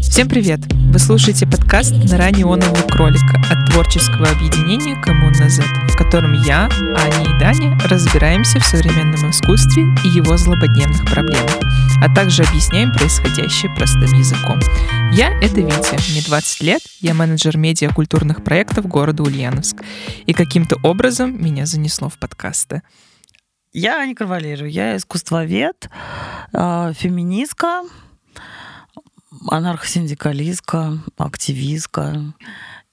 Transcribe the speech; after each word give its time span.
Всем 0.00 0.26
привет! 0.26 0.60
Вы 0.72 0.98
слушаете 0.98 1.46
подкаст 1.46 1.92
«Нора 1.92 2.30
неонового 2.30 2.80
кролика» 2.88 3.38
от 3.50 3.70
творческого 3.70 4.26
объединения 4.26 4.96
«Коммуна 5.02 5.50
Z», 5.50 5.62
в 5.62 5.96
котором 5.98 6.32
я, 6.44 6.70
Аня 6.96 7.24
и 7.24 7.38
Даня 7.38 7.78
разбираемся 7.88 8.58
в 8.58 8.64
современном 8.64 9.30
искусстве 9.30 9.82
и 10.04 10.08
его 10.08 10.36
злободневных 10.38 11.04
проблемах, 11.04 11.60
а 12.00 12.14
также 12.14 12.42
объясняем 12.42 12.90
происходящее 12.90 13.74
простым 13.74 14.18
языком. 14.18 14.60
Я— 15.12 15.30
это 15.42 15.60
Витя, 15.60 16.10
мне 16.10 16.22
20 16.22 16.62
лет, 16.62 16.82
я 17.00 17.12
менеджер 17.12 17.58
медиакультурных 17.58 18.42
проектов 18.42 18.86
города 18.86 19.22
Ульяновск, 19.22 19.82
и 20.24 20.32
каким-то 20.32 20.76
образом 20.82 21.42
меня 21.42 21.66
занесло 21.66 22.08
в 22.08 22.18
подкасты. 22.18 22.80
Я 23.74 23.98
Аня 23.98 24.14
Карвалеру, 24.14 24.64
я 24.64 24.96
искусствовед, 24.96 25.90
а, 26.54 26.94
феминистка, 26.94 27.82
анархосиндикалистка, 29.48 30.98
активистка. 31.16 32.34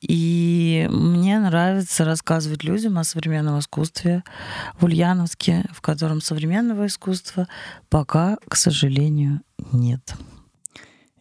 И 0.02 0.88
мне 0.92 1.40
нравится 1.40 2.06
рассказывать 2.06 2.64
людям 2.64 2.98
о 2.98 3.04
современном 3.04 3.60
искусстве 3.60 4.24
в 4.80 4.84
Ульяновске, 4.86 5.66
в 5.72 5.82
котором 5.82 6.22
современного 6.22 6.86
искусства 6.86 7.48
пока, 7.90 8.38
к 8.48 8.56
сожалению, 8.56 9.42
нет. 9.72 10.16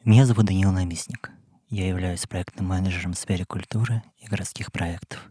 Меня 0.04 0.26
зовут 0.26 0.46
Даниил 0.46 0.72
Наместник. 0.72 1.30
Я 1.70 1.88
являюсь 1.88 2.26
проектным 2.26 2.66
менеджером 2.66 3.14
в 3.14 3.18
сфере 3.18 3.44
культуры 3.44 4.02
и 4.18 4.26
городских 4.26 4.70
проектов. 4.70 5.30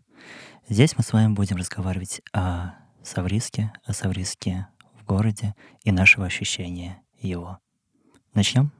Здесь 0.67 0.97
мы 0.97 1.03
с 1.03 1.13
вами 1.13 1.33
будем 1.33 1.57
разговаривать 1.57 2.21
о 2.33 2.71
Савриске, 3.03 3.71
о 3.85 3.93
Савриске 3.93 4.67
в 4.99 5.05
городе 5.05 5.53
и 5.83 5.91
нашего 5.91 6.25
ощущения 6.25 7.02
его. 7.19 7.59
Начнем? 8.33 8.71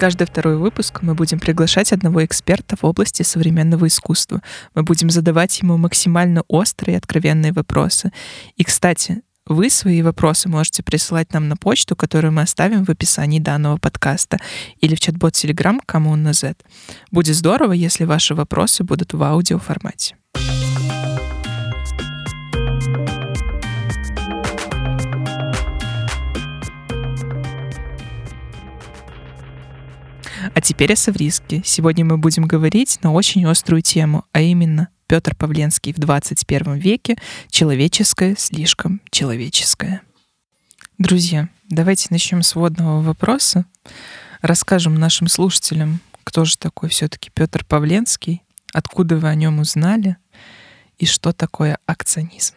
Каждый 0.00 0.26
второй 0.26 0.56
выпуск 0.56 1.02
мы 1.02 1.14
будем 1.14 1.38
приглашать 1.38 1.92
одного 1.92 2.24
эксперта 2.24 2.74
в 2.74 2.84
области 2.84 3.22
современного 3.22 3.86
искусства. 3.86 4.40
Мы 4.74 4.82
будем 4.82 5.10
задавать 5.10 5.60
ему 5.60 5.76
максимально 5.76 6.42
острые 6.48 6.94
и 6.94 6.96
откровенные 6.96 7.52
вопросы. 7.52 8.10
И, 8.56 8.64
кстати, 8.64 9.20
вы 9.50 9.68
свои 9.68 10.00
вопросы 10.00 10.48
можете 10.48 10.82
присылать 10.82 11.32
нам 11.32 11.48
на 11.48 11.56
почту, 11.56 11.96
которую 11.96 12.32
мы 12.32 12.42
оставим 12.42 12.84
в 12.84 12.88
описании 12.88 13.40
данного 13.40 13.78
подкаста, 13.78 14.38
или 14.80 14.94
в 14.94 15.00
чат-бот 15.00 15.34
Telegram 15.34 15.78
Коммуна 15.84 16.32
Z. 16.32 16.54
Будет 17.10 17.34
здорово, 17.34 17.72
если 17.72 18.04
ваши 18.04 18.34
вопросы 18.34 18.84
будут 18.84 19.12
в 19.12 19.22
аудиоформате. 19.22 20.16
А 30.54 30.60
теперь 30.62 30.92
о 30.92 30.96
Савриске. 30.96 31.62
Сегодня 31.64 32.04
мы 32.04 32.18
будем 32.18 32.44
говорить 32.44 32.98
на 33.02 33.12
очень 33.12 33.44
острую 33.46 33.82
тему, 33.82 34.24
а 34.32 34.40
именно 34.40 34.88
Петр 35.10 35.34
Павленский 35.34 35.92
в 35.92 35.98
21 35.98 36.74
веке 36.74 37.16
«Человеческое 37.48 38.36
слишком 38.36 39.00
человеческое». 39.10 40.02
Друзья, 40.98 41.48
давайте 41.68 42.06
начнем 42.10 42.44
с 42.44 42.54
водного 42.54 43.02
вопроса. 43.02 43.64
Расскажем 44.40 44.94
нашим 44.94 45.26
слушателям, 45.26 45.98
кто 46.22 46.44
же 46.44 46.56
такой 46.56 46.90
все-таки 46.90 47.28
Петр 47.34 47.64
Павленский, 47.64 48.44
откуда 48.72 49.16
вы 49.16 49.26
о 49.26 49.34
нем 49.34 49.58
узнали 49.58 50.16
и 50.96 51.06
что 51.06 51.32
такое 51.32 51.80
акционизм. 51.86 52.54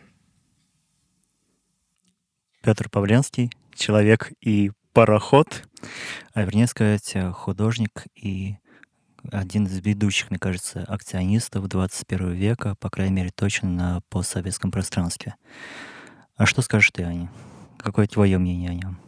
Петр 2.61 2.88
Павленский, 2.88 3.49
человек 3.73 4.31
и 4.41 4.69
пароход, 4.94 5.67
а 6.35 6.44
вернее 6.44 6.67
сказать, 6.67 7.13
э, 7.16 7.31
художник 7.31 8.05
и 8.13 8.57
один 9.31 9.66
из 9.66 9.79
ведущих, 9.79 10.29
мне 10.29 10.39
кажется, 10.39 10.84
акционистов 10.88 11.67
21 11.67 12.31
века, 12.34 12.75
по 12.79 12.89
крайней 12.89 13.13
мере, 13.13 13.31
точно 13.34 13.69
на 13.69 14.01
постсоветском 14.09 14.72
пространстве. 14.72 15.35
А 16.35 16.45
что 16.45 16.61
скажешь 16.61 16.91
ты, 16.91 17.03
Аня? 17.03 17.31
Какое 17.78 18.07
твое 18.07 18.38
мнение 18.38 18.72
о 18.72 18.73
нем? 18.73 19.00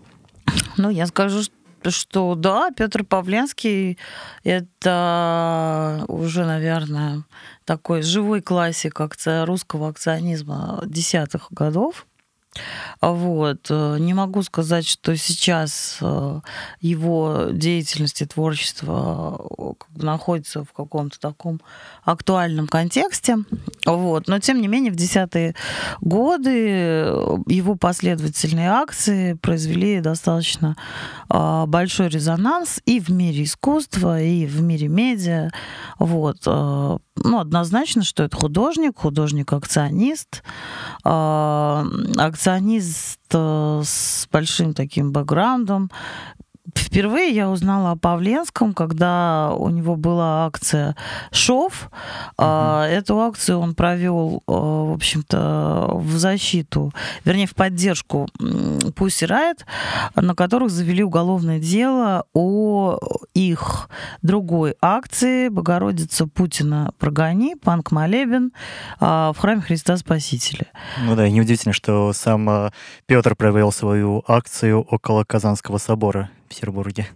Ну, 0.77 0.89
я 0.89 1.07
скажу, 1.07 1.41
что 1.89 2.35
да, 2.35 2.71
Петр 2.71 3.03
Павленский 3.03 3.97
это 4.43 6.05
уже, 6.07 6.45
наверное, 6.45 7.23
такой 7.63 8.01
живой 8.01 8.41
классик 8.41 8.99
русского 9.25 9.89
акционизма 9.89 10.81
десятых 10.85 11.47
годов. 11.51 12.05
Вот. 13.01 13.67
Э, 13.69 13.97
не 13.99 14.13
могу 14.13 14.41
сказать, 14.43 14.87
что 14.87 15.15
сейчас 15.17 15.97
э, 16.01 16.39
его 16.81 17.47
деятельность 17.51 18.21
и 18.21 18.25
творчество 18.25 19.41
э, 19.57 19.73
находится 20.01 20.63
в 20.63 20.71
каком-то 20.71 21.19
таком 21.19 21.61
актуальном 22.03 22.67
контексте. 22.67 23.37
Вот. 23.85 24.27
Но, 24.27 24.39
тем 24.39 24.61
не 24.61 24.67
менее, 24.67 24.91
в 24.91 24.95
десятые 24.95 25.55
годы 26.01 26.51
его 27.47 27.75
последовательные 27.75 28.69
акции 28.69 29.33
произвели 29.33 29.99
достаточно 29.99 30.75
большой 31.27 32.09
резонанс 32.09 32.81
и 32.85 32.99
в 32.99 33.09
мире 33.09 33.43
искусства, 33.43 34.21
и 34.21 34.45
в 34.45 34.61
мире 34.61 34.87
медиа. 34.87 35.49
Вот. 35.99 36.45
Ну, 36.45 37.39
однозначно, 37.39 38.03
что 38.03 38.23
это 38.23 38.35
художник, 38.35 38.97
художник-акционист, 38.97 40.43
акционист 41.03 42.44
акционист 42.45 43.19
э, 43.33 43.81
с 43.83 44.27
большим 44.31 44.75
таким 44.75 45.11
бэкграундом, 45.11 45.89
Впервые 46.73 47.29
я 47.29 47.49
узнала 47.49 47.91
о 47.91 47.95
Павленском, 47.95 48.73
когда 48.73 49.53
у 49.53 49.69
него 49.69 49.95
была 49.95 50.45
акция 50.45 50.95
«Шов». 51.31 51.91
Uh-huh. 52.37 52.83
Эту 52.85 53.19
акцию 53.19 53.59
он 53.59 53.75
провел, 53.75 54.41
э, 54.47 54.51
в 54.51 54.93
общем-то, 54.93 55.91
в 55.93 56.17
защиту, 56.17 56.91
вернее, 57.23 57.45
в 57.45 57.53
поддержку 57.53 58.27
Pussy 58.39 59.27
Riot, 59.27 59.59
на 60.15 60.33
которых 60.35 60.71
завели 60.71 61.03
уголовное 61.03 61.59
дело 61.59 62.25
о 62.33 62.97
их 63.33 63.89
другой 64.21 64.75
акции 64.81 65.49
«Богородица 65.49 66.27
Путина 66.27 66.91
прогони», 66.97 67.55
«Панк 67.55 67.91
Молебен» 67.91 68.51
а, 68.99 69.33
в 69.33 69.37
храме 69.37 69.61
Христа 69.61 69.97
Спасителя. 69.97 70.67
Ну 71.03 71.15
да, 71.15 71.27
и 71.27 71.31
неудивительно, 71.31 71.73
что 71.73 72.11
сам 72.13 72.49
э, 72.49 72.71
Петр 73.05 73.35
провел 73.35 73.71
свою 73.71 74.23
акцию 74.27 74.81
около 74.81 75.23
Казанского 75.23 75.77
собора. 75.77 76.29
Петербурге. 76.47 77.07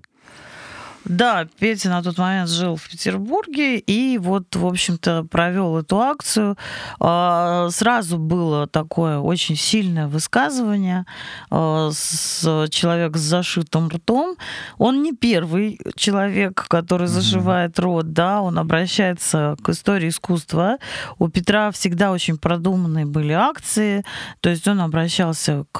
Да, 1.05 1.47
Петя 1.59 1.89
на 1.89 2.03
тот 2.03 2.17
момент 2.17 2.49
жил 2.49 2.75
в 2.75 2.89
Петербурге 2.89 3.79
и 3.79 4.17
вот, 4.17 4.55
в 4.55 4.65
общем-то, 4.65 5.23
провел 5.23 5.77
эту 5.77 5.99
акцию. 5.99 6.57
А, 6.99 7.69
сразу 7.71 8.17
было 8.17 8.67
такое 8.67 9.19
очень 9.19 9.55
сильное 9.55 10.07
высказывание 10.07 11.05
а, 11.49 11.89
с 11.91 12.67
человек 12.69 13.15
с 13.17 13.21
зашитым 13.21 13.87
ртом. 13.87 14.35
Он 14.77 15.01
не 15.01 15.13
первый 15.13 15.79
человек, 15.95 16.65
который 16.67 17.07
зашивает 17.07 17.79
рот, 17.79 18.11
да, 18.11 18.41
он 18.41 18.59
обращается 18.59 19.55
к 19.63 19.69
истории 19.69 20.09
искусства. 20.09 20.77
У 21.17 21.29
Петра 21.29 21.71
всегда 21.71 22.11
очень 22.11 22.37
продуманные 22.37 23.05
были 23.05 23.31
акции, 23.31 24.03
то 24.41 24.49
есть 24.49 24.67
он 24.67 24.81
обращался 24.81 25.65
к... 25.71 25.79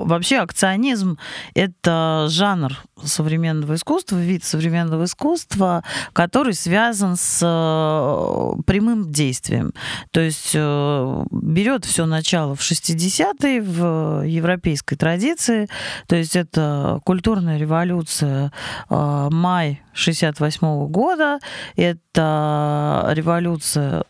Вообще 0.00 0.38
акционизм— 0.38 1.18
это 1.54 2.26
жанр 2.28 2.76
современного 3.02 3.49
искусства, 3.74 4.16
вид 4.16 4.44
современного 4.44 5.04
искусства, 5.04 5.82
который 6.12 6.54
связан 6.54 7.16
с 7.16 7.40
э, 7.42 8.62
прямым 8.62 9.10
действием. 9.10 9.72
То 10.10 10.20
есть 10.20 10.52
э, 10.54 11.24
берет 11.30 11.84
все 11.84 12.06
начало 12.06 12.54
в 12.54 12.60
60-е, 12.60 13.60
в 13.62 14.22
европейской 14.26 14.96
традиции. 14.96 15.68
То 16.06 16.16
есть 16.16 16.36
это 16.36 17.00
культурная 17.04 17.58
революция 17.58 18.52
э, 18.88 19.28
май 19.30 19.82
68 19.92 20.66
-го 20.66 20.88
года. 20.88 21.38
Это 21.76 23.10
революция 23.12 24.04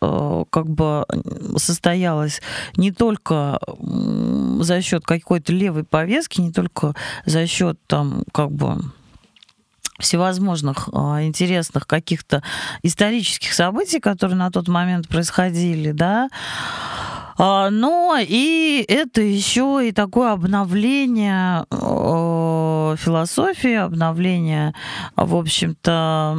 как 0.51 0.69
бы 0.69 1.05
состоялась 1.57 2.41
не 2.77 2.93
только 2.93 3.59
за 4.61 4.83
счет 4.83 5.05
какой-то 5.05 5.53
левой 5.53 5.85
повестки, 5.85 6.41
не 6.41 6.53
только 6.53 6.95
за 7.25 7.47
счет 7.47 7.79
там 7.87 8.25
как 8.33 8.51
бы 8.53 8.77
всевозможных 10.01 10.89
а, 10.93 11.23
интересных 11.23 11.87
каких-то 11.87 12.43
исторических 12.83 13.53
событий, 13.53 14.01
которые 14.01 14.37
на 14.37 14.51
тот 14.51 14.69
момент 14.69 15.09
происходили, 15.09 15.93
да, 15.93 16.29
но 17.41 18.19
и 18.21 18.85
это 18.87 19.23
еще 19.23 19.81
и 19.89 19.93
такое 19.93 20.33
обновление 20.33 21.65
философии, 22.97 23.75
обновление, 23.75 24.75
в 25.17 25.37
общем-то, 25.37 26.39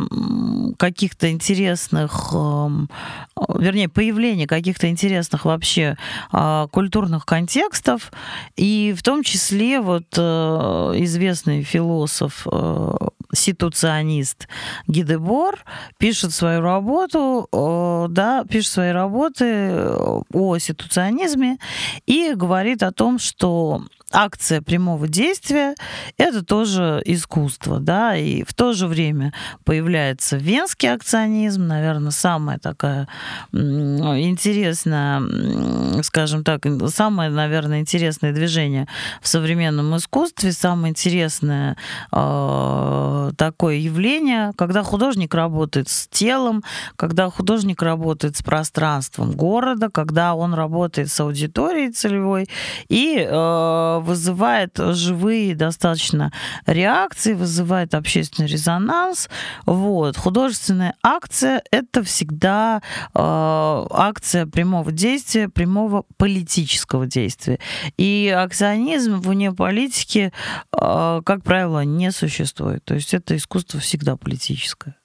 каких-то 0.77 1.31
интересных, 1.31 2.33
эм, 2.33 2.89
вернее, 3.56 3.89
появление 3.89 4.48
каких-то 4.48 4.89
интересных 4.89 5.45
вообще 5.45 5.98
а, 6.31 6.68
культурных 6.68 7.25
контекстов, 7.25 8.12
и 8.56 8.94
в 8.98 9.01
том 9.03 9.24
числе 9.24 9.80
вот 9.80 10.06
э, 10.18 10.21
известный 10.98 11.63
философ 11.63 12.45
э, 12.51 12.94
ситуационист 13.33 14.48
Гидебор 14.88 15.59
пишет 15.98 16.33
свою 16.33 16.62
работу, 16.62 17.48
да, 18.09 18.44
пишет 18.50 18.71
свои 18.71 18.92
работы 18.92 19.95
о 20.33 20.57
ситуационизме 20.57 20.91
и 22.06 22.34
говорит 22.34 22.84
о 22.84 22.92
том, 22.92 23.20
что 23.20 23.84
акция 24.12 24.62
прямого 24.62 25.08
действия— 25.08 25.75
это 26.18 26.44
тоже 26.44 27.02
искусство, 27.06 27.80
да, 27.80 28.16
и 28.16 28.44
в 28.44 28.54
то 28.54 28.74
же 28.74 28.88
время 28.88 29.34
появляется 29.63 30.38
венский 30.38 30.92
акционизм, 30.92 31.68
наверное, 31.68 32.12
самая 32.12 32.60
такая 32.60 33.08
интересная, 33.52 35.22
скажем 36.04 36.44
так, 36.44 36.66
самое, 36.90 37.30
наверное, 37.30 37.80
интересное 37.80 38.34
движение 38.34 38.88
в 39.22 39.28
современном 39.28 39.96
искусстве, 39.96 40.52
самое 40.52 40.92
интересное 40.92 41.78
э, 42.12 43.31
такое 43.38 43.75
явление, 43.75 44.52
когда 44.58 44.84
художник 44.84 45.34
работает 45.34 45.90
с 45.90 46.08
телом, 46.08 46.63
когда 46.96 47.30
художник 47.30 47.81
работает 47.81 48.38
с 48.38 48.44
пространством 48.44 49.31
города, 49.31 49.90
когда 49.90 50.36
он 50.36 50.54
работает 50.54 51.10
с 51.12 51.19
аудиторией 51.19 51.92
целевой 51.92 52.48
и 52.90 53.25
э, 53.28 54.00
вызывает 54.01 54.77
живые 54.77 55.56
достаточно 55.56 56.31
реакции, 56.65 57.33
вызывает 57.33 57.94
общественный 57.94 58.48
резонанс. 58.48 59.30
Вот. 59.65 60.18
Художественная 60.18 60.95
акция— 61.03 61.63
это 61.71 62.03
всегда 62.03 62.81
э, 63.13 63.19
акция 63.92 64.45
прямого 64.45 64.92
действия, 64.92 65.50
прямого 65.50 66.06
политического 66.18 67.06
действия. 67.06 67.59
И 67.98 68.33
акционизм 68.36 69.19
вне 69.19 69.51
политики, 69.51 70.31
э, 70.71 71.21
как 71.25 71.44
правило, 71.44 71.83
не 71.83 72.12
существует. 72.12 72.83
То 72.86 72.95
есть 72.95 73.13
это 73.13 73.36
искусство 73.36 73.80
всегда 73.80 74.18
политическое. 74.18 74.95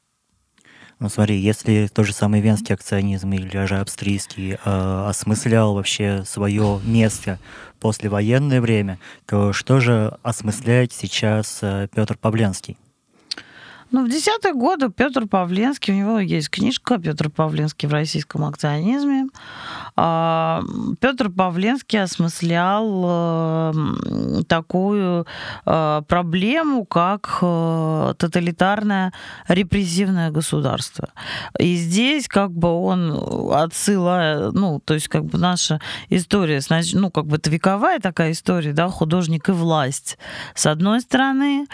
Ну 0.98 1.10
смотри, 1.10 1.36
если 1.36 1.88
тот 1.88 2.06
же 2.06 2.14
самый 2.14 2.40
венский 2.40 2.74
акционизм 2.74 3.30
или 3.32 3.66
же 3.66 3.80
австрийский 3.80 4.54
э, 4.54 5.04
осмыслял 5.08 5.74
вообще 5.74 6.24
свое 6.24 6.80
место 6.84 7.38
послевоенное 7.80 8.62
время, 8.62 8.98
то 9.26 9.52
что 9.52 9.78
же 9.78 10.16
осмысляет 10.22 10.94
сейчас 10.94 11.58
э, 11.60 11.88
Петр 11.94 12.16
Павленский? 12.16 12.78
Ну, 13.92 14.04
в 14.04 14.08
десятые 14.08 14.52
годы 14.52 14.90
Петр 14.90 15.28
Павленский, 15.28 15.94
у 15.94 15.96
него 15.96 16.18
есть 16.18 16.50
книжка 16.50 16.98
Петр 16.98 17.30
Павленский 17.30 17.88
в 17.88 17.92
российском 17.92 18.44
акционизме. 18.44 19.28
А, 19.94 20.62
Петр 21.00 21.30
Павленский 21.30 22.02
осмыслял 22.02 23.04
э, 23.06 24.42
такую 24.48 25.24
э, 25.64 26.02
проблему, 26.08 26.84
как 26.84 27.38
э, 27.40 28.14
тоталитарное 28.18 29.12
репрессивное 29.46 30.32
государство. 30.32 31.10
И 31.60 31.76
здесь 31.76 32.26
как 32.26 32.50
бы 32.50 32.68
он 32.68 33.52
отсылая, 33.54 34.50
ну, 34.50 34.80
то 34.84 34.94
есть 34.94 35.06
как 35.06 35.24
бы 35.26 35.38
наша 35.38 35.80
история, 36.08 36.60
ну, 36.92 37.10
как 37.12 37.26
бы 37.26 37.36
это 37.36 37.50
вековая 37.50 38.00
такая 38.00 38.32
история, 38.32 38.72
да, 38.72 38.88
художник 38.88 39.48
и 39.48 39.52
власть. 39.52 40.18
С 40.56 40.66
одной 40.66 41.00
стороны, 41.00 41.66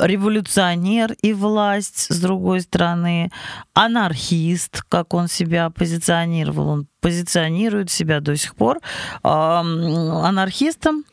революционер 0.00 1.14
и 1.22 1.32
власть, 1.32 2.06
с 2.10 2.20
другой 2.20 2.60
стороны, 2.62 3.30
анархист, 3.74 4.82
как 4.88 5.14
он 5.14 5.28
себя 5.28 5.70
позиционировал, 5.70 6.68
он 6.68 6.86
позиционирует 7.00 7.90
себя 7.90 8.20
до 8.20 8.36
сих 8.36 8.54
пор 8.54 8.80
анархистом, 9.22 11.04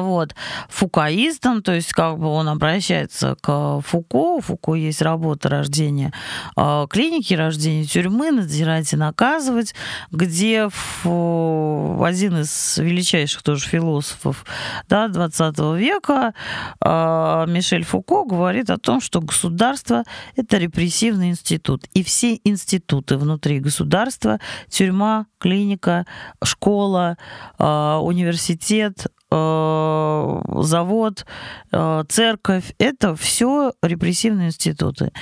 вот, 0.00 0.34
фукаистом, 0.68 1.62
то 1.62 1.72
есть 1.72 1.92
как 1.92 2.18
бы 2.18 2.28
он 2.28 2.48
обращается 2.48 3.36
к 3.40 3.80
Фуко, 3.80 4.36
у 4.36 4.40
Фуко 4.40 4.74
есть 4.74 5.02
работа 5.02 5.48
рождения 5.48 6.12
э, 6.56 6.86
клиники, 6.88 7.34
рождения 7.34 7.84
тюрьмы, 7.84 8.30
надзирать 8.30 8.92
и 8.92 8.96
наказывать, 8.96 9.74
где 10.10 10.68
в, 11.02 12.04
один 12.04 12.40
из 12.40 12.78
величайших 12.78 13.42
тоже 13.42 13.66
философов 13.66 14.44
да, 14.88 15.08
20 15.08 15.58
века 15.76 16.34
э, 16.80 17.44
Мишель 17.48 17.84
Фуко 17.84 18.24
говорит 18.24 18.70
о 18.70 18.78
том, 18.78 19.00
что 19.00 19.20
государство— 19.20 20.04
это 20.36 20.58
репрессивный 20.58 21.30
институт, 21.30 21.86
и 21.94 22.02
все 22.02 22.40
институты 22.44 23.16
внутри 23.16 23.60
государства, 23.60 24.40
тюрьма, 24.68 25.26
клиника, 25.38 26.06
школа, 26.42 27.16
университет, 27.58 29.06
завод, 29.30 31.26
э, 31.72 32.04
церковь, 32.08 32.72
это 32.78 33.14
все 33.14 33.72
репрессивные 33.82 34.48
институты. 34.48 35.12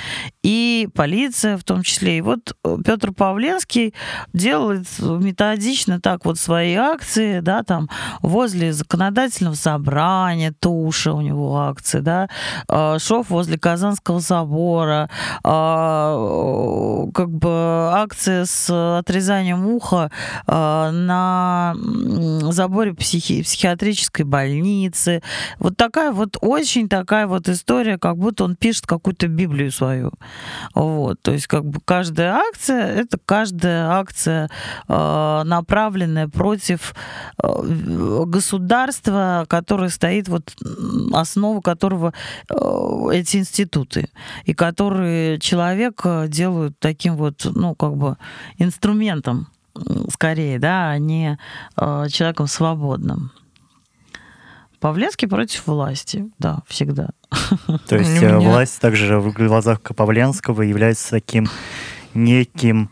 И 0.42 0.88
полиция 0.94 1.56
в 1.58 1.64
том 1.64 1.82
числе. 1.82 2.18
И 2.18 2.20
вот 2.20 2.56
э, 2.64 2.76
Петр 2.84 3.12
Павленский 3.12 3.94
делает 4.32 4.86
методично 5.00 6.00
так 6.00 6.24
вот 6.24 6.38
свои 6.38 6.74
акции, 6.74 7.40
да, 7.40 7.64
там 7.64 7.88
возле 8.22 8.72
законодательного 8.72 9.54
собрания, 9.54 10.54
туша 10.58 11.12
у 11.12 11.20
него 11.20 11.58
акции, 11.58 12.00
да, 12.00 12.28
шов 12.98 13.30
возле 13.30 13.58
Казанского 13.58 14.20
собора, 14.20 15.10
как 15.42 17.30
бы 17.30 17.90
акция 17.92 18.44
с 18.44 18.98
отрезанием 18.98 19.66
уха 19.66 20.10
на 20.46 21.74
заборе 22.50 22.94
психи 22.94 23.42
психиатрической 23.42 23.95
психиатрической 23.96 24.24
больницы. 24.24 25.22
Вот 25.58 25.76
такая 25.76 26.12
вот 26.12 26.36
очень 26.40 26.88
такая 26.88 27.26
вот 27.26 27.48
история, 27.48 27.98
как 27.98 28.16
будто 28.16 28.44
он 28.44 28.56
пишет 28.56 28.86
какую-то 28.86 29.28
Библию 29.28 29.72
свою. 29.72 30.12
Вот. 30.74 31.20
То 31.22 31.32
есть 31.32 31.46
как 31.46 31.64
бы 31.64 31.80
каждая 31.84 32.34
акция— 32.34 32.86
это 32.96 33.18
каждая 33.24 33.90
акция, 33.90 34.48
э, 34.88 35.42
направленная 35.44 36.28
против 36.28 36.94
э, 37.42 38.24
государства, 38.26 39.46
которое 39.48 39.90
стоит, 39.90 40.28
вот 40.28 40.54
основу 41.12 41.60
которого 41.60 42.12
э, 42.50 42.54
эти 43.12 43.38
институты, 43.38 44.08
и 44.44 44.54
которые 44.54 45.38
человека 45.38 46.26
делают 46.28 46.78
таким 46.78 47.16
вот, 47.16 47.46
ну, 47.54 47.74
как 47.74 47.96
бы 47.96 48.16
инструментом 48.58 49.48
скорее, 50.10 50.58
да, 50.58 50.90
а 50.90 50.98
не 50.98 51.38
э, 51.76 52.06
человеком 52.08 52.46
свободным. 52.46 53.30
Павленский 54.80 55.28
против 55.28 55.66
власти, 55.66 56.30
да, 56.38 56.62
всегда. 56.66 57.10
То 57.88 57.96
есть 57.96 58.20
меня... 58.20 58.38
власть 58.38 58.80
также 58.80 59.18
в 59.18 59.32
глазах 59.32 59.80
Павленского 59.82 60.62
является 60.62 61.10
таким 61.10 61.48
неким 62.14 62.90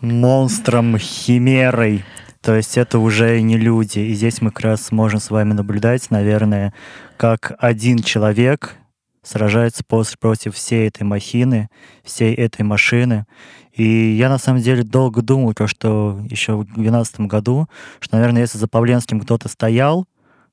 монстром, 0.00 0.98
химерой. 0.98 2.04
То 2.40 2.54
есть 2.54 2.78
это 2.78 2.98
уже 2.98 3.40
не 3.42 3.58
люди. 3.58 3.98
И 3.98 4.14
здесь 4.14 4.40
мы 4.40 4.50
как 4.50 4.64
раз 4.64 4.92
можем 4.92 5.20
с 5.20 5.30
вами 5.30 5.52
наблюдать, 5.52 6.10
наверное, 6.10 6.72
как 7.16 7.52
один 7.58 7.98
человек 7.98 8.76
сражается 9.22 9.84
против 9.84 10.54
всей 10.54 10.88
этой 10.88 11.02
махины, 11.02 11.68
всей 12.02 12.34
этой 12.34 12.62
машины. 12.62 13.26
И 13.72 13.84
я 13.84 14.28
на 14.28 14.38
самом 14.38 14.60
деле 14.60 14.82
долго 14.82 15.22
думал, 15.22 15.54
то, 15.54 15.66
что 15.66 16.18
еще 16.28 16.54
в 16.54 16.64
2012 16.64 17.20
году, 17.20 17.68
что, 18.00 18.16
наверное, 18.16 18.42
если 18.42 18.58
за 18.58 18.68
Павленским 18.68 19.20
кто-то 19.20 19.48
стоял, 19.48 20.06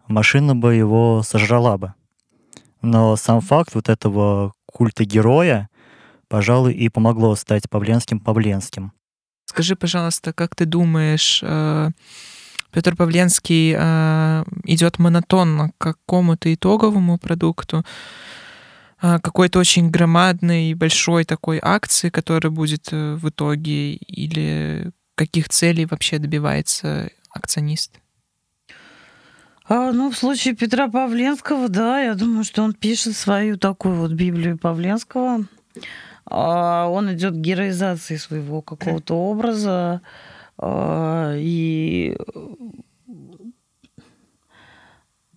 машина 0.08 0.56
бы 0.56 0.76
его 0.76 1.24
сожрала 1.24 1.78
бы. 1.78 1.94
Но 2.82 3.16
сам 3.16 3.42
факт 3.42 3.76
вот 3.76 3.90
этого 3.90 4.54
культа 4.66 5.06
героя, 5.06 5.70
пожалуй, 6.28 6.74
и 6.74 6.90
помогло 6.90 7.36
стать 7.36 7.70
Павленским 7.70 8.20
Павленским. 8.20 8.92
Скажи, 9.46 9.76
пожалуйста, 9.76 10.34
как 10.34 10.56
ты 10.56 10.66
думаешь, 10.66 11.40
э, 11.42 11.90
Петр 12.72 12.96
Павленский 12.96 13.74
э, 13.78 14.44
идет 14.66 15.00
монотонно 15.00 15.72
к 15.78 15.96
какому-то 15.96 16.54
итоговому 16.54 17.18
продукту, 17.18 17.84
э, 19.02 19.20
какой-то 19.20 19.60
очень 19.60 19.90
громадной, 19.90 20.74
большой 20.74 21.24
такой 21.24 21.60
акции, 21.62 22.10
которая 22.10 22.52
будет 22.52 22.92
в 22.92 23.30
итоге, 23.30 23.94
или 23.94 24.92
каких 25.16 25.50
целей 25.50 25.86
вообще 25.86 26.20
добивается 26.20 27.10
акционист? 27.32 28.00
А, 29.70 29.92
ну, 29.92 30.10
в 30.10 30.18
случае 30.18 30.56
Петра 30.56 30.88
Павленского, 30.88 31.68
да, 31.68 32.00
я 32.00 32.16
думаю, 32.16 32.46
что 32.46 32.64
он 32.64 32.74
пишет 32.74 33.18
свою 33.18 33.58
такую 33.58 33.96
вот 33.96 34.12
Библию 34.12 34.58
Павленского. 34.58 35.46
А, 36.26 36.88
он 36.88 37.14
идет 37.14 37.34
к 37.34 37.38
героизации 37.38 38.16
своего 38.16 38.62
какого-то 38.62 39.16
образа. 39.16 40.02
А, 40.58 41.34
и 41.36 42.18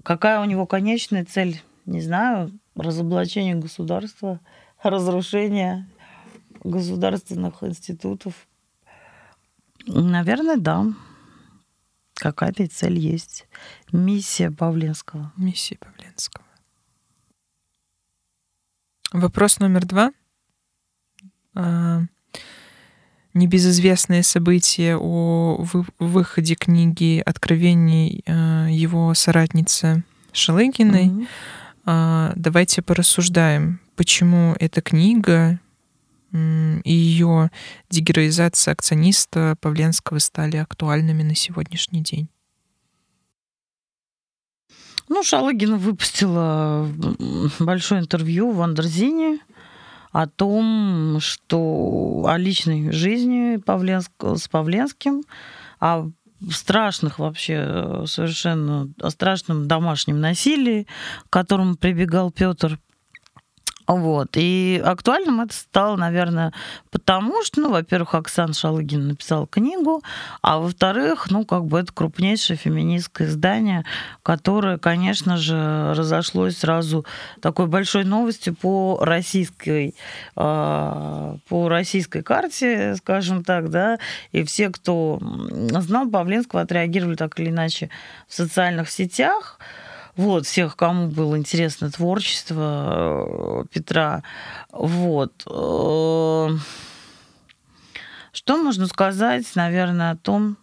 какая 0.05 0.41
у 0.41 0.45
него 0.45 0.65
конечная 0.65 1.25
цель, 1.25 1.61
не 1.85 2.01
знаю, 2.01 2.53
разоблачение 2.77 3.57
государства, 3.57 4.39
разрушение 4.81 5.89
государственных 6.63 7.65
институтов. 7.65 8.47
Наверное, 9.87 10.57
да. 10.57 10.87
Какая-то 12.21 12.69
цель 12.69 12.99
есть. 12.99 13.47
Миссия 13.93 14.51
Павленского. 14.51 15.33
Миссия 15.39 15.79
Павленского. 15.79 16.45
Вопрос 19.11 19.59
номер 19.59 19.87
два. 19.87 20.13
А, 21.55 22.03
небезызвестные 23.33 24.23
события 24.23 24.99
о 24.99 25.65
выходе 25.99 26.57
книги 26.57 27.23
«Откровений» 27.25 28.23
а, 28.27 28.67
его 28.69 29.15
соратницы 29.15 30.05
Шалыгиной. 30.33 31.27
Mm-hmm. 31.87 32.33
Давайте 32.37 32.83
порассуждаем, 32.83 33.81
почему 33.97 34.55
эта 34.61 34.83
книга 34.83 35.59
и 36.33 36.93
ее 36.93 37.51
дегероизация 37.89 38.73
акциониста 38.73 39.57
Павленского 39.61 40.19
стали 40.19 40.57
актуальными 40.57 41.23
на 41.23 41.35
сегодняшний 41.35 42.03
день? 42.03 42.29
Ну, 45.09 45.25
Шалыгина 45.25 45.77
выпустила 45.77 46.89
большое 47.59 48.01
интервью 48.01 48.53
в 48.53 48.63
Андерзине 48.63 49.41
о 50.13 50.29
том, 50.29 51.19
что 51.21 52.25
о 52.27 52.39
личной 52.39 52.93
жизни 52.93 53.57
Павленск, 53.57 54.13
с 54.21 54.47
Павленским, 54.47 55.23
о 55.81 56.11
страшных 56.51 57.19
вообще 57.19 58.05
совершенно 58.07 58.89
о 59.01 59.11
страшном 59.11 59.69
домашнем 59.69 60.21
насилии, 60.21 60.87
к 61.29 61.31
которому 61.31 61.77
прибегал 61.77 62.31
Петр 62.31 62.79
вот. 63.97 64.29
И 64.35 64.81
актуальным 64.85 65.41
это 65.41 65.55
стало, 65.55 65.97
наверное, 65.97 66.53
потому 66.91 67.43
что, 67.43 67.61
ну, 67.61 67.71
во-первых, 67.71 68.15
Оксана 68.15 68.53
Шалыгина 68.53 69.09
написала 69.09 69.47
книгу, 69.47 70.03
а 70.43 70.59
во-вторых, 70.59 71.31
ну, 71.31 71.45
как 71.45 71.65
бы 71.65 71.81
это 71.81 71.93
крупнейшее 71.93 72.57
феминистское 72.57 73.27
издание, 73.27 73.85
которое, 74.23 74.79
конечно 74.79 75.37
же, 75.37 75.93
разошлось 75.97 76.59
сразу 76.59 77.05
такой 77.41 77.67
большой 77.67 78.05
новостью 78.05 78.55
по 78.55 78.99
российской, 79.03 79.95
а, 80.37 81.37
по 81.49 81.69
российской 81.69 82.23
карте, 82.23 82.95
скажем 82.97 83.43
так, 83.43 83.71
да, 83.71 83.99
и 84.31 84.45
все, 84.45 84.71
кто 84.71 85.19
знал 85.81 86.09
Павленского, 86.09 86.63
отреагировали 86.63 87.17
так 87.17 87.39
или 87.41 87.51
иначе 87.51 87.91
в 88.29 88.35
социальных 88.35 88.91
сетях, 88.91 89.59
вот, 90.17 90.47
всех, 90.47 90.77
кому 90.77 91.09
было 91.09 91.37
интересно 91.37 91.91
творчество 91.91 93.63
э, 93.63 93.65
Петра. 93.73 94.23
Вот. 94.73 95.45
Э, 95.47 96.49
что 98.33 98.57
можно 98.63 98.87
сказать, 98.87 99.45
наверное, 99.55 100.13
о 100.13 100.17
том, 100.17 100.57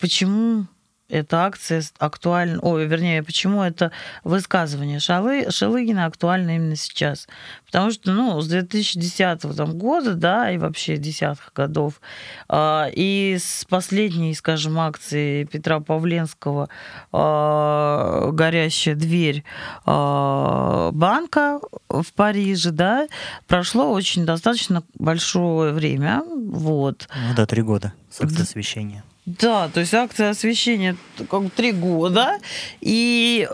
почему 0.00 0.66
эта 1.12 1.44
акция 1.44 1.82
актуальна, 1.98 2.58
ой, 2.62 2.86
вернее, 2.86 3.22
почему 3.22 3.62
это 3.62 3.92
высказывание 4.24 4.98
Шалы, 4.98 5.50
Шалыгина 5.50 6.06
актуально 6.06 6.56
именно 6.56 6.74
сейчас. 6.74 7.28
Потому 7.66 7.90
что, 7.90 8.12
ну, 8.12 8.40
с 8.40 8.48
2010 8.48 9.54
там, 9.54 9.78
года, 9.78 10.14
да, 10.14 10.50
и 10.50 10.56
вообще 10.56 10.96
десятых 10.96 11.52
годов, 11.54 12.00
э, 12.48 12.84
и 12.94 13.36
с 13.38 13.66
последней, 13.68 14.34
скажем, 14.34 14.78
акции 14.80 15.44
Петра 15.44 15.80
Павленского 15.80 16.70
э, 17.12 18.30
«Горящая 18.32 18.94
дверь» 18.94 19.44
э, 19.84 20.90
банка 20.92 21.60
в 21.90 22.10
Париже, 22.16 22.70
да, 22.70 23.06
прошло 23.46 23.92
очень 23.92 24.24
достаточно 24.24 24.82
большое 24.94 25.74
время, 25.74 26.22
вот. 26.26 27.06
Ну 27.14 27.34
да, 27.36 27.44
три 27.44 27.60
года 27.60 27.92
с 28.10 28.22
акции 28.22 28.42
освещения. 28.42 29.04
Да, 29.24 29.68
то 29.68 29.78
есть 29.78 29.94
акция 29.94 30.30
освещения 30.30 30.96
как 31.30 31.52
три 31.52 31.70
года, 31.70 32.38
и 32.80 33.48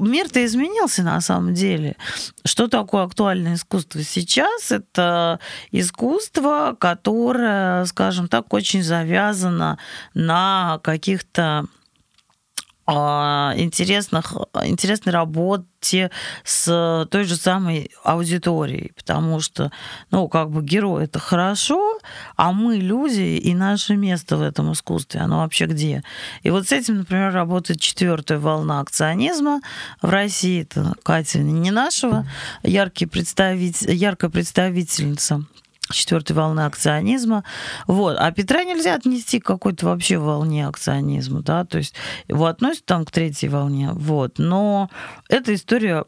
мир-то 0.00 0.44
изменился 0.44 1.04
на 1.04 1.20
самом 1.20 1.54
деле. 1.54 1.96
Что 2.44 2.66
такое 2.66 3.04
актуальное 3.04 3.54
искусство 3.54 4.02
сейчас? 4.02 4.72
Это 4.72 5.38
искусство, 5.70 6.76
которое, 6.80 7.84
скажем 7.84 8.26
так, 8.26 8.52
очень 8.52 8.82
завязано 8.82 9.78
на 10.14 10.80
каких-то 10.82 11.66
интересных, 12.88 14.34
интересной 14.62 15.12
работе 15.12 16.10
с 16.42 17.06
той 17.10 17.24
же 17.24 17.36
самой 17.36 17.90
аудиторией, 18.02 18.92
потому 18.96 19.40
что, 19.40 19.70
ну, 20.10 20.26
как 20.28 20.50
бы 20.50 20.62
герой 20.62 21.04
это 21.04 21.18
хорошо, 21.18 21.98
а 22.36 22.52
мы 22.52 22.76
люди, 22.76 23.38
и 23.38 23.54
наше 23.54 23.96
место 23.96 24.38
в 24.38 24.42
этом 24.42 24.72
искусстве, 24.72 25.20
оно 25.20 25.38
вообще 25.38 25.66
где? 25.66 26.02
И 26.42 26.50
вот 26.50 26.68
с 26.68 26.72
этим, 26.72 26.96
например, 26.98 27.32
работает 27.32 27.80
четвертая 27.80 28.38
волна 28.38 28.80
акционизма 28.80 29.60
в 30.00 30.08
России, 30.08 30.62
это 30.62 30.94
Катя 31.02 31.40
не 31.40 31.70
нашего, 31.70 32.26
яркий 32.62 33.06
представитель, 33.06 33.92
яркая 33.92 34.30
представительница 34.30 35.44
четвертой 35.90 36.36
волны 36.36 36.60
акционизма. 36.60 37.44
Вот. 37.86 38.16
А 38.18 38.30
Петра 38.32 38.64
нельзя 38.64 38.94
отнести 38.94 39.40
к 39.40 39.46
какой-то 39.46 39.86
вообще 39.86 40.18
волне 40.18 40.66
акционизма, 40.66 41.42
да, 41.42 41.64
то 41.64 41.78
есть 41.78 41.94
его 42.28 42.46
относят 42.46 42.84
там 42.84 43.04
к 43.04 43.10
третьей 43.10 43.48
волне, 43.48 43.90
вот. 43.92 44.38
Но 44.38 44.90
эта 45.28 45.54
история 45.54 46.04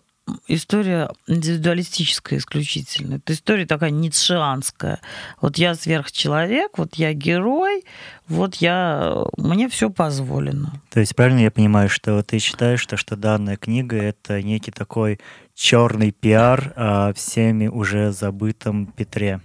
история 0.48 1.10
индивидуалистическая 1.26 2.38
исключительно. 2.38 3.16
Это 3.16 3.32
история 3.32 3.66
такая 3.66 3.90
ницшеанская. 3.90 5.00
Вот 5.40 5.58
я 5.58 5.74
сверхчеловек, 5.74 6.78
вот 6.78 6.94
я 6.96 7.12
герой, 7.12 7.84
вот 8.28 8.56
я, 8.56 9.24
мне 9.36 9.68
все 9.68 9.90
позволено. 9.90 10.80
То 10.90 11.00
есть 11.00 11.16
правильно 11.16 11.40
я 11.40 11.50
понимаю, 11.50 11.88
что 11.88 12.22
ты 12.22 12.38
считаешь, 12.38 12.80
что, 12.80 12.96
что 12.96 13.16
данная 13.16 13.56
книга 13.56 13.96
это 13.96 14.42
некий 14.42 14.70
такой 14.70 15.20
черный 15.54 16.12
пиар 16.12 16.72
о 16.76 17.12
всеми 17.14 17.66
уже 17.66 18.12
забытом 18.12 18.86
Петре? 18.86 19.40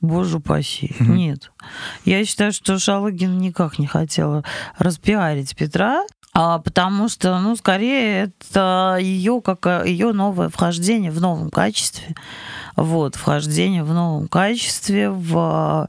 Боже 0.00 0.38
упаси. 0.38 0.94
Нет. 1.00 1.52
Я 2.04 2.24
считаю, 2.24 2.52
что 2.52 2.78
Шалыгин 2.78 3.38
никак 3.38 3.78
не 3.78 3.86
хотела 3.86 4.44
распиарить 4.78 5.56
Петра, 5.56 6.04
а, 6.38 6.58
потому 6.58 7.08
что, 7.08 7.38
ну, 7.40 7.56
скорее, 7.56 8.24
это 8.24 8.98
ее 9.00 9.40
как 9.40 9.86
ее 9.86 10.12
новое 10.12 10.50
вхождение 10.50 11.10
в 11.10 11.18
новом 11.20 11.48
качестве. 11.48 12.14
Вот, 12.76 13.14
вхождение 13.14 13.82
в 13.82 13.94
новом 13.94 14.28
качестве 14.28 15.08
в, 15.08 15.88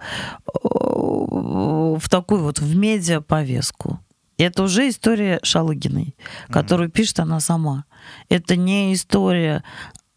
в 0.63 2.09
такую 2.09 2.43
вот 2.43 2.59
в 2.59 2.77
медиа 2.77 3.19
повестку. 3.19 3.99
Это 4.37 4.63
уже 4.63 4.87
история 4.87 5.39
Шалыгиной, 5.43 6.15
которую 6.49 6.89
пишет 6.89 7.19
она 7.19 7.41
сама. 7.41 7.83
Это 8.29 8.55
не 8.55 8.93
история 8.93 9.63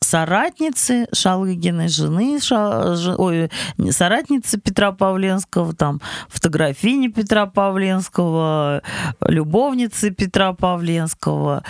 соратницы 0.02 1.07
Шалыгиной, 1.12 1.88
жены, 1.88 2.40
ша, 2.40 2.97
ж, 2.97 3.14
ой, 3.16 3.50
соратницы 3.90 4.59
Петра 4.59 4.92
Павленского, 4.92 5.75
там, 5.75 6.00
фотографини 6.28 7.09
Петра 7.09 7.47
Павленского, 7.47 8.83
любовницы 9.26 10.11
Петра 10.11 10.52
Павленского, 10.52 11.62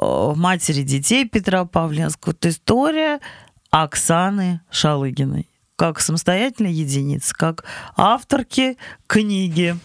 э, 0.00 0.32
матери 0.36 0.82
детей 0.82 1.28
Петра 1.28 1.64
Павленского. 1.64 2.32
Это 2.32 2.48
история 2.48 3.20
Оксаны 3.70 4.60
Шалыгиной 4.70 5.48
как 5.76 6.00
самостоятельной 6.00 6.72
единицы, 6.72 7.34
как 7.34 7.64
авторки 7.96 8.78
книги. 9.06 9.76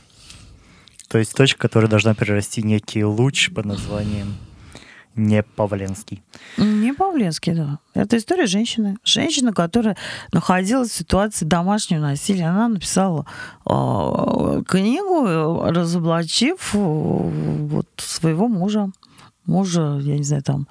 То 1.09 1.17
есть 1.17 1.33
точка, 1.35 1.59
которая 1.59 1.89
должна 1.89 2.15
перерасти 2.15 2.63
некий 2.63 3.03
луч 3.03 3.51
под 3.51 3.65
названием 3.65 4.37
не 5.15 5.43
Павленский. 5.43 6.23
Не 6.91 6.97
Павленский, 6.97 7.53
да. 7.53 7.79
Это 7.93 8.17
история 8.17 8.45
женщины. 8.45 8.97
Женщина, 9.03 9.53
которая 9.53 9.97
находилась 10.31 10.89
в 10.89 10.95
ситуации 10.95 11.45
домашнего 11.45 12.01
насилия. 12.01 12.47
Она 12.47 12.67
написала 12.67 13.25
э, 13.65 14.63
книгу, 14.67 15.63
разоблачив 15.65 16.71
э, 16.73 16.77
вот, 16.77 17.87
своего 17.97 18.47
мужа 18.47 18.89
мужа, 19.45 19.99
я 20.01 20.17
не 20.17 20.23
знаю, 20.23 20.43
там, 20.43 20.67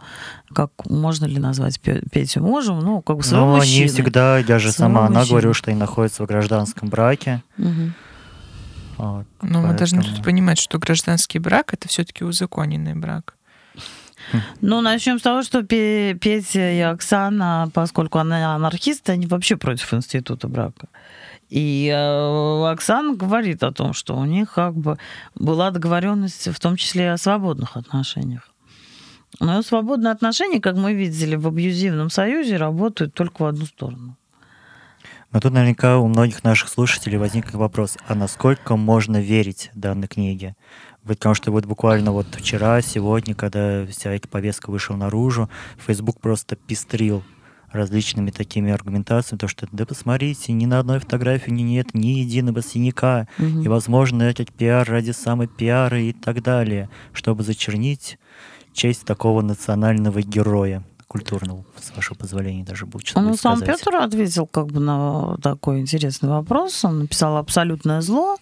как 0.55 0.71
можно 0.87 1.27
ли 1.27 1.39
назвать 1.39 1.81
Петю 1.81 2.41
мужем, 2.41 2.79
ну, 2.81 3.03
как 3.03 3.17
бы 3.17 3.23
своего 3.23 3.47
Но 3.47 3.57
мужчины. 3.57 3.83
не 3.83 3.89
всегда, 3.89 4.39
я 4.39 4.59
же 4.59 4.73
сама, 4.73 5.03
мужчины. 5.03 5.19
она 5.19 5.27
говорила, 5.27 5.55
что 5.55 5.71
они 5.71 5.81
находятся 5.81 6.23
в 6.23 6.27
гражданском 6.27 6.89
браке. 6.89 7.43
Угу. 7.59 7.93
Вот, 8.99 9.27
Но 9.43 9.63
поэтому... 9.63 9.67
мы 9.67 9.75
должны 9.75 10.03
тут 10.03 10.23
понимать, 10.23 10.59
что 10.59 10.79
гражданский 10.79 11.39
брак 11.39 11.75
это 11.75 11.89
все-таки 11.89 12.25
узаконенный 12.25 12.95
брак. 12.95 13.35
Ну, 14.61 14.81
начнем 14.81 15.19
с 15.19 15.23
того, 15.23 15.43
что 15.43 15.63
Петя 15.63 16.71
и 16.73 16.81
Оксана, 16.81 17.71
поскольку 17.75 18.19
она 18.19 18.55
анархист, 18.55 19.09
они 19.11 19.27
вообще 19.27 19.57
против 19.57 19.93
института 19.95 20.49
брака. 20.49 20.89
И 21.49 21.89
э, 21.93 22.71
Оксана 22.71 23.17
говорит 23.17 23.63
о 23.65 23.73
том, 23.73 23.93
что 23.93 24.17
у 24.17 24.25
них 24.25 24.55
как 24.55 24.75
бы 24.75 24.99
была 25.35 25.71
договоренность, 25.71 26.49
в 26.49 26.61
том 26.61 26.77
числе 26.77 27.13
о 27.13 27.19
свободных 27.19 27.77
отношениях. 27.77 28.49
Но 29.41 29.63
свободные 29.63 30.13
отношения, 30.13 30.61
как 30.61 30.77
мы 30.77 30.95
видели 30.95 31.35
в 31.37 31.47
абьюзивном 31.47 32.11
союзе, 32.11 32.57
работают 32.57 33.15
только 33.15 33.43
в 33.43 33.47
одну 33.47 33.67
сторону. 33.67 34.17
Но 35.33 35.39
тут 35.39 35.53
наверняка 35.53 35.99
у 35.99 36.09
многих 36.09 36.43
наших 36.43 36.69
слушателей 36.69 37.17
возник 37.17 37.53
вопрос, 37.55 37.97
а 38.09 38.17
насколько 38.17 38.77
можно 38.77 39.19
верить 39.19 39.71
данной 39.75 40.09
книге? 40.09 40.57
Потому 41.05 41.35
что 41.35 41.51
вот 41.51 41.65
буквально 41.65 42.13
вот 42.13 42.27
вчера, 42.31 42.81
сегодня, 42.83 43.35
когда 43.35 43.87
вся 43.87 44.13
эта 44.13 44.29
повестка 44.29 44.71
вышла 44.71 44.97
наружу, 44.97 45.49
Facebook 45.79 46.21
просто 46.21 46.57
пестрил 46.57 47.23
различными 47.73 48.31
такими 48.31 48.73
аргументациями, 48.73 49.39
то 49.39 49.49
что 49.49 49.67
да 49.71 49.87
посмотрите, 49.87 50.53
ни 50.53 50.67
на 50.67 50.81
одной 50.81 50.99
фотографии 50.99 51.51
нет 51.51 51.95
ни 51.95 52.19
единого 52.19 52.63
синяка, 52.63 53.29
угу. 53.39 53.61
и, 53.63 53.69
возможно, 53.69 54.25
этот 54.25 54.53
пиар 54.53 54.89
ради 54.89 55.13
самой 55.13 55.47
пиара 55.47 56.01
и 56.01 56.13
так 56.13 56.43
далее, 56.43 56.91
чтобы 57.13 57.45
зачернить 57.45 58.19
честь 58.73 59.05
такого 59.05 59.43
национального 59.43 60.21
героя 60.23 60.85
культурного, 61.07 61.65
с 61.81 61.95
вашего 61.95 62.17
позволения, 62.17 62.63
даже 62.63 62.87
будет 62.87 63.09
что 63.09 63.21
Ну, 63.21 63.37
сам 63.37 63.57
сказать. 63.57 63.81
Петр 63.81 63.97
ответил 63.97 64.47
как 64.47 64.69
бы 64.69 64.79
на 64.81 65.37
такой 65.39 65.81
интересный 65.81 66.29
вопрос. 66.29 66.85
Он 66.85 67.01
написал 67.01 67.37
«Абсолютное 67.37 68.01
зло», 68.01 68.37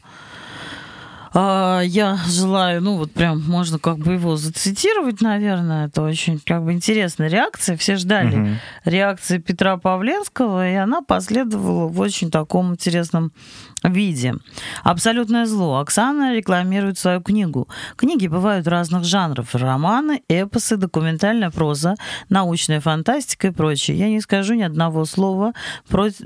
а, 1.34 1.80
я 1.80 2.18
желаю, 2.26 2.82
ну 2.82 2.96
вот 2.96 3.12
прям 3.12 3.42
можно 3.42 3.78
как 3.78 3.98
бы 3.98 4.14
его 4.14 4.36
зацитировать, 4.36 5.20
наверное. 5.20 5.86
Это 5.86 6.02
очень 6.02 6.40
как 6.44 6.64
бы 6.64 6.72
интересная 6.72 7.28
реакция. 7.28 7.76
Все 7.76 7.96
ждали 7.96 8.36
угу. 8.36 8.48
реакции 8.84 9.38
Петра 9.38 9.76
Павленского, 9.76 10.70
и 10.70 10.74
она 10.74 11.02
последовала 11.02 11.88
в 11.88 12.00
очень 12.00 12.30
таком 12.30 12.72
интересном 12.72 13.32
виде. 13.82 14.34
Абсолютное 14.82 15.46
зло. 15.46 15.78
Оксана 15.78 16.34
рекламирует 16.34 16.98
свою 16.98 17.20
книгу. 17.20 17.68
Книги 17.96 18.26
бывают 18.26 18.66
разных 18.66 19.04
жанров. 19.04 19.54
Романы, 19.54 20.22
эпосы, 20.28 20.76
документальная 20.76 21.50
проза, 21.50 21.94
научная 22.28 22.80
фантастика 22.80 23.48
и 23.48 23.50
прочее. 23.50 23.98
Я 23.98 24.08
не 24.08 24.20
скажу 24.20 24.54
ни 24.54 24.62
одного 24.62 25.04
слова, 25.04 25.52
против, 25.88 26.20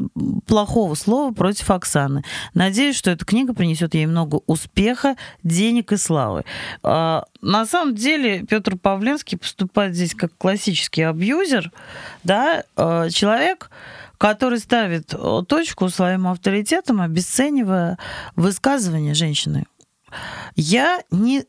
плохого 0.46 0.94
слова 0.94 1.32
против 1.32 1.70
Оксаны. 1.70 2.22
Надеюсь, 2.54 2.96
что 2.96 3.10
эта 3.10 3.24
книга 3.24 3.54
принесет 3.54 3.94
ей 3.94 4.06
много 4.06 4.40
успеха, 4.46 4.91
денег 5.42 5.92
и 5.92 5.96
славы. 5.96 6.44
А, 6.82 7.24
на 7.40 7.66
самом 7.66 7.94
деле 7.94 8.44
Петр 8.44 8.76
Павленский 8.76 9.38
поступает 9.38 9.94
здесь 9.94 10.14
как 10.14 10.36
классический 10.36 11.02
абьюзер, 11.02 11.70
да, 12.24 12.64
а, 12.76 13.08
человек, 13.10 13.70
который 14.18 14.60
ставит 14.60 15.14
э, 15.14 15.42
точку 15.48 15.88
своим 15.88 16.28
авторитетом, 16.28 17.00
обесценивая 17.00 17.98
высказывание 18.36 19.14
женщины. 19.14 19.66
Я 20.54 21.02
не, 21.10 21.44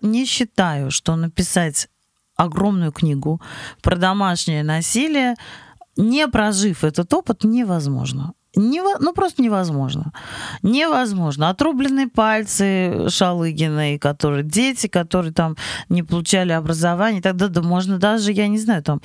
не 0.00 0.24
считаю, 0.24 0.90
что 0.90 1.16
написать 1.16 1.88
огромную 2.34 2.92
книгу 2.92 3.42
про 3.82 3.96
домашнее 3.96 4.62
насилие, 4.62 5.34
не 5.96 6.26
прожив 6.28 6.84
этот 6.84 7.12
опыт, 7.12 7.44
невозможно. 7.44 8.32
Нево... 8.58 8.96
Ну, 8.98 9.12
просто 9.12 9.40
невозможно. 9.40 10.12
Невозможно. 10.62 11.48
Отрубленные 11.48 12.08
пальцы 12.08 13.08
Шалыгиной, 13.08 13.98
которые 13.98 14.42
дети, 14.42 14.88
которые 14.88 15.32
там 15.32 15.56
не 15.88 16.02
получали 16.02 16.52
образование, 16.52 17.22
тогда 17.22 17.48
да 17.48 17.62
можно 17.62 17.98
даже, 17.98 18.32
я 18.32 18.48
не 18.48 18.58
знаю, 18.58 18.82
там, 18.82 19.00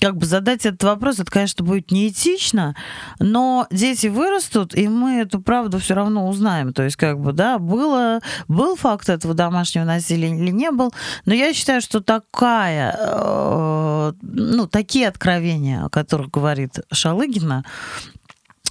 как 0.00 0.16
бы 0.16 0.24
задать 0.24 0.64
этот 0.64 0.82
вопрос, 0.84 1.20
это, 1.20 1.30
конечно, 1.30 1.64
будет 1.64 1.90
неэтично, 1.90 2.74
но 3.18 3.66
дети 3.70 4.06
вырастут, 4.06 4.74
и 4.74 4.88
мы 4.88 5.20
эту 5.20 5.40
правду 5.40 5.78
все 5.78 5.94
равно 5.94 6.28
узнаем. 6.28 6.72
То 6.72 6.82
есть, 6.82 6.96
как 6.96 7.20
бы, 7.20 7.32
да, 7.32 7.58
было, 7.58 8.20
был 8.48 8.76
факт 8.76 9.10
этого 9.10 9.34
домашнего 9.34 9.84
насилия 9.84 10.30
или 10.30 10.50
не 10.50 10.70
был, 10.70 10.94
но 11.26 11.34
я 11.34 11.52
считаю, 11.52 11.82
что 11.82 12.00
такая, 12.00 12.96
э, 12.98 14.12
ну, 14.22 14.66
такие 14.66 15.08
откровения, 15.08 15.84
о 15.84 15.90
которых 15.90 16.30
говорит 16.30 16.80
Шалыгина, 16.90 17.64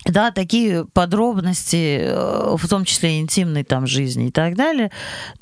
да, 0.05 0.31
такие 0.31 0.85
подробности, 0.85 1.99
э, 2.01 2.55
в 2.57 2.67
том 2.67 2.85
числе 2.85 3.19
интимной 3.19 3.63
там 3.63 3.85
жизни 3.85 4.27
и 4.27 4.31
так 4.31 4.55
далее, 4.55 4.91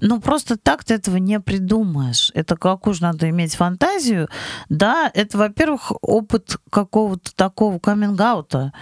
ну 0.01 0.19
просто 0.19 0.57
так 0.57 0.83
ты 0.83 0.95
этого 0.95 1.17
не 1.17 1.39
придумаешь. 1.39 2.31
Это 2.33 2.57
как 2.57 2.85
уж 2.87 2.99
надо 2.99 3.29
иметь 3.29 3.55
фантазию, 3.55 4.27
да, 4.67 5.09
это, 5.13 5.37
во-первых, 5.37 5.93
опыт 6.01 6.57
какого-то 6.69 7.33
такого 7.35 7.79
каминг-аута, 7.79 8.73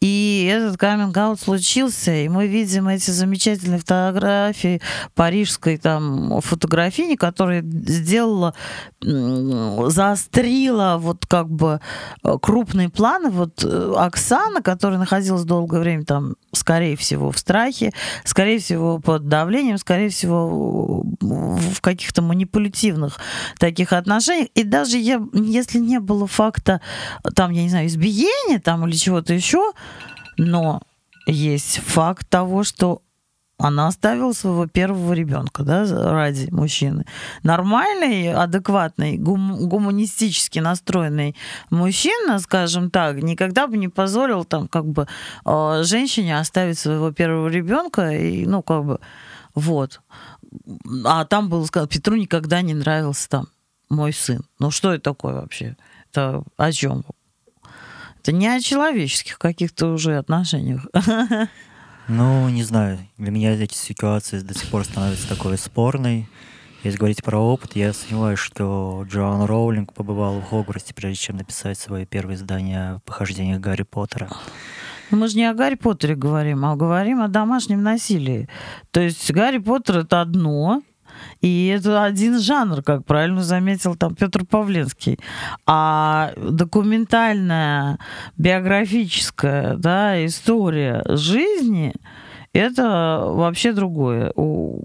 и 0.00 0.50
этот 0.52 0.76
каминг-аут 0.76 1.40
случился, 1.40 2.12
и 2.12 2.28
мы 2.28 2.46
видим 2.46 2.88
эти 2.88 3.10
замечательные 3.10 3.78
фотографии 3.78 4.82
парижской 5.14 5.78
там 5.78 6.40
фотографини, 6.42 7.16
которая 7.16 7.62
сделала, 7.62 8.54
заострила 9.00 10.98
вот 10.98 11.24
как 11.26 11.48
бы 11.48 11.80
э, 12.22 12.36
крупные 12.40 12.90
планы, 12.90 13.30
вот 13.30 13.64
э, 13.64 13.94
Оксана, 13.96 14.60
которая 14.62 14.98
находилась 14.98 15.21
находилась 15.22 15.44
долгое 15.44 15.80
время 15.80 16.04
там, 16.04 16.34
скорее 16.52 16.96
всего, 16.96 17.30
в 17.30 17.38
страхе, 17.38 17.92
скорее 18.24 18.58
всего, 18.58 18.98
под 18.98 19.28
давлением, 19.28 19.78
скорее 19.78 20.08
всего, 20.08 21.04
в 21.20 21.80
каких-то 21.80 22.22
манипулятивных 22.22 23.18
таких 23.58 23.92
отношениях. 23.92 24.48
И 24.54 24.64
даже 24.64 24.98
я, 24.98 25.22
если 25.32 25.78
не 25.78 26.00
было 26.00 26.26
факта, 26.26 26.80
там, 27.34 27.52
я 27.52 27.62
не 27.62 27.70
знаю, 27.70 27.86
избиения 27.86 28.58
там 28.58 28.86
или 28.86 28.96
чего-то 28.96 29.32
еще, 29.32 29.72
но 30.36 30.82
есть 31.26 31.78
факт 31.78 32.28
того, 32.28 32.64
что 32.64 33.02
она 33.62 33.86
оставила 33.86 34.32
своего 34.32 34.66
первого 34.66 35.12
ребенка, 35.12 35.62
да, 35.62 35.84
ради 36.10 36.48
мужчины. 36.50 37.04
Нормальный, 37.44 38.34
адекватный, 38.34 39.16
гум- 39.16 39.68
гуманистически 39.68 40.58
настроенный 40.58 41.36
мужчина, 41.70 42.40
скажем 42.40 42.90
так, 42.90 43.22
никогда 43.22 43.68
бы 43.68 43.76
не 43.76 43.88
позволил 43.88 44.44
там 44.44 44.66
как 44.66 44.86
бы 44.86 45.06
э, 45.44 45.82
женщине 45.84 46.38
оставить 46.38 46.78
своего 46.78 47.12
первого 47.12 47.48
ребенка 47.48 48.10
и, 48.10 48.46
ну, 48.46 48.62
как 48.62 48.84
бы, 48.84 49.00
вот. 49.54 50.00
А 51.04 51.24
там 51.24 51.48
было 51.48 51.64
сказано, 51.64 51.88
Петру 51.88 52.16
никогда 52.16 52.62
не 52.62 52.74
нравился 52.74 53.28
там 53.28 53.48
мой 53.88 54.12
сын. 54.12 54.42
Ну, 54.58 54.70
что 54.72 54.92
это 54.92 55.04
такое 55.04 55.34
вообще? 55.34 55.76
Это 56.10 56.42
о 56.56 56.72
чем? 56.72 57.04
Это 58.20 58.32
не 58.32 58.48
о 58.48 58.60
человеческих 58.60 59.38
каких-то 59.38 59.86
уже 59.92 60.18
отношениях. 60.18 60.86
Ну, 62.08 62.48
не 62.48 62.62
знаю. 62.62 62.98
Для 63.16 63.30
меня 63.30 63.52
эти 63.52 63.74
ситуации 63.74 64.40
до 64.40 64.54
сих 64.54 64.68
пор 64.70 64.84
становятся 64.84 65.28
такой 65.28 65.56
спорной. 65.56 66.28
Если 66.82 66.98
говорить 66.98 67.22
про 67.22 67.38
опыт, 67.38 67.76
я 67.76 67.92
сомневаюсь, 67.92 68.40
что 68.40 69.04
Джоан 69.08 69.44
Роулинг 69.44 69.92
побывал 69.92 70.40
в 70.40 70.44
Хогвартсе, 70.44 70.94
прежде 70.94 71.18
чем 71.18 71.36
написать 71.36 71.78
свое 71.78 72.06
первое 72.06 72.34
издание 72.34 72.94
о 72.94 72.98
похождениях 73.04 73.60
Гарри 73.60 73.84
Поттера. 73.84 74.28
Ну, 75.12 75.18
мы 75.18 75.28
же 75.28 75.36
не 75.36 75.44
о 75.44 75.54
Гарри 75.54 75.76
Поттере 75.76 76.16
говорим, 76.16 76.64
а 76.64 76.74
говорим 76.74 77.20
о 77.20 77.28
домашнем 77.28 77.82
насилии. 77.82 78.48
То 78.90 79.00
есть 79.00 79.30
Гарри 79.30 79.58
Поттер 79.58 79.98
это 79.98 80.22
одно, 80.22 80.82
и 81.40 81.66
это 81.66 82.04
один 82.04 82.38
жанр, 82.38 82.82
как 82.82 83.04
правильно 83.04 83.42
заметил 83.42 83.94
там 83.96 84.14
Петр 84.14 84.44
Павленский. 84.44 85.18
А 85.66 86.32
документальная, 86.36 87.98
биографическая 88.36 89.76
да, 89.76 90.24
история 90.24 91.02
жизни 91.08 91.94
это 92.52 93.24
вообще 93.26 93.72
другое. 93.72 94.32
У 94.36 94.84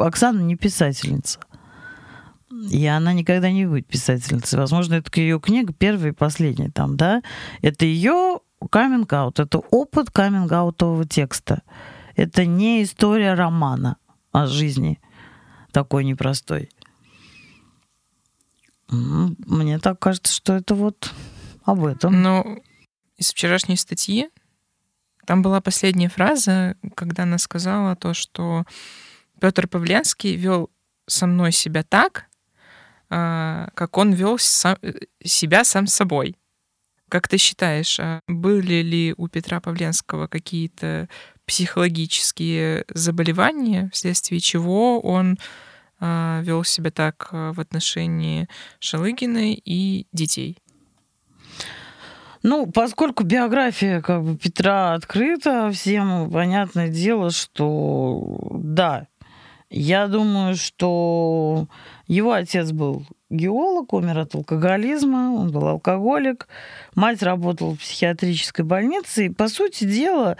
Оксаны 0.00 0.42
не 0.42 0.56
писательница. 0.56 1.40
И 2.70 2.86
она 2.86 3.12
никогда 3.12 3.50
не 3.50 3.66
будет 3.66 3.86
писательницей. 3.86 4.58
Возможно, 4.58 4.94
это 4.94 5.10
ее 5.20 5.40
книга 5.40 5.72
первая 5.72 6.12
и 6.12 6.14
последняя 6.14 6.70
там, 6.70 6.96
да? 6.96 7.20
Это 7.62 7.84
ее 7.84 8.40
каминг-аут, 8.70 9.40
это 9.40 9.58
опыт 9.58 10.10
каминг-аутового 10.10 11.06
текста. 11.06 11.62
Это 12.16 12.46
не 12.46 12.84
история 12.84 13.34
романа 13.34 13.96
о 14.32 14.46
жизни 14.46 15.00
такой 15.74 16.04
непростой. 16.04 16.70
Мне 18.88 19.78
так 19.80 19.98
кажется, 19.98 20.32
что 20.32 20.54
это 20.54 20.74
вот 20.74 21.12
об 21.64 21.84
этом. 21.84 22.22
Ну, 22.22 22.62
из 23.16 23.32
вчерашней 23.32 23.76
статьи 23.76 24.30
там 25.26 25.42
была 25.42 25.60
последняя 25.60 26.08
фраза, 26.08 26.76
когда 26.94 27.24
она 27.24 27.38
сказала 27.38 27.96
то, 27.96 28.14
что 28.14 28.64
Петр 29.40 29.66
Павленский 29.66 30.36
вел 30.36 30.70
со 31.06 31.26
мной 31.26 31.50
себя 31.50 31.82
так, 31.82 32.26
а, 33.10 33.68
как 33.74 33.98
он 33.98 34.12
вел 34.12 34.38
сам, 34.38 34.76
себя 35.22 35.64
сам 35.64 35.86
собой. 35.88 36.36
Как 37.08 37.26
ты 37.26 37.36
считаешь, 37.36 37.98
а 37.98 38.20
были 38.28 38.82
ли 38.82 39.14
у 39.16 39.28
Петра 39.28 39.60
Павленского 39.60 40.28
какие-то 40.28 41.08
психологические 41.46 42.84
заболевания, 42.88 43.90
вследствие 43.92 44.40
чего 44.40 45.00
он 45.00 45.38
э, 46.00 46.40
вел 46.42 46.64
себя 46.64 46.90
так 46.90 47.28
а, 47.30 47.52
в 47.52 47.60
отношении 47.60 48.48
Шалыгиной 48.80 49.54
и 49.64 50.06
детей? 50.12 50.58
Ну, 52.42 52.66
поскольку 52.66 53.24
биография 53.24 54.02
как 54.02 54.22
бы 54.22 54.36
Петра 54.36 54.92
открыта, 54.92 55.70
всем 55.72 56.30
понятное 56.30 56.88
дело, 56.88 57.30
что 57.30 58.36
да, 58.52 59.06
Я 59.70 60.08
думаю, 60.08 60.54
что 60.54 61.68
его 62.06 62.32
отец 62.32 62.70
был 62.70 63.06
геолог, 63.30 63.92
умер 63.92 64.18
от 64.18 64.34
алкоголизма, 64.34 65.32
он 65.34 65.50
был 65.50 65.66
алкоголик. 65.66 66.48
Мать 66.94 67.22
работала 67.22 67.74
в 67.74 67.78
психиатрической 67.78 68.64
больнице. 68.64 69.26
И, 69.26 69.30
по 69.30 69.48
сути 69.48 69.84
дела, 69.84 70.36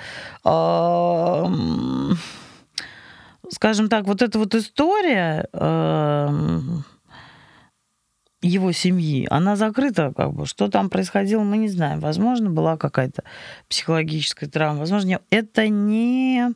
скажем 3.50 3.88
так, 3.88 4.04
вот 4.06 4.22
эта 4.22 4.38
вот 4.38 4.54
история 4.54 5.48
его 8.44 8.72
семьи, 8.72 9.26
она 9.30 9.56
закрыта, 9.56 10.12
как 10.14 10.34
бы, 10.34 10.46
что 10.46 10.68
там 10.68 10.90
происходило, 10.90 11.42
мы 11.42 11.56
не 11.56 11.68
знаем. 11.68 12.00
Возможно, 12.00 12.50
была 12.50 12.76
какая-то 12.76 13.24
психологическая 13.68 14.48
травма, 14.48 14.80
возможно, 14.80 15.08
нет. 15.08 15.22
это 15.30 15.68
не, 15.68 16.52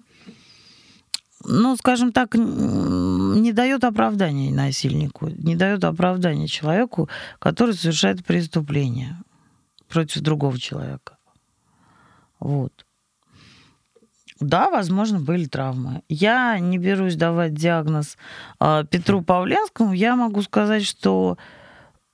ну, 1.44 1.76
скажем 1.76 2.12
так, 2.12 2.34
не 2.34 3.52
дает 3.52 3.84
оправдания 3.84 4.52
насильнику, 4.52 5.28
не 5.28 5.56
дает 5.56 5.84
оправдания 5.84 6.48
человеку, 6.48 7.08
который 7.38 7.74
совершает 7.74 8.24
преступление 8.24 9.16
против 9.88 10.22
другого 10.22 10.58
человека. 10.58 11.16
Вот. 12.40 12.84
Да, 14.40 14.70
возможно, 14.70 15.18
были 15.18 15.46
травмы. 15.46 16.02
Я 16.08 16.58
не 16.60 16.78
берусь 16.78 17.16
давать 17.16 17.54
диагноз 17.54 18.16
э, 18.60 18.84
Петру 18.88 19.22
Павленскому. 19.22 19.92
Я 19.92 20.14
могу 20.14 20.42
сказать, 20.42 20.84
что 20.86 21.36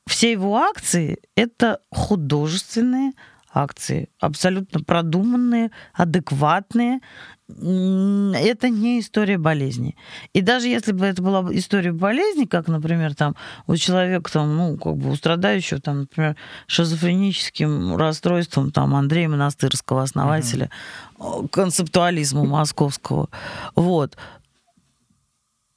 все 0.07 0.33
его 0.33 0.57
акции— 0.57 1.19
это 1.37 1.81
художественные 1.91 3.13
акции, 3.55 4.09
абсолютно 4.21 4.81
продуманные, 4.81 5.71
адекватные. 5.93 7.01
Это 7.47 8.71
не 8.71 9.01
история 9.01 9.37
болезни. 9.37 9.97
И 10.33 10.41
даже 10.41 10.69
если 10.69 10.93
бы 10.93 11.05
это 11.05 11.23
была 11.23 11.47
история 11.53 11.93
болезни, 11.93 12.47
как, 12.47 12.69
например, 12.69 13.15
там 13.15 13.37
у 13.67 13.77
человека, 13.77 14.33
там, 14.33 14.57
ну, 14.57 14.79
как 14.79 14.97
бы 14.97 15.11
у 15.11 15.17
страдающего, 15.17 15.81
там, 15.81 16.01
например, 16.01 16.37
шизофреническим 16.67 17.97
расстройством, 17.97 18.73
там, 18.73 18.95
Андрея 18.95 19.29
Монастырского, 19.29 20.03
основателя 20.03 20.71
mm-hmm. 21.19 21.49
концептуализма 21.51 22.45
московского, 22.45 23.29
вот, 23.77 24.17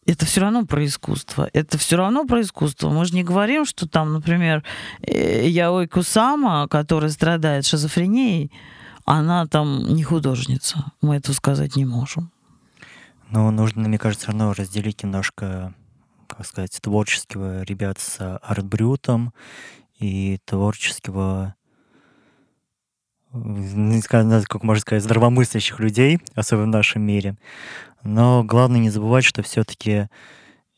это 0.07 0.25
все 0.25 0.41
равно 0.41 0.65
про 0.65 0.85
искусство. 0.85 1.49
Это 1.53 1.77
все 1.77 1.97
равно 1.97 2.25
про 2.25 2.41
искусство. 2.41 2.89
Мы 2.89 3.05
же 3.05 3.13
не 3.13 3.23
говорим, 3.23 3.65
что 3.65 3.87
там, 3.87 4.13
например, 4.13 4.63
э, 5.01 5.47
Яой 5.47 5.87
Кусама, 5.87 6.67
которая 6.69 7.11
страдает 7.11 7.65
шизофренией, 7.65 8.51
она 9.05 9.45
там 9.47 9.93
не 9.93 10.03
художница. 10.03 10.85
Мы 11.01 11.17
этого 11.17 11.33
сказать 11.33 11.75
не 11.75 11.85
можем. 11.85 12.31
Но 13.29 13.51
нужно, 13.51 13.87
мне 13.87 13.97
кажется, 13.97 14.27
равно 14.27 14.53
разделить 14.53 15.03
немножко, 15.03 15.73
как 16.27 16.45
сказать, 16.45 16.79
творческого 16.81 17.63
ребят 17.63 17.99
с 17.99 18.37
артбрютом 18.37 19.33
и 19.99 20.39
творческого 20.45 21.55
как 24.47 24.63
можно 24.63 24.81
сказать, 24.81 25.03
здравомыслящих 25.03 25.79
людей, 25.79 26.19
особенно 26.35 26.65
в 26.65 26.67
нашем 26.67 27.01
мире. 27.01 27.35
Но 28.03 28.43
главное 28.43 28.79
не 28.79 28.89
забывать, 28.89 29.25
что 29.25 29.43
все-таки 29.43 30.07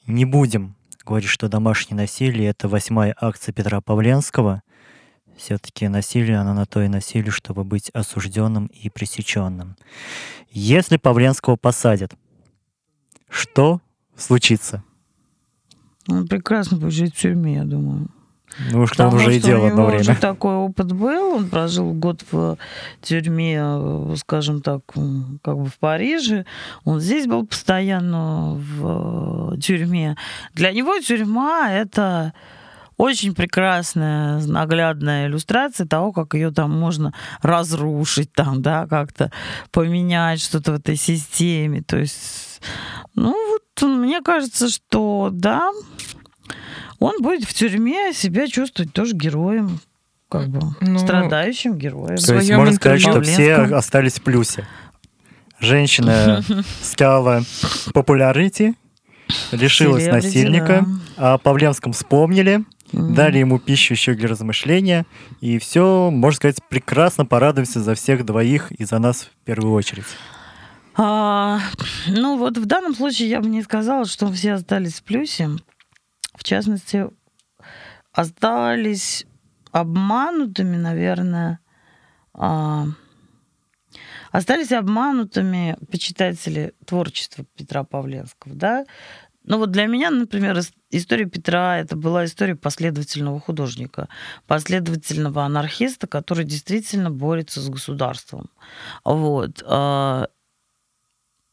не 0.07 0.25
будем 0.25 0.75
говорить, 1.05 1.29
что 1.29 1.49
домашнее 1.49 1.97
насилие— 1.97 2.49
это 2.49 2.67
восьмая 2.67 3.15
акция 3.19 3.53
Петра 3.53 3.81
Павленского. 3.81 4.61
Все-таки 5.37 5.87
насилие, 5.87 6.37
оно 6.37 6.53
на 6.53 6.65
то 6.65 6.81
и 6.81 6.87
насилие, 6.87 7.31
чтобы 7.31 7.63
быть 7.63 7.89
осужденным 7.91 8.67
и 8.67 8.89
пресеченным. 8.89 9.77
Если 10.51 10.97
Павленского 10.97 11.55
посадят, 11.55 12.13
что 13.29 13.81
случится? 14.17 14.83
Он 16.07 16.27
прекрасно 16.27 16.77
будет 16.77 16.93
жить 16.93 17.15
в 17.15 17.19
тюрьме, 17.19 17.55
я 17.55 17.63
думаю. 17.63 18.09
Ну, 18.71 18.87
что 18.87 19.07
он 19.07 19.15
уже 19.15 19.37
и 19.37 19.39
делал 19.39 19.67
одно 19.67 19.85
время. 19.85 20.01
Уже 20.01 20.15
такой 20.15 20.55
опыт 20.55 20.91
был. 20.91 21.35
Он 21.35 21.49
прожил 21.49 21.93
год 21.93 22.23
в 22.31 22.57
тюрьме, 23.01 23.59
э, 23.61 24.15
скажем 24.17 24.61
так, 24.61 24.81
как 25.41 25.57
бы 25.57 25.65
в 25.65 25.77
Париже. 25.79 26.45
Он 26.83 26.99
здесь 26.99 27.25
был 27.25 27.45
постоянно 27.45 28.55
в 28.55 29.57
тюрьме. 29.59 30.17
Для 30.53 30.71
него 30.71 30.99
тюрьма— 30.99 31.71
это 31.71 32.33
очень 32.99 33.33
прекрасная, 33.33 34.41
наглядная 34.41 35.27
иллюстрация 35.27 35.87
того, 35.87 36.11
как 36.11 36.33
ее 36.33 36.51
там 36.51 36.77
можно 36.77 37.13
разрушить, 37.41 38.33
там, 38.33 38.61
да, 38.61 38.87
как-то 38.87 39.31
поменять 39.71 40.41
что-то 40.41 40.73
в 40.73 40.75
этой 40.75 40.97
системе. 40.97 41.81
То 41.81 41.97
есть, 41.97 42.61
ну, 43.15 43.33
вот 43.51 43.87
мне 43.87 44.21
кажется, 44.21 44.67
что 44.67 45.29
да, 45.31 45.71
он 46.99 47.21
будет 47.21 47.43
в 47.43 47.53
тюрьме 47.53 48.13
себя 48.13 48.47
чувствовать 48.47 48.93
тоже 48.93 49.13
героем, 49.13 49.79
как 50.29 50.49
бы 50.49 50.59
ну, 50.81 50.99
страдающим 50.99 51.77
героем. 51.77 52.17
То 52.17 52.35
есть 52.35 52.51
можно 52.51 52.75
сказать, 52.75 53.01
что 53.01 53.21
все 53.21 53.55
остались 53.55 54.15
в 54.15 54.21
плюсе. 54.21 54.67
Женщина 55.59 56.43
стала 56.81 57.43
популярити, 57.93 58.75
лишилась 59.51 60.07
насильника, 60.07 60.85
да. 61.17 61.33
о 61.33 61.37
Павленском 61.37 61.93
вспомнили, 61.93 62.63
дали 62.91 63.39
ему 63.39 63.59
пищу 63.59 63.93
еще 63.93 64.13
для 64.13 64.29
размышления, 64.29 65.05
и 65.41 65.59
все, 65.59 66.09
можно 66.11 66.35
сказать, 66.37 66.57
прекрасно 66.69 67.25
порадуемся 67.25 67.81
за 67.81 67.95
всех 67.95 68.25
двоих 68.25 68.71
и 68.71 68.85
за 68.85 68.99
нас 68.99 69.23
в 69.23 69.45
первую 69.45 69.73
очередь. 69.73 70.05
А, 70.95 71.59
ну 72.07 72.37
вот 72.37 72.57
в 72.57 72.65
данном 72.65 72.93
случае 72.93 73.29
я 73.29 73.41
бы 73.41 73.47
не 73.47 73.61
сказала, 73.61 74.05
что 74.05 74.31
все 74.31 74.53
остались 74.53 74.95
в 74.95 75.03
плюсе 75.03 75.49
в 76.39 76.43
частности, 76.43 77.05
остались 78.13 79.25
обманутыми, 79.73 80.77
наверное, 80.77 81.59
а, 82.33 82.85
остались 84.31 84.71
обманутыми 84.71 85.77
почитатели 85.91 86.73
творчества 86.85 87.43
Петра 87.57 87.83
Павленского, 87.83 88.55
да. 88.55 88.85
Ну 89.43 89.57
вот 89.57 89.71
для 89.71 89.87
меня, 89.87 90.11
например, 90.11 90.57
история 90.91 91.25
Петра 91.25 91.77
это 91.77 91.97
была 91.97 92.23
история 92.23 92.55
последовательного 92.55 93.41
художника, 93.41 94.07
последовательного 94.47 95.43
анархиста, 95.43 96.07
который 96.07 96.45
действительно 96.45 97.11
борется 97.11 97.59
с 97.59 97.67
государством. 97.67 98.49
Вот. 99.03 99.61
А, 99.65 100.29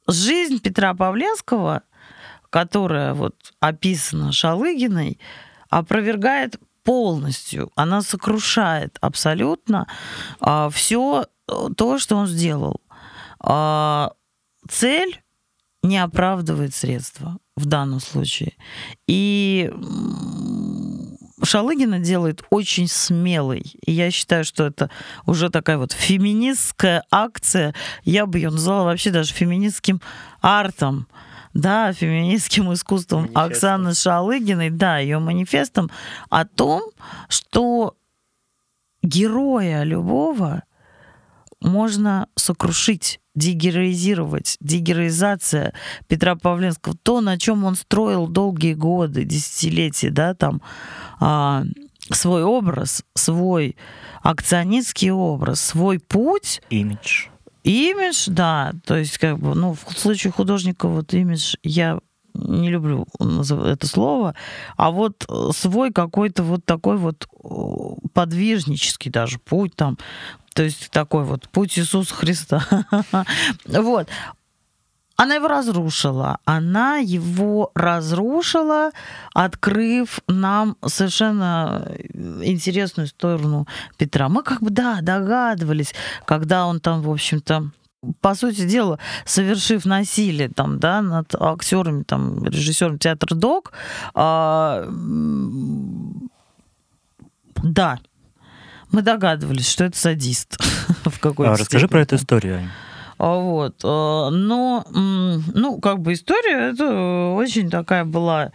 жизнь 0.06 0.60
Петра 0.60 0.94
Павленского– 0.94 1.82
которая 2.50 3.14
вот 3.14 3.34
описана 3.60 4.32
Шалыгиной, 4.32 5.18
опровергает 5.70 6.60
полностью, 6.84 7.70
она 7.74 8.02
сокрушает 8.02 8.96
абсолютно 9.00 9.86
а, 10.40 10.70
все 10.70 11.26
то, 11.76 11.98
что 11.98 12.16
он 12.16 12.26
сделал. 12.26 12.80
А, 13.40 14.12
цель 14.68 15.20
не 15.82 15.98
оправдывает 15.98 16.74
средства 16.74 17.38
в 17.56 17.66
данном 17.66 18.00
случае. 18.00 18.54
И 19.06 19.72
Шалыгина 21.42 22.00
делает 22.00 22.42
очень 22.50 22.88
смелый. 22.88 23.74
И 23.84 23.92
я 23.92 24.10
считаю, 24.10 24.44
что 24.44 24.64
это 24.64 24.90
уже 25.26 25.50
такая 25.50 25.78
вот 25.78 25.92
феминистская 25.92 27.04
акция. 27.10 27.74
Я 28.04 28.26
бы 28.26 28.38
ее 28.38 28.50
назвала 28.50 28.84
вообще 28.84 29.10
даже 29.10 29.32
феминистским 29.32 30.00
артом 30.40 31.08
да, 31.56 31.92
феминистским 31.92 32.72
искусством 32.72 33.22
манифестом. 33.22 33.44
Оксаны 33.44 33.94
Шалыгиной, 33.94 34.70
да, 34.70 34.98
ее 34.98 35.18
манифестом 35.18 35.90
о 36.28 36.44
том, 36.44 36.82
что 37.28 37.96
героя 39.02 39.82
любого 39.82 40.62
можно 41.60 42.28
сокрушить, 42.36 43.20
дегероизировать. 43.34 44.56
Дегероизация 44.60 45.72
Петра 46.06 46.36
Павленского, 46.36 46.94
то, 47.02 47.20
на 47.20 47.38
чем 47.38 47.64
он 47.64 47.74
строил 47.74 48.28
долгие 48.28 48.74
годы, 48.74 49.24
десятилетия, 49.24 50.10
да, 50.10 50.34
там, 50.34 50.60
а, 51.18 51.64
свой 52.10 52.44
образ, 52.44 53.02
свой 53.14 53.76
акционистский 54.22 55.10
образ, 55.10 55.60
свой 55.60 55.98
путь. 55.98 56.60
Имидж 56.70 57.28
Имидж, 57.66 58.26
да. 58.28 58.72
То 58.84 58.96
есть, 58.96 59.18
как 59.18 59.38
бы, 59.38 59.54
ну, 59.56 59.74
в 59.74 59.98
случае 59.98 60.32
художника 60.32 60.86
вот 60.86 61.12
имидж 61.12 61.56
я 61.64 61.98
не 62.34 62.70
люблю 62.70 63.06
это 63.18 63.86
слово, 63.86 64.34
а 64.76 64.90
вот 64.90 65.26
свой 65.52 65.90
какой-то 65.90 66.42
вот 66.42 66.64
такой 66.64 66.96
вот 66.96 67.26
подвижнический 68.12 69.10
даже 69.10 69.38
путь 69.38 69.74
там, 69.74 69.96
то 70.54 70.62
есть 70.62 70.90
такой 70.90 71.24
вот 71.24 71.48
путь 71.50 71.78
Иисуса 71.78 72.14
Христа. 72.14 72.64
Вот. 73.66 74.08
Она 75.16 75.36
его 75.36 75.48
разрушила. 75.48 76.38
Она 76.44 76.98
его 76.98 77.70
разрушила, 77.74 78.90
открыв 79.32 80.20
нам 80.28 80.76
совершенно 80.84 81.90
интересную 82.42 83.08
сторону 83.08 83.66
Петра. 83.96 84.28
Мы 84.28 84.42
как 84.42 84.60
бы, 84.62 84.70
да, 84.70 84.98
догадывались, 85.00 85.94
когда 86.26 86.66
он 86.66 86.80
там, 86.80 87.02
в 87.02 87.10
общем-то, 87.10 87.70
по 88.20 88.34
сути 88.34 88.66
дела, 88.66 88.98
совершив 89.24 89.84
насилие 89.84 90.48
там, 90.48 90.78
да, 90.78 91.00
над 91.00 91.34
актерами, 91.34 92.02
там, 92.02 92.44
режиссером 92.44 92.98
театра 92.98 93.34
Док, 93.34 93.72
а, 94.14 94.86
да, 97.62 97.98
мы 98.92 99.02
догадывались, 99.02 99.68
что 99.68 99.84
это 99.84 99.98
садист 99.98 100.58
в 101.04 101.18
какой-то 101.18 101.54
а, 101.54 101.56
Расскажи 101.56 101.88
про 101.88 102.02
эту 102.02 102.16
историю, 102.16 102.58
Ань. 102.58 102.70
А, 103.18 103.36
вот. 103.36 103.80
А, 103.84 104.30
но, 104.30 104.84
ну, 104.92 105.80
как 105.80 106.00
бы 106.00 106.12
история, 106.12 106.70
это 106.70 107.34
очень 107.36 107.70
такая 107.70 108.04
была 108.04 108.52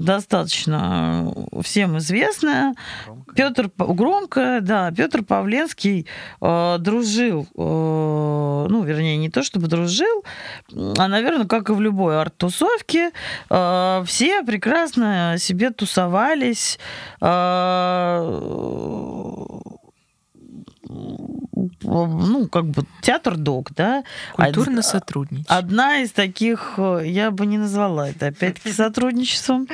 достаточно 0.00 1.32
всем 1.62 1.98
известная. 1.98 2.74
Громко. 3.06 3.34
Петр 3.34 3.70
громко, 3.76 4.58
да, 4.60 4.90
Петр 4.90 5.22
Павленский 5.22 6.06
э, 6.40 6.76
дружил, 6.78 7.46
э, 7.56 8.66
ну, 8.68 8.82
вернее, 8.82 9.16
не 9.16 9.30
то 9.30 9.42
чтобы 9.42 9.68
дружил, 9.68 10.24
а, 10.72 11.08
наверное, 11.08 11.46
как 11.46 11.70
и 11.70 11.72
в 11.72 11.80
любой 11.80 12.20
арт-тусовке, 12.20 13.10
э, 13.50 14.02
все 14.06 14.42
прекрасно 14.42 15.36
себе 15.38 15.70
тусовались. 15.70 16.78
Э, 17.20 18.40
ну, 21.82 22.48
как 22.48 22.66
бы 22.66 22.84
театр 23.02 23.36
док, 23.36 23.72
да. 23.74 24.04
Культурно 24.32 24.80
Од... 24.80 24.84
сотрудничать. 24.84 25.46
Одна 25.48 25.98
из 25.98 26.12
таких, 26.12 26.74
э, 26.78 27.02
я 27.06 27.30
бы 27.30 27.46
не 27.46 27.58
назвала 27.58 28.08
это 28.08 28.28
опять-таки 28.28 28.72
сотрудничеством. 28.72 29.68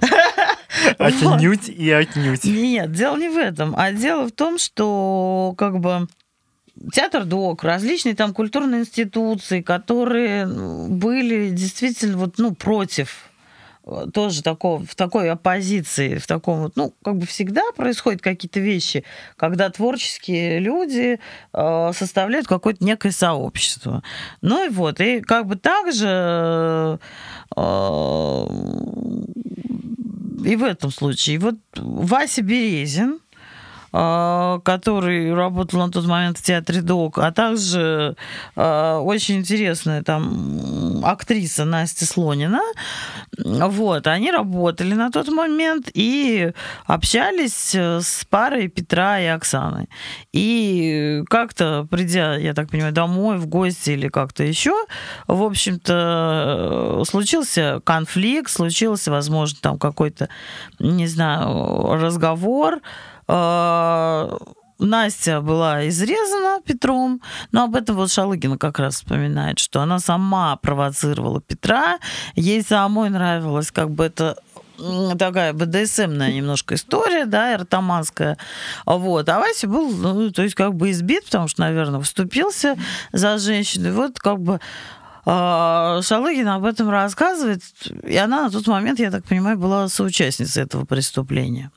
Отнюдь 0.98 1.68
и 1.68 1.90
отнюдь. 1.90 2.44
Нет, 2.44 2.92
дело 2.92 3.16
не 3.16 3.28
в 3.28 3.36
этом, 3.36 3.74
а 3.76 3.92
дело 3.92 4.26
в 4.26 4.32
том, 4.32 4.58
что 4.58 5.54
как 5.56 5.78
бы 5.80 6.08
театр 6.92 7.24
ДОК, 7.24 7.64
различные 7.64 8.14
там 8.14 8.34
культурные 8.34 8.82
институции, 8.82 9.60
которые 9.60 10.46
были 10.46 11.50
действительно 11.50 12.16
вот, 12.18 12.38
ну, 12.38 12.54
против 12.54 13.30
тоже 14.12 14.42
такого, 14.42 14.84
в 14.84 14.94
такой 14.94 15.30
оппозиции, 15.30 16.16
в 16.16 16.26
таком 16.26 16.62
вот, 16.62 16.76
ну, 16.76 16.94
как 17.04 17.16
бы 17.18 17.26
всегда 17.26 17.62
происходят 17.76 18.22
какие-то 18.22 18.60
вещи, 18.60 19.04
когда 19.36 19.68
творческие 19.70 20.58
люди 20.58 21.20
э, 21.52 21.90
составляют 21.94 22.46
какое-то 22.46 22.84
некое 22.84 23.12
сообщество. 23.12 24.02
Ну 24.40 24.66
и 24.66 24.68
вот, 24.70 25.00
и 25.00 25.20
как 25.20 25.46
бы 25.46 25.56
также 25.56 26.98
э, 27.56 28.46
и 30.44 30.56
в 30.56 30.62
этом 30.62 30.90
случае. 30.90 31.36
И 31.36 31.38
вот 31.38 31.56
Вася 31.76 32.42
Березин, 32.42 33.20
который 33.94 35.32
работал 35.32 35.78
на 35.78 35.88
тот 35.88 36.04
момент 36.06 36.38
в 36.38 36.42
театре 36.42 36.82
ДОК, 36.82 37.18
а 37.18 37.30
также 37.30 38.16
а, 38.56 38.98
очень 38.98 39.36
интересная 39.36 40.02
там 40.02 41.04
актриса 41.04 41.64
Настя 41.64 42.04
Слонина. 42.04 42.60
Вот, 43.38 44.08
они 44.08 44.32
работали 44.32 44.94
на 44.94 45.12
тот 45.12 45.28
момент 45.28 45.90
и 45.94 46.50
общались 46.86 47.72
с 47.74 48.24
парой 48.28 48.66
Петра 48.66 49.20
и 49.20 49.26
Оксаны. 49.26 49.86
И 50.32 51.22
как-то, 51.30 51.86
придя, 51.88 52.34
я 52.34 52.52
так 52.52 52.70
понимаю, 52.70 52.92
домой, 52.92 53.38
в 53.38 53.46
гости 53.46 53.90
или 53.90 54.08
как-то 54.08 54.42
еще, 54.42 54.74
в 55.28 55.44
общем-то, 55.44 57.02
случился 57.06 57.80
конфликт, 57.84 58.50
случился, 58.50 59.12
возможно, 59.12 59.58
там 59.62 59.78
какой-то, 59.78 60.28
не 60.80 61.06
знаю, 61.06 61.94
разговор, 61.94 62.80
а, 62.80 63.13
Настя 63.26 64.38
была 65.40 65.88
изрезана 65.88 66.60
Петром, 66.64 67.20
но 67.52 67.64
об 67.64 67.76
этом 67.76 67.96
вот 67.96 68.10
Шалыгина 68.10 68.58
как 68.58 68.78
раз 68.78 68.96
вспоминает, 68.96 69.58
что 69.58 69.80
она 69.80 69.98
сама 69.98 70.56
провоцировала 70.56 71.40
Петра, 71.40 71.98
ей 72.34 72.62
самой 72.62 73.10
нравилось 73.10 73.70
как 73.70 73.90
бы 73.90 74.04
это 74.04 74.36
такая 75.18 75.52
БДСМная 75.52 76.32
немножко 76.32 76.74
история, 76.74 77.26
да, 77.26 77.52
эртаманская. 77.52 78.38
Вот. 78.86 79.28
А 79.28 79.38
Вася 79.38 79.68
был, 79.68 79.90
ну, 79.90 80.30
то 80.30 80.42
есть 80.42 80.54
как 80.54 80.74
бы 80.74 80.90
избит, 80.90 81.26
потому 81.26 81.48
что, 81.48 81.60
наверное, 81.60 82.00
вступился 82.00 82.76
за 83.12 83.38
женщину. 83.38 83.88
И 83.88 83.92
вот 83.92 84.18
как 84.18 84.40
бы 84.40 84.54
а, 84.54 84.60
Шалыгина 85.26 86.56
об 86.56 86.66
этом 86.66 86.90
рассказывает, 86.90 87.62
и 88.06 88.16
она 88.16 88.42
на 88.42 88.50
тот 88.50 88.66
момент, 88.66 88.98
я 88.98 89.10
так 89.10 89.24
понимаю, 89.24 89.56
была 89.56 89.88
соучастницей 89.88 90.64
этого 90.64 90.84
преступления. 90.84 91.70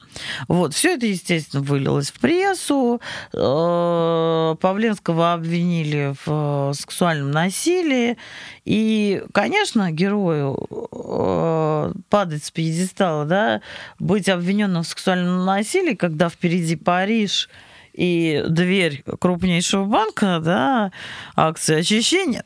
Вот. 0.50 0.74
Все 0.74 0.96
это, 0.96 1.06
естественно, 1.06 1.64
вылилось 1.64 2.12
в 2.12 2.20
прессу. 2.20 3.02
А, 3.34 4.56
Павленского 4.56 5.34
обвинили 5.34 6.14
в 6.26 6.74
сексуальном 6.74 7.32
насилии. 7.32 8.18
И, 8.66 9.24
конечно, 9.34 9.92
герою 9.92 10.58
а, 10.92 11.94
падать 12.10 12.44
с 12.44 12.52
пьедестала, 12.52 13.24
да, 13.24 13.62
быть 13.98 14.28
обвиненным 14.28 14.84
в 14.84 14.88
сексуальном 14.88 15.46
насилии, 15.46 15.96
когда 15.96 16.28
впереди 16.28 16.76
Париж, 16.76 17.48
и 17.94 18.44
дверь 18.48 19.04
крупнейшего 19.20 19.86
банка, 19.86 20.40
да, 20.40 20.92
акции 21.36 21.80
очищения, 21.80 22.46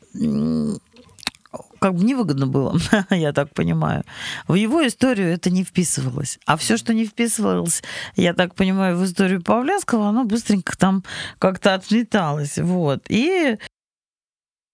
как 1.78 1.94
бы 1.94 2.04
невыгодно 2.04 2.46
было, 2.46 2.76
я 3.10 3.32
так 3.32 3.52
понимаю. 3.54 4.04
В 4.48 4.54
его 4.54 4.86
историю 4.86 5.32
это 5.32 5.50
не 5.50 5.64
вписывалось. 5.64 6.38
А 6.46 6.56
все, 6.56 6.76
что 6.76 6.94
не 6.94 7.06
вписывалось, 7.06 7.82
я 8.16 8.34
так 8.34 8.54
понимаю, 8.54 8.96
в 8.96 9.04
историю 9.04 9.42
Павленского, 9.42 10.08
оно 10.08 10.24
быстренько 10.24 10.76
там 10.76 11.04
как-то 11.38 11.74
отметалось. 11.74 12.58
Вот. 12.58 13.04
И 13.08 13.58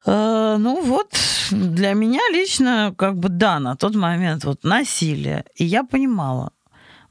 э, 0.05 0.57
ну 0.59 0.83
вот, 0.83 1.13
для 1.51 1.95
меня 1.95 2.21
лично, 2.31 2.95
как 2.97 3.17
бы, 3.17 3.29
да, 3.29 3.59
на 3.59 3.77
тот 3.77 3.95
момент 3.95 4.45
вот 4.45 4.65
насилие. 4.65 5.45
И 5.57 5.65
я 5.65 5.85
понимала, 5.85 6.53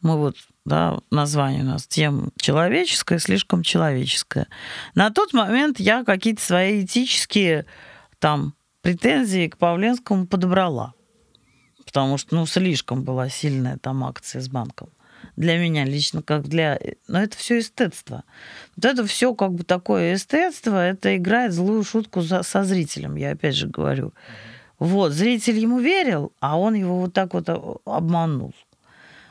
мы 0.01 0.17
вот, 0.17 0.35
да, 0.65 0.99
название 1.11 1.63
у 1.63 1.67
нас 1.67 1.87
тем 1.87 2.31
человеческое, 2.39 3.19
слишком 3.19 3.63
человеческое. 3.63 4.47
На 4.95 5.09
тот 5.09 5.33
момент 5.33 5.79
я 5.79 6.03
какие-то 6.03 6.41
свои 6.41 6.85
этические 6.85 7.65
там 8.19 8.53
претензии 8.87 9.49
к 9.49 9.57
Павленскому 9.57 10.27
подобрала. 10.27 10.93
Потому 11.85 12.17
что, 12.17 12.35
ну, 12.35 12.45
слишком 12.45 13.03
была 13.03 13.27
сильная 13.27 13.77
там 13.77 14.05
акция 14.05 14.41
с 14.41 14.47
банком. 14.47 14.87
Для 15.35 15.57
меня 15.57 15.83
лично, 15.83 16.21
как 16.21 16.47
для... 16.47 16.79
Но 17.09 17.21
это 17.21 17.35
все 17.35 17.59
эстетство. 17.59 18.23
Вот 18.77 18.85
это 18.85 19.05
все 19.05 19.35
как 19.35 19.51
бы 19.51 19.65
такое 19.65 20.13
эстетство, 20.13 20.77
это 20.77 21.17
играет 21.17 21.51
злую 21.51 21.83
шутку 21.83 22.21
за, 22.21 22.43
со 22.43 22.63
зрителем, 22.63 23.17
я 23.17 23.31
опять 23.31 23.55
же 23.55 23.67
говорю. 23.67 24.13
Вот, 24.79 25.11
зритель 25.11 25.59
ему 25.59 25.79
верил, 25.79 26.31
а 26.39 26.57
он 26.57 26.73
его 26.75 26.97
вот 27.01 27.13
так 27.13 27.33
вот 27.33 27.49
обманул. 27.83 28.53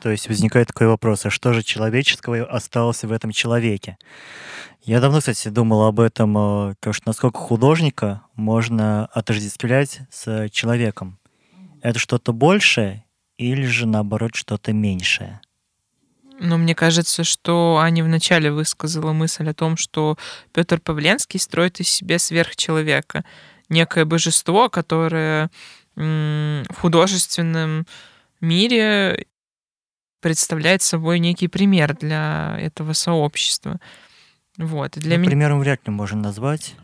То 0.03 0.11
есть 0.11 0.27
возникает 0.27 0.67
такой 0.67 0.85
вопрос, 0.85 1.25
а 1.25 1.31
что 1.31 1.51
же 1.53 1.63
человеческого 1.63 2.45
осталось 2.45 3.03
в 3.03 3.11
этом 3.11 3.31
человеке? 3.31 3.97
Я 4.83 5.01
давно, 5.01 5.17
кстати, 5.17 5.47
думал 5.47 5.87
об 5.87 5.99
этом, 5.99 6.37
э, 6.37 6.75
что 6.91 7.03
насколько 7.07 7.39
художника 7.39 8.21
можно 8.37 9.07
отождествлять 9.07 10.01
с 10.11 10.49
человеком. 10.49 11.19
Это 11.81 11.99
что-то 11.99 12.31
большее 12.31 13.03
или 13.37 13.65
же, 13.65 13.85
наоборот, 13.85 14.35
что-то 14.35 14.73
меньшее? 14.73 15.41
Но 16.39 16.57
мне 16.57 16.75
кажется, 16.75 17.23
что 17.23 17.77
Аня 17.77 18.03
вначале 18.03 18.51
высказала 18.51 19.11
мысль 19.11 19.49
о 19.49 19.53
том, 19.53 19.75
что 19.75 20.17
Петр 20.53 20.79
Павленский 20.79 21.39
строит 21.39 21.79
из 21.79 21.89
себя 21.89 22.19
сверхчеловека, 22.19 23.25
некое 23.69 24.05
божество, 24.05 24.69
которое 24.69 25.49
в 25.95 26.75
художественном 26.79 27.87
мире 28.39 29.25
представляет 30.21 30.83
собой 30.83 31.19
некий 31.19 31.47
пример 31.47 31.95
для 31.95 32.57
этого 32.59 32.93
сообщества. 32.93 33.79
Вот. 34.57 34.97
И 34.97 34.99
для 34.99 35.15
ну, 35.15 35.21
меня... 35.21 35.29
Примером 35.29 35.59
вряд 35.59 35.87
ли 35.87 35.93
можно 35.93 36.21
назвать, 36.21 36.75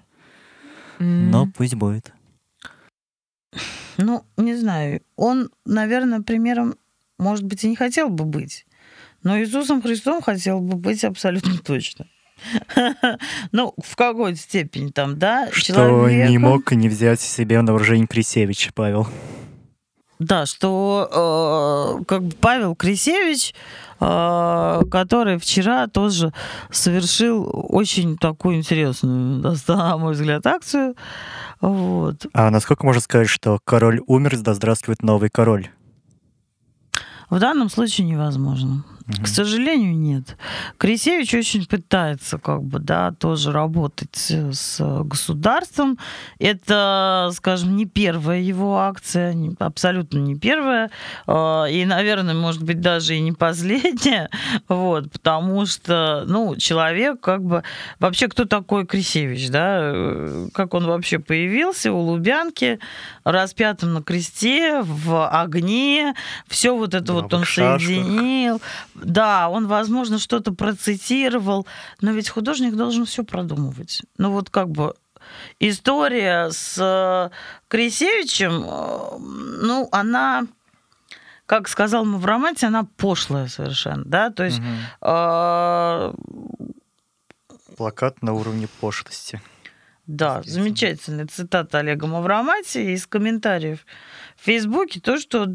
mm. 0.99 1.29
но 1.29 1.47
пусть 1.47 1.75
будет. 1.75 2.13
Ну, 3.97 4.25
не 4.38 4.56
знаю. 4.56 5.01
Он, 5.15 5.49
наверное, 5.65 6.21
примером, 6.21 6.75
может 7.17 7.45
быть, 7.45 7.63
и 7.63 7.69
не 7.69 7.75
хотел 7.75 8.10
бы 8.10 8.25
быть. 8.25 8.65
Но 9.21 9.39
Иисусом 9.39 9.82
Христом 9.82 10.21
хотел 10.21 10.60
бы 10.60 10.77
быть 10.77 11.03
абсолютно 11.03 11.58
точно. 11.65 12.08
Ну, 13.51 13.73
в 13.77 13.95
какой 13.95 14.36
степени 14.36 14.89
там, 14.89 15.17
да? 15.17 15.49
Что 15.51 16.10
не 16.10 16.38
мог 16.38 16.71
не 16.71 16.89
взять 16.89 17.21
себе 17.21 17.62
на 17.62 17.71
вооружение 17.71 18.08
Крисевич, 18.08 18.71
Павел. 18.73 19.08
Да, 20.19 20.45
что 20.45 21.97
э, 21.99 22.04
как 22.06 22.23
бы 22.23 22.36
Павел 22.39 22.76
Крисевич, 22.76 23.54
э, 23.99 24.82
который 24.91 25.38
вчера 25.38 25.88
тоже 25.88 26.32
совершил 26.71 27.49
очень 27.52 28.17
такую 28.17 28.58
интересную, 28.58 29.56
на 29.67 29.97
мой 29.97 30.13
взгляд, 30.13 30.45
акцию. 30.45 30.95
Вот. 31.62 32.26
А 32.34 32.49
насколько 32.52 32.86
можно 32.86 33.02
сказать, 33.02 33.30
что 33.30 33.60
король 33.63 34.02
умер, 34.08 34.38
да 34.39 34.54
здравствует 34.54 35.02
новый 35.02 35.30
король? 35.30 35.69
В 37.30 37.39
данном 37.39 37.69
случае 37.69 38.08
невозможно. 38.08 38.84
К 39.21 39.27
сожалению, 39.27 39.97
нет. 39.97 40.37
Крисевич 40.77 41.33
очень 41.33 41.65
пытается, 41.65 42.37
как 42.37 42.63
бы, 42.63 42.79
да, 42.79 43.11
тоже 43.11 43.51
работать 43.51 44.15
с 44.15 44.79
государством. 45.03 45.97
Это, 46.39 47.29
скажем, 47.33 47.75
не 47.75 47.85
первая 47.85 48.39
его 48.39 48.79
акция, 48.79 49.35
абсолютно 49.59 50.19
не 50.19 50.35
первая. 50.35 50.89
А, 51.27 51.65
и, 51.65 51.83
наверное, 51.83 52.33
может 52.33 52.63
быть, 52.63 52.79
даже 52.79 53.15
и 53.15 53.19
не 53.19 53.33
последняя. 53.33 54.29
Вот, 54.67 55.11
потому 55.11 55.65
что, 55.65 56.23
ну, 56.27 56.55
человек, 56.55 57.19
как 57.19 57.43
бы... 57.43 57.63
Вообще, 57.99 58.27
кто 58.27 58.45
такой 58.45 58.85
Крисевич, 58.85 59.49
да? 59.49 59.93
Как 60.53 60.73
он 60.73 60.85
вообще 60.85 61.19
появился 61.19 61.91
у 61.91 61.99
Лубянки, 61.99 62.79
распятым 63.23 63.93
на 63.93 64.03
кресте, 64.03 64.81
в 64.81 65.27
огне, 65.27 66.13
все 66.47 66.75
вот 66.75 66.93
это 66.93 67.07
да, 67.07 67.13
вот 67.13 67.33
он 67.33 67.45
соединил. 67.45 68.61
Да, 68.95 69.49
он, 69.49 69.67
возможно, 69.67 70.19
что-то 70.19 70.53
процитировал, 70.53 71.67
но 72.01 72.12
ведь 72.12 72.29
художник 72.29 72.75
должен 72.75 73.06
все 73.06 73.23
продумывать. 73.23 74.01
Ну 74.17 74.32
вот 74.32 74.49
как 74.49 74.69
бы 74.69 74.95
история 75.60 76.49
с 76.51 76.77
э, 76.77 77.29
Крисевичем, 77.67 78.63
э, 78.65 79.17
ну, 79.65 79.89
она 79.91 80.45
как 81.45 81.67
сказал 81.67 82.06
Мавромати, 82.06 82.65
она 82.65 82.88
пошлая 82.97 83.47
совершенно, 83.47 84.03
да, 84.06 84.29
то 84.29 84.43
есть... 84.43 84.60
Угу. 84.60 84.67
Э, 85.01 86.13
Плакат 87.77 88.21
на 88.21 88.34
уровне 88.34 88.67
пошлости. 88.79 89.41
Да, 90.06 90.41
замечательная 90.43 91.27
цитата 91.27 91.79
Олега 91.79 92.08
Мавромати 92.08 92.93
из 92.93 93.08
комментариев 93.08 93.86
в 94.36 94.45
Фейсбуке, 94.45 94.99
то, 94.99 95.17
что 95.17 95.47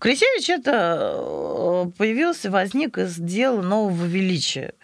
Крисевич 0.00 0.48
это 0.50 1.14
э, 1.16 1.90
появился, 1.96 2.50
возник 2.50 2.98
из 2.98 3.16
дела 3.16 3.62
нового 3.62 4.04
величия. 4.04 4.74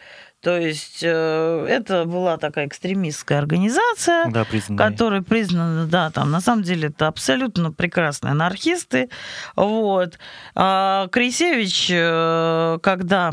То 0.45 0.59
есть 0.59 0.99
э, 1.03 1.67
это 1.71 2.05
была 2.05 2.37
такая 2.37 2.67
экстремистская 2.67 3.39
организация, 3.39 4.27
да, 4.31 4.47
которая 4.77 5.23
признана, 5.23 5.87
да, 5.87 6.11
там 6.11 6.31
на 6.31 6.43
самом 6.43 6.63
деле 6.63 6.89
это 6.89 7.07
абсолютно 7.07 7.73
прекрасные 7.73 8.33
анархисты. 8.33 9.09
Вот. 9.57 10.19
А 10.55 11.09
Крисевич, 11.09 11.89
э, 11.91 12.79
когда 12.83 13.33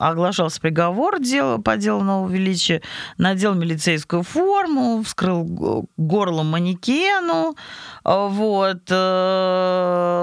оглашался 0.00 0.60
приговор 0.60 1.20
дела, 1.20 1.58
по 1.58 1.76
делу 1.76 2.02
нового 2.02 2.30
величия, 2.30 2.80
надел 3.18 3.54
милицейскую 3.54 4.22
форму, 4.22 5.02
вскрыл 5.02 5.86
горло 5.96 6.42
манекену, 6.42 7.54
вот, 8.02 8.82
э, 8.88 10.20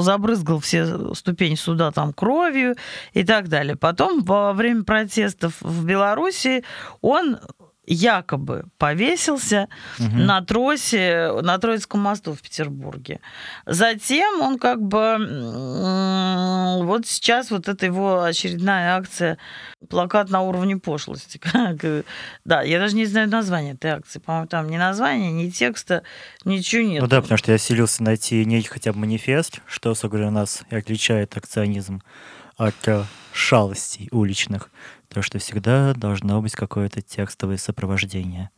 забрызгал 0.00 0.60
все 0.60 1.14
ступени 1.14 1.54
суда 1.54 1.90
там 1.92 2.12
кровью 2.12 2.76
и 3.14 3.24
так 3.24 3.48
далее. 3.48 3.74
Потом 3.76 4.22
во 4.22 4.52
время 4.52 4.84
протестов 4.84 5.54
в 5.60 5.86
Беларуси 5.86 6.62
он 7.00 7.38
якобы 7.88 8.64
повесился 8.76 9.68
угу. 9.98 10.16
на 10.16 10.42
тросе, 10.42 11.32
на 11.42 11.58
Троицком 11.58 12.00
мосту 12.00 12.34
в 12.34 12.42
Петербурге. 12.42 13.20
Затем 13.66 14.42
он 14.42 14.58
как 14.58 14.80
бы... 14.80 15.16
Вот 16.84 17.06
сейчас 17.06 17.50
вот 17.50 17.68
это 17.68 17.86
его 17.86 18.22
очередная 18.22 18.96
акция 18.96 19.38
«Плакат 19.88 20.30
на 20.30 20.42
уровне 20.42 20.76
пошлости». 20.76 21.40
Да, 22.44 22.62
я 22.62 22.78
даже 22.78 22.96
не 22.96 23.06
знаю 23.06 23.28
название 23.28 23.74
этой 23.74 23.90
акции. 23.90 24.18
По-моему, 24.18 24.48
там 24.48 24.68
ни 24.68 24.76
названия, 24.76 25.30
ни 25.30 25.50
текста, 25.50 26.02
ничего 26.44 26.82
нет. 26.82 27.02
Ну 27.02 27.08
да, 27.08 27.20
потому 27.20 27.38
что 27.38 27.52
я 27.52 27.58
селился 27.58 28.02
найти 28.02 28.44
некий 28.44 28.68
хотя 28.68 28.92
бы 28.92 29.00
манифест, 29.00 29.60
что, 29.66 29.90
собственно 29.90 30.10
говоря, 30.10 30.30
нас 30.30 30.62
и 30.70 30.76
отличает 30.76 31.36
акционизм 31.36 32.02
от 32.58 32.88
э, 32.88 33.04
шалостей 33.32 34.08
уличных 34.10 34.70
то, 35.08 35.22
что 35.22 35.38
всегда 35.38 35.94
должно 35.94 36.42
быть 36.42 36.52
какое-то 36.52 37.00
текстовое 37.00 37.56
сопровождение. 37.56 38.50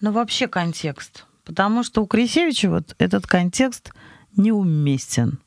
Ну, 0.00 0.12
вообще 0.12 0.46
контекст. 0.46 1.26
Потому 1.44 1.82
что 1.82 2.02
у 2.02 2.06
Крисевича 2.06 2.70
вот 2.70 2.94
этот 2.98 3.26
контекст 3.26 3.92
неуместен. 4.36 5.40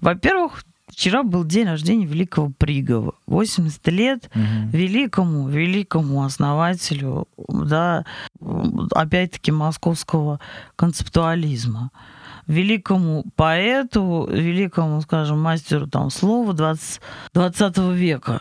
Во-первых, 0.00 0.64
вчера 0.88 1.22
был 1.22 1.44
день 1.44 1.66
рождения 1.66 2.06
великого 2.06 2.50
Пригова. 2.56 3.14
80 3.26 3.88
лет 3.88 4.30
угу. 4.34 4.68
великому, 4.72 5.48
великому 5.48 6.24
основателю, 6.24 7.26
да, 7.48 8.04
опять-таки, 8.92 9.50
московского 9.52 10.40
концептуализма 10.76 11.90
великому 12.46 13.24
поэту, 13.36 14.28
великому, 14.30 15.00
скажем, 15.00 15.40
мастеру 15.40 15.86
там 15.86 16.10
слова 16.10 16.52
20, 16.52 17.00
20 17.32 17.78
века 17.94 18.40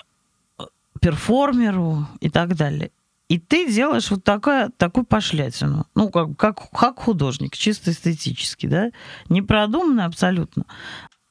перформеру 1.01 2.07
и 2.21 2.29
так 2.29 2.55
далее. 2.55 2.91
И 3.29 3.39
ты 3.39 3.71
делаешь 3.71 4.11
вот 4.11 4.23
такая, 4.23 4.69
такую 4.77 5.05
пошлятину. 5.05 5.87
Ну, 5.95 6.09
как, 6.09 6.37
как, 6.37 6.69
как 6.71 6.99
художник, 6.99 7.55
чисто 7.55 7.91
эстетически, 7.91 8.67
да? 8.67 8.91
Непродуманно 9.29 10.05
абсолютно. 10.05 10.65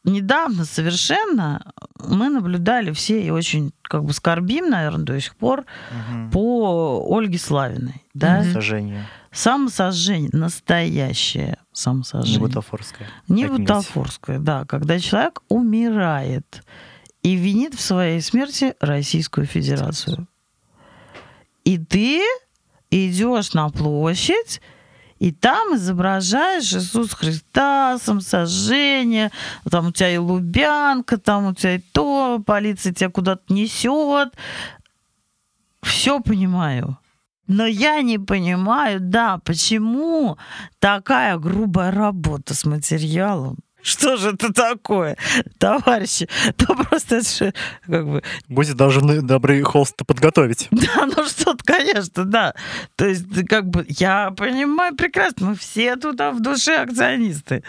Недавно 0.04 0.64
совершенно 0.64 1.72
мы 2.00 2.28
наблюдали 2.28 2.90
все 2.90 3.22
и 3.22 3.30
очень 3.30 3.72
как 3.82 4.04
бы 4.04 4.12
скорбим, 4.12 4.68
наверное, 4.68 5.04
до 5.04 5.20
сих 5.20 5.36
пор 5.36 5.60
угу. 5.60 6.30
по 6.32 7.16
Ольге 7.16 7.38
Славиной. 7.38 8.02
Да? 8.12 8.42
Сожжение. 8.42 9.06
Самосожжение. 9.30 10.30
Настоящее 10.32 11.56
самосожжение. 11.72 12.38
Не 12.38 12.46
бутафорское. 12.46 13.08
Не 13.28 13.46
бутафорское, 13.46 14.38
да. 14.38 14.64
Когда 14.64 14.98
человек 14.98 15.42
умирает 15.48 16.62
и 17.22 17.34
винит 17.34 17.74
в 17.74 17.80
своей 17.80 18.20
смерти 18.20 18.74
Российскую 18.80 19.46
Федерацию. 19.46 20.26
И 21.64 21.78
ты 21.78 22.20
идешь 22.90 23.54
на 23.54 23.70
площадь, 23.70 24.60
и 25.18 25.30
там 25.30 25.76
изображаешь 25.76 26.72
Иисус 26.74 27.12
Христа, 27.12 27.96
самосожжение, 28.02 29.30
там 29.70 29.88
у 29.88 29.92
тебя 29.92 30.10
и 30.10 30.16
Лубянка, 30.16 31.16
там 31.16 31.46
у 31.46 31.54
тебя 31.54 31.76
и 31.76 31.78
то, 31.78 32.42
полиция 32.44 32.92
тебя 32.92 33.08
куда-то 33.08 33.52
несет. 33.52 34.34
Все 35.82 36.20
понимаю. 36.20 36.98
Но 37.46 37.66
я 37.66 38.02
не 38.02 38.18
понимаю, 38.18 39.00
да, 39.00 39.38
почему 39.38 40.38
такая 40.78 41.36
грубая 41.38 41.90
работа 41.90 42.54
с 42.54 42.64
материалом. 42.64 43.58
Что 43.82 44.16
же 44.16 44.30
это 44.30 44.52
такое, 44.52 45.16
товарищи? 45.58 46.28
То 46.56 46.74
просто 46.74 47.16
это 47.16 47.52
как 47.86 48.06
бы... 48.06 48.22
Будете 48.48 48.74
должны 48.74 49.22
добрый 49.22 49.62
холст 49.62 49.96
подготовить. 50.06 50.68
Да, 50.82 51.06
ну 51.06 51.24
что-то, 51.24 51.64
конечно, 51.64 52.24
да. 52.24 52.54
То 52.96 53.06
есть, 53.06 53.46
как 53.48 53.66
бы, 53.68 53.86
я 53.88 54.30
понимаю 54.32 54.94
прекрасно, 54.94 55.50
мы 55.50 55.54
все 55.54 55.96
туда 55.96 56.32
в 56.32 56.40
душе 56.40 56.76
акционисты. 56.76 57.62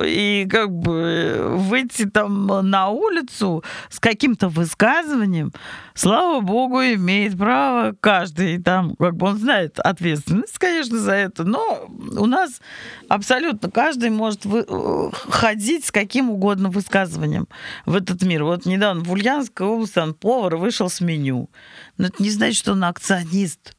И 0.00 0.46
как 0.50 0.70
бы 0.70 1.56
выйти 1.58 2.06
там 2.06 2.46
на 2.46 2.88
улицу 2.88 3.64
с 3.90 3.98
каким-то 3.98 4.48
высказыванием, 4.48 5.52
слава 5.94 6.40
богу, 6.40 6.80
имеет 6.82 7.36
право 7.36 7.94
каждый 8.00 8.62
там, 8.62 8.94
как 8.96 9.16
бы 9.16 9.26
он 9.26 9.38
знает 9.38 9.78
ответственность, 9.80 10.58
конечно, 10.58 10.98
за 10.98 11.12
это, 11.12 11.44
но 11.44 11.86
у 12.16 12.26
нас 12.26 12.60
абсолютно 13.08 13.70
каждый 13.70 14.10
может 14.10 14.44
вы, 14.44 14.64
э, 14.66 15.10
ходить 15.52 15.84
с 15.84 15.90
каким 15.90 16.30
угодно 16.30 16.70
высказыванием 16.70 17.46
в 17.84 17.94
этот 17.94 18.22
мир. 18.22 18.44
Вот 18.44 18.64
недавно 18.64 19.04
в 19.04 19.12
Ульяновской 19.12 19.66
области 19.66 19.98
он 19.98 20.14
повар 20.14 20.56
вышел 20.56 20.88
с 20.88 21.00
меню. 21.00 21.50
Но 21.98 22.06
это 22.06 22.22
не 22.22 22.30
значит, 22.30 22.56
что 22.56 22.72
он 22.72 22.84
акционист, 22.84 23.76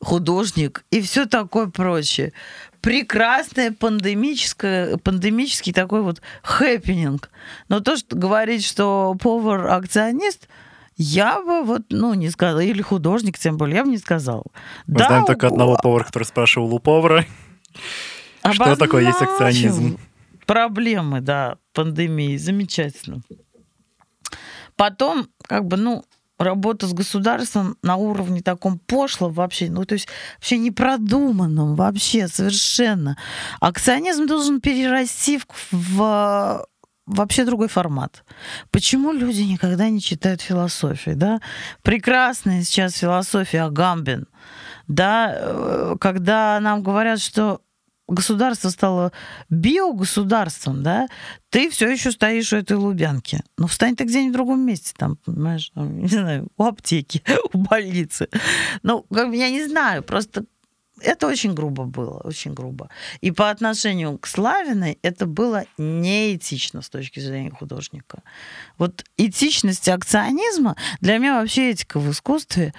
художник 0.00 0.84
и 0.90 1.00
все 1.00 1.26
такое 1.26 1.68
прочее. 1.68 2.32
Прекрасное 2.80 3.70
пандемическое, 3.70 4.96
пандемический 4.96 5.72
такой 5.72 6.02
вот 6.02 6.20
хэппенинг. 6.42 7.30
Но 7.68 7.78
то, 7.78 7.96
что 7.96 8.16
говорить, 8.16 8.64
что 8.64 9.14
повар 9.20 9.68
акционист, 9.68 10.48
я 10.96 11.40
бы 11.40 11.62
вот, 11.62 11.82
ну, 11.90 12.14
не 12.14 12.30
сказала, 12.30 12.58
или 12.58 12.82
художник, 12.82 13.38
тем 13.38 13.56
более, 13.56 13.76
я 13.76 13.84
бы 13.84 13.90
не 13.90 13.98
сказала. 13.98 14.44
Мы 14.88 14.98
да, 14.98 15.06
знаем 15.06 15.26
только 15.26 15.46
одного 15.46 15.78
повара, 15.80 16.02
который 16.02 16.24
спрашивал 16.24 16.74
у 16.74 16.80
повара, 16.80 17.24
что 18.52 18.74
такое 18.74 19.04
есть 19.04 19.22
акционизм 19.22 19.98
проблемы, 20.46 21.20
да, 21.20 21.58
пандемии. 21.72 22.36
Замечательно. 22.36 23.22
Потом, 24.76 25.28
как 25.46 25.66
бы, 25.66 25.76
ну, 25.76 26.04
работа 26.38 26.86
с 26.86 26.92
государством 26.92 27.76
на 27.82 27.96
уровне 27.96 28.42
таком 28.42 28.78
пошлом 28.78 29.32
вообще, 29.32 29.70
ну, 29.70 29.84
то 29.84 29.94
есть 29.94 30.08
вообще 30.36 30.58
непродуманном 30.58 31.74
вообще 31.74 32.28
совершенно. 32.28 33.16
Акционизм 33.60 34.26
должен 34.26 34.60
перерасти 34.60 35.38
в, 35.38 35.46
в 35.70 36.66
вообще 37.06 37.44
другой 37.44 37.68
формат. 37.68 38.24
Почему 38.70 39.12
люди 39.12 39.42
никогда 39.42 39.88
не 39.88 40.00
читают 40.00 40.40
философию, 40.40 41.16
да? 41.16 41.40
Прекрасная 41.82 42.62
сейчас 42.62 42.96
философия 42.96 43.62
Агамбин, 43.62 44.26
да, 44.88 45.32
э, 45.34 45.96
когда 46.00 46.58
нам 46.60 46.82
говорят, 46.82 47.20
что 47.20 47.60
государство 48.12 48.68
стало 48.68 49.12
биогосударством, 49.50 50.82
да, 50.82 51.08
ты 51.50 51.70
все 51.70 51.90
еще 51.90 52.12
стоишь 52.12 52.52
у 52.52 52.56
этой 52.56 52.76
Лубянки. 52.76 53.42
Ну, 53.56 53.66
встань 53.66 53.96
ты 53.96 54.04
где-нибудь 54.04 54.32
в 54.32 54.36
другом 54.36 54.60
месте, 54.60 54.94
там, 54.96 55.16
понимаешь, 55.16 55.72
не 55.74 56.08
знаю, 56.08 56.48
у 56.56 56.64
аптеки, 56.64 57.22
у 57.52 57.58
больницы. 57.58 58.28
Ну, 58.82 59.04
как 59.12 59.30
бы 59.30 59.36
я 59.36 59.50
не 59.50 59.66
знаю, 59.66 60.02
просто 60.02 60.44
это 61.00 61.26
очень 61.26 61.54
грубо 61.54 61.84
было, 61.84 62.20
очень 62.24 62.54
грубо. 62.54 62.88
И 63.20 63.32
по 63.32 63.50
отношению 63.50 64.18
к 64.18 64.26
Славиной 64.26 64.98
это 65.02 65.26
было 65.26 65.64
неэтично 65.78 66.80
с 66.80 66.88
точки 66.88 67.18
зрения 67.18 67.50
художника. 67.50 68.22
Вот 68.78 69.04
этичность 69.16 69.88
акционизма, 69.88 70.76
для 71.00 71.18
меня 71.18 71.40
вообще 71.40 71.70
этика 71.70 71.98
в 71.98 72.10
искусстве, 72.10 72.72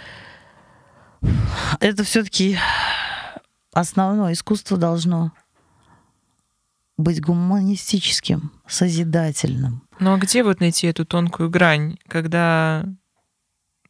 это 1.79 2.03
все-таки 2.03 2.57
основное 3.73 4.33
искусство 4.33 4.77
должно 4.77 5.31
быть 6.97 7.21
гуманистическим, 7.21 8.51
созидательным. 8.67 9.87
Ну 9.99 10.13
а 10.13 10.17
где 10.17 10.43
вот 10.43 10.59
найти 10.59 10.87
эту 10.87 11.05
тонкую 11.05 11.49
грань, 11.49 11.97
когда, 12.07 12.85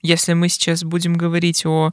если 0.01 0.33
мы 0.33 0.49
сейчас 0.49 0.83
будем 0.83 1.15
говорить 1.15 1.65
о 1.65 1.91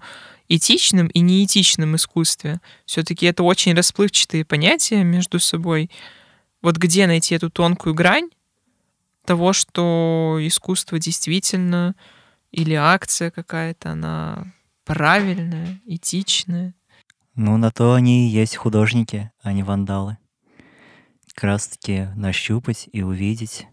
этичном 0.49 1.09
и 1.09 1.20
неэтичном 1.20 1.97
искусстве, 1.97 2.61
все-таки 2.86 3.26
это 3.26 3.43
очень 3.43 3.74
расплывчатые 3.74 4.45
понятия 4.45 5.03
между 5.05 5.38
собой. 5.38 5.91
Вот 6.62 6.76
где 6.76 7.07
найти 7.07 7.34
эту 7.34 7.51
тонкую 7.51 7.95
грань 7.95 8.28
того, 9.24 9.53
что 9.53 10.38
искусство 10.41 10.99
действительно 10.99 11.95
или 12.51 12.74
акция 12.74 13.30
какая-то, 13.30 13.93
она 13.93 14.53
правильная, 14.84 15.80
этичная? 15.86 16.74
Ну, 17.35 17.57
на 17.57 17.70
то 17.70 17.95
они 17.95 18.28
и 18.28 18.31
есть 18.31 18.57
художники, 18.57 19.31
а 19.43 19.53
не 19.53 19.62
вандалы. 19.62 20.18
Как 21.35 21.45
раз-таки 21.45 22.09
нащупать 22.16 22.89
и 22.93 23.03
увидеть. 23.03 23.66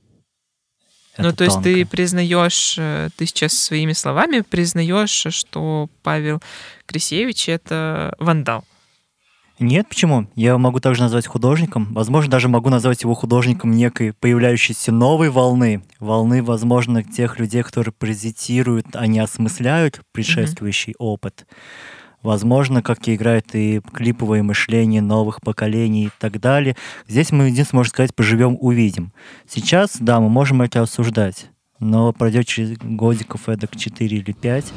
Ну, 1.18 1.34
то 1.34 1.44
есть 1.44 1.56
тонко. 1.56 1.70
ты 1.70 1.86
признаешь, 1.86 2.76
э, 2.78 3.10
ты 3.18 3.26
сейчас 3.26 3.54
своими 3.54 3.94
словами 3.94 4.42
признаешь, 4.42 5.26
что 5.30 5.90
Павел 6.04 6.42
Крисевич 6.86 7.50
это 7.50 8.16
вандал. 8.20 8.64
Нет, 9.60 9.90
почему? 9.90 10.28
Я 10.36 10.56
могу 10.60 10.80
также 10.80 11.02
назвать 11.02 11.26
художником. 11.26 11.92
Возможно, 11.92 12.30
даже 12.30 12.48
могу 12.48 12.70
назвать 12.70 13.02
его 13.02 13.16
художником 13.16 13.72
некой 13.72 14.14
появляющейся 14.14 14.92
новой 14.92 15.32
волны. 15.32 15.84
Волны, 16.00 16.44
возможно, 16.44 17.04
тех 17.04 17.40
людей, 17.40 17.64
которые 17.64 17.92
паразитируют, 17.92 18.86
а 18.94 19.08
не 19.08 19.20
осмысляют 19.20 20.02
предшествующий 20.12 20.94
опыт. 21.00 21.48
Возможно, 22.28 22.82
как 22.82 23.08
и 23.08 23.16
играет 23.16 23.56
и 23.56 23.80
клиповое 23.94 24.44
мышление 24.44 25.02
новых 25.02 25.40
поколений 25.40 26.08
и 26.08 26.12
так 26.20 26.42
далее. 26.42 26.76
Здесь 27.08 27.32
мы 27.32 27.46
единственное, 27.46 27.80
можно 27.80 27.90
сказать, 27.90 28.14
поживем, 28.14 28.58
увидим. 28.60 29.14
Сейчас, 29.48 29.96
да, 30.02 30.20
мы 30.20 30.28
можем 30.28 30.62
это 30.62 30.82
осуждать. 30.82 31.50
Но 31.80 32.12
пройдет 32.12 32.46
через 32.46 32.78
годиков 32.80 33.48
эдак 33.48 33.78
4 33.78 34.18
или 34.18 34.34
5, 34.34 34.74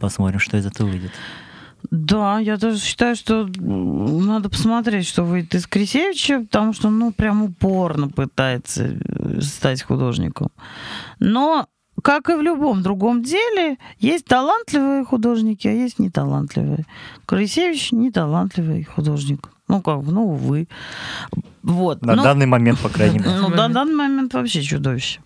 посмотрим, 0.00 0.38
что 0.38 0.56
из 0.56 0.64
этого 0.64 0.88
выйдет. 0.88 1.10
Да, 1.90 2.38
я 2.38 2.56
тоже 2.56 2.78
считаю, 2.78 3.16
что 3.16 3.46
надо 3.58 4.48
посмотреть, 4.48 5.06
что 5.06 5.24
выйдет 5.24 5.56
из 5.56 5.66
Крисевича, 5.66 6.40
потому 6.40 6.72
что, 6.72 6.88
ну, 6.88 7.12
прям 7.12 7.42
упорно 7.42 8.08
пытается 8.08 8.94
э, 8.98 9.42
стать 9.42 9.82
художником. 9.82 10.48
Но, 11.18 11.68
как 12.02 12.30
и 12.30 12.34
в 12.34 12.40
любом 12.42 12.82
другом 12.82 13.22
деле, 13.22 13.78
есть 13.98 14.24
талантливые 14.26 15.04
художники, 15.04 15.66
а 15.68 15.72
есть 15.72 15.98
неталантливые. 15.98 16.86
Крисевич 17.26 17.92
неталантливый 17.92 18.84
художник. 18.84 19.50
Ну, 19.68 19.82
как 19.82 20.02
ну, 20.02 20.28
увы. 20.30 20.66
Вот. 21.62 22.00
На 22.02 22.14
Но- 22.14 22.22
данный 22.22 22.46
момент, 22.46 22.78
по 22.80 22.88
крайней 22.88 23.18
мере. 23.20 23.30
ну, 23.40 23.48
на 23.48 23.68
данный 23.68 23.94
момент 23.94 24.32
вообще 24.34 24.62
чудовище. 24.62 25.20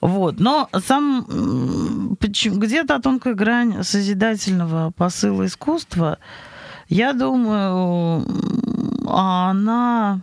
Вот. 0.00 0.38
Но 0.38 0.68
сам 0.86 2.16
где-то 2.20 3.00
тонкая 3.00 3.34
грань 3.34 3.82
созидательного 3.82 4.92
посыла 4.92 5.46
искусства, 5.46 6.18
я 6.88 7.12
думаю, 7.12 8.24
м, 8.24 9.08
она 9.08 10.20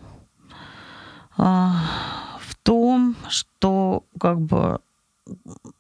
а, 1.38 1.76
в 2.42 2.56
том, 2.64 3.16
что 3.30 4.04
как 4.20 4.40
бы 4.40 4.80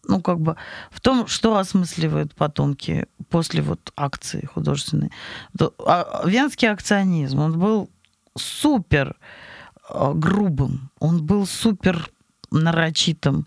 ну, 0.08 0.22
как 0.22 0.40
бы 0.40 0.56
в 0.92 1.02
том, 1.02 1.28
что 1.28 1.58
осмысливают 1.58 2.36
потомки 2.36 3.08
после 3.30 3.62
вот 3.62 3.92
акции 3.96 4.46
художественной. 4.46 5.12
А- 5.86 6.24
Венский 6.26 6.70
акционизм, 6.70 7.40
он 7.40 7.60
был 7.60 7.90
супер 8.38 9.16
э, 9.90 10.12
грубым, 10.14 10.90
он 11.00 11.26
был 11.26 11.46
супер 11.46 12.10
нарочитым. 12.52 13.46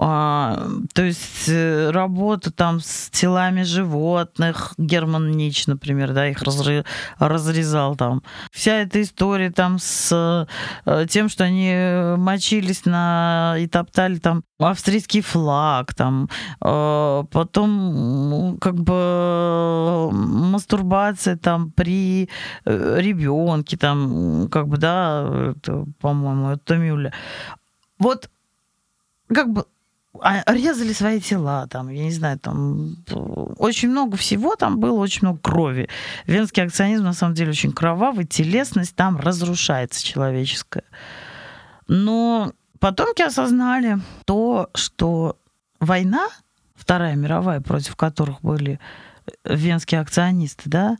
А, 0.00 0.68
то 0.94 1.02
есть 1.02 1.48
э, 1.48 1.90
работа 1.90 2.52
там 2.52 2.80
с 2.80 3.10
телами 3.10 3.62
животных, 3.62 4.74
Герман 4.78 5.32
Нич, 5.32 5.66
например, 5.66 6.12
да, 6.12 6.28
их 6.28 6.42
разры- 6.42 6.84
разрезал 7.18 7.96
там. 7.96 8.22
Вся 8.52 8.76
эта 8.76 9.02
история 9.02 9.50
там 9.50 9.78
с 9.78 10.46
э, 10.86 11.06
тем, 11.08 11.28
что 11.28 11.44
они 11.44 12.16
мочились 12.16 12.84
на 12.84 13.56
и 13.58 13.66
топтали 13.66 14.18
там 14.18 14.44
австрийский 14.60 15.20
флаг, 15.20 15.94
там, 15.94 16.28
э, 16.64 17.24
потом 17.30 18.30
ну, 18.30 18.58
как 18.58 18.76
бы 18.76 20.10
мастурбация 20.12 21.36
там 21.36 21.72
при 21.72 22.30
ребенке, 22.64 23.76
там, 23.76 24.48
как 24.48 24.68
бы, 24.68 24.76
да, 24.76 25.54
по-моему, 26.00 26.50
это 26.50 26.76
Мюля. 26.76 27.12
Вот 27.98 28.30
как 29.28 29.52
бы 29.52 29.66
а, 30.20 30.42
резали 30.52 30.92
свои 30.92 31.20
тела, 31.20 31.66
там, 31.68 31.88
я 31.88 32.04
не 32.04 32.10
знаю, 32.10 32.38
там 32.38 32.96
очень 33.58 33.90
много 33.90 34.16
всего 34.16 34.56
там 34.56 34.80
было, 34.80 34.98
очень 34.98 35.20
много 35.22 35.38
крови. 35.40 35.88
Венский 36.26 36.62
акционизм 36.62 37.04
на 37.04 37.12
самом 37.12 37.34
деле 37.34 37.50
очень 37.50 37.72
кровавый, 37.72 38.24
телесность 38.24 38.96
там 38.96 39.18
разрушается 39.18 40.04
человеческая. 40.04 40.84
Но 41.86 42.52
потомки 42.80 43.22
осознали 43.22 43.98
то, 44.24 44.70
что 44.74 45.38
война, 45.80 46.28
Вторая 46.74 47.16
мировая, 47.16 47.60
против 47.60 47.96
которых 47.96 48.40
были 48.40 48.78
венские 49.44 50.00
акционисты, 50.00 50.70
да, 50.70 50.96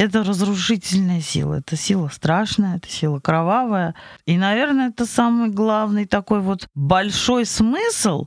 это 0.00 0.24
разрушительная 0.24 1.20
сила, 1.20 1.56
это 1.56 1.76
сила 1.76 2.08
страшная, 2.08 2.78
это 2.78 2.88
сила 2.88 3.20
кровавая. 3.20 3.94
И, 4.24 4.38
наверное, 4.38 4.88
это 4.88 5.04
самый 5.04 5.50
главный 5.50 6.06
такой 6.06 6.40
вот 6.40 6.68
большой 6.74 7.44
смысл, 7.44 8.26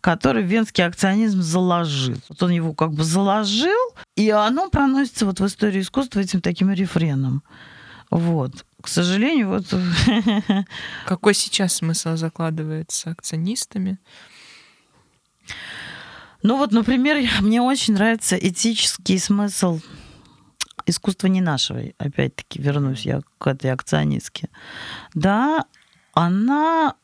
который 0.00 0.42
венский 0.42 0.86
акционизм 0.86 1.42
заложил. 1.42 2.16
Вот 2.30 2.42
он 2.42 2.50
его 2.50 2.72
как 2.72 2.94
бы 2.94 3.04
заложил, 3.04 3.94
и 4.16 4.30
оно 4.30 4.70
проносится 4.70 5.26
вот 5.26 5.38
в 5.38 5.46
истории 5.46 5.82
искусства 5.82 6.20
этим 6.20 6.40
таким 6.40 6.72
рефреном. 6.72 7.42
Вот. 8.10 8.64
К 8.80 8.88
сожалению, 8.88 9.48
вот 9.48 9.66
Какой 11.06 11.34
сейчас 11.34 11.74
смысл 11.74 12.16
закладывается 12.16 13.10
акционистами? 13.10 13.98
Ну 16.42 16.56
вот, 16.56 16.72
например, 16.72 17.18
мне 17.42 17.60
очень 17.60 17.92
нравится 17.94 18.34
этический 18.36 19.18
смысл 19.18 19.80
искусства 20.86 21.28
не 21.28 21.40
нашего. 21.40 21.80
Опять-таки 21.98 22.60
вернусь 22.60 23.06
я 23.06 23.20
к 23.38 23.46
этой 23.46 23.72
акционистке. 23.72 24.48
Да, 25.14 25.64
она 26.14 26.94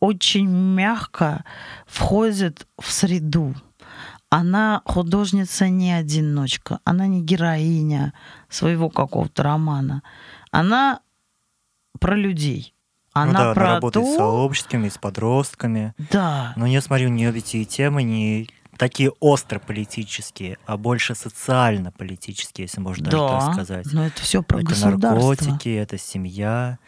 очень 0.00 0.48
мягко 0.48 1.44
входит 1.86 2.66
в 2.78 2.90
среду. 2.90 3.54
Она 4.28 4.82
художница 4.84 5.68
не 5.68 5.92
одиночка, 5.92 6.80
она 6.84 7.06
не 7.06 7.22
героиня 7.22 8.12
своего 8.48 8.90
какого-то 8.90 9.42
романа. 9.42 10.02
Она 10.50 11.00
про 12.00 12.16
людей. 12.16 12.74
Она 13.12 13.26
ну 13.26 13.38
да, 13.38 13.54
про 13.54 13.64
она 13.64 13.74
работает 13.74 14.06
с 14.06 14.10
то, 14.10 14.16
сообществами, 14.16 14.88
с 14.88 14.98
подростками. 14.98 15.94
да, 16.10 16.52
Но 16.56 16.66
я 16.66 16.80
смотрю, 16.80 17.08
у 17.08 17.12
нее 17.12 17.30
ведь 17.30 17.54
и 17.54 17.64
темы 17.64 18.02
не 18.02 18.50
такие 18.76 19.10
остро 19.20 19.58
политические, 19.58 20.58
а 20.66 20.76
больше 20.76 21.14
социально-политические, 21.14 22.64
если 22.64 22.80
можно 22.80 23.04
даже 23.04 23.16
да, 23.16 23.40
так 23.40 23.52
сказать. 23.52 23.86
но 23.92 24.06
это 24.06 24.20
все 24.20 24.42
про 24.42 24.58
это 24.58 24.68
государство. 24.68 25.08
наркотики, 25.10 25.68
это 25.68 25.98
семья. 25.98 26.78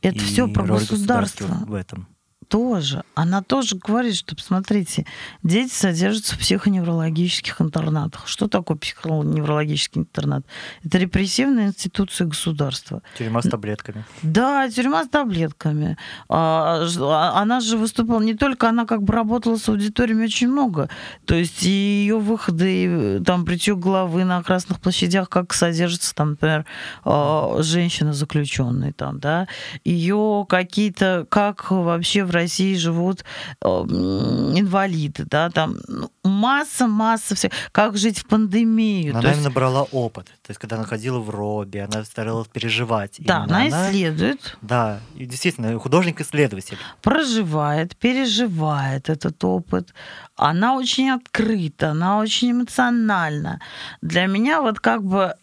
Это 0.00 0.18
все 0.20 0.48
про 0.48 0.64
роль 0.64 0.78
государство. 0.80 1.44
государства 1.44 1.66
в 1.66 1.74
этом. 1.74 2.08
Тоже. 2.48 3.04
Она 3.14 3.42
тоже 3.42 3.76
говорит, 3.76 4.16
что, 4.16 4.34
посмотрите, 4.34 5.06
дети 5.42 5.72
содержатся 5.72 6.34
в 6.34 6.38
психоневрологических 6.38 7.60
интернатах. 7.60 8.26
Что 8.26 8.48
такое 8.48 8.76
психоневрологический 8.76 10.00
интернат? 10.00 10.44
Это 10.84 10.98
репрессивная 10.98 11.68
институция 11.68 12.26
государства. 12.26 13.02
Тюрьма 13.16 13.42
с 13.42 13.48
таблетками. 13.48 14.04
Да, 14.22 14.68
тюрьма 14.70 15.04
с 15.04 15.08
таблетками. 15.08 15.96
А, 16.28 16.86
а, 16.98 17.40
она 17.40 17.60
же 17.60 17.76
выступала, 17.76 18.20
не 18.20 18.34
только 18.34 18.68
она 18.68 18.86
как 18.86 19.02
бы 19.02 19.12
работала 19.12 19.56
с 19.56 19.68
аудиториями 19.68 20.24
очень 20.24 20.48
много. 20.48 20.88
То 21.26 21.34
есть 21.34 21.62
ее 21.62 22.18
выходы, 22.18 23.22
там, 23.24 23.44
притек 23.44 23.76
головы 23.76 24.24
на 24.24 24.42
красных 24.42 24.80
площадях, 24.80 25.28
как 25.28 25.52
содержится 25.52 26.14
там, 26.14 26.30
например, 26.30 26.64
а, 27.04 27.62
женщина 27.62 28.12
заключенная 28.12 28.92
там, 28.92 29.20
да, 29.20 29.48
ее 29.84 30.46
какие-то, 30.48 31.26
как 31.28 31.70
вообще 31.70 32.24
в 32.24 32.30
России 32.38 32.74
живут 32.76 33.24
инвалиды, 33.62 35.24
да, 35.24 35.50
там 35.50 35.76
ну, 35.88 36.10
масса, 36.24 36.86
масса 36.86 37.34
всех, 37.34 37.52
как 37.72 37.96
жить 37.96 38.18
в 38.18 38.26
пандемию. 38.26 39.12
Она, 39.12 39.22
наверное, 39.22 39.44
есть... 39.44 39.54
брала 39.54 39.82
опыт. 39.82 40.26
То 40.42 40.50
есть, 40.50 40.60
когда 40.60 40.76
она 40.76 40.84
ходила 40.84 41.18
в 41.18 41.30
робе, 41.30 41.84
она 41.84 42.04
старалась 42.04 42.48
переживать. 42.48 43.16
Да, 43.18 43.38
она, 43.42 43.56
она 43.56 43.68
исследует. 43.68 44.56
Да, 44.62 45.00
и 45.16 45.26
действительно, 45.26 45.78
художник-исследователь. 45.78 46.78
Проживает, 47.02 47.96
переживает 47.96 49.08
этот 49.08 49.42
опыт. 49.44 49.92
Она 50.36 50.76
очень 50.76 51.10
открыта, 51.10 51.90
она 51.90 52.18
очень 52.18 52.52
эмоциональна. 52.52 53.60
Для 54.02 54.26
меня 54.26 54.62
вот 54.62 54.80
как 54.80 55.02
бы, 55.02 55.34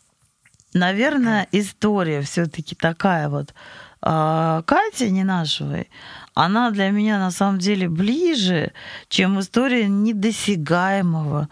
наверное, 0.73 1.47
история 1.51 2.21
все-таки 2.21 2.75
такая 2.75 3.29
вот 3.29 3.53
а, 4.01 4.61
Кати 4.63 5.09
Ненашевой, 5.09 5.89
она 6.35 6.69
для 6.71 6.91
меня 6.91 7.17
на 7.17 7.31
самом 7.31 7.59
деле 7.59 7.89
ближе, 7.89 8.73
чем 9.07 9.39
история 9.39 9.87
недосягаемого 9.87 11.47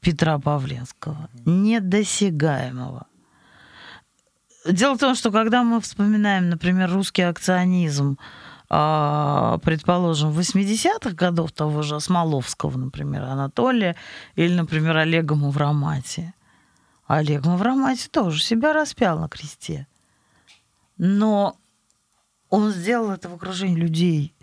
Петра 0.00 0.38
Павленского. 0.38 1.30
Недосягаемого. 1.46 3.06
Дело 4.68 4.94
в 4.96 4.98
том, 4.98 5.14
что 5.14 5.30
когда 5.30 5.62
мы 5.62 5.80
вспоминаем, 5.80 6.50
например, 6.50 6.92
русский 6.92 7.22
акционизм, 7.22 8.18
а, 8.68 9.58
предположим, 9.58 10.32
80-х 10.32 11.14
годов 11.14 11.52
того 11.52 11.82
же 11.82 11.94
Осмоловского, 11.94 12.76
например, 12.76 13.22
Анатолия, 13.22 13.94
или, 14.34 14.52
например, 14.52 14.96
Олега 14.96 15.36
Мавромати. 15.36 16.34
Олег 17.06 17.44
Мавромати 17.44 18.08
тоже 18.08 18.42
себя 18.42 18.72
распял 18.72 19.20
на 19.20 19.28
кресте. 19.28 19.86
Но 20.98 21.56
он 22.56 22.72
сделал 22.72 23.10
это 23.10 23.28
в 23.28 23.34
окружении 23.34 23.76
людей, 23.76 24.34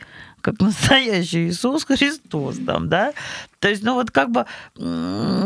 как 0.42 0.60
настоящий 0.60 1.48
Иисус 1.48 1.84
Христос 1.86 2.58
там, 2.66 2.90
да? 2.90 3.14
То 3.60 3.70
есть, 3.70 3.84
ну 3.84 3.96
вот 3.96 4.12
как 4.12 4.30
бы 4.30 4.46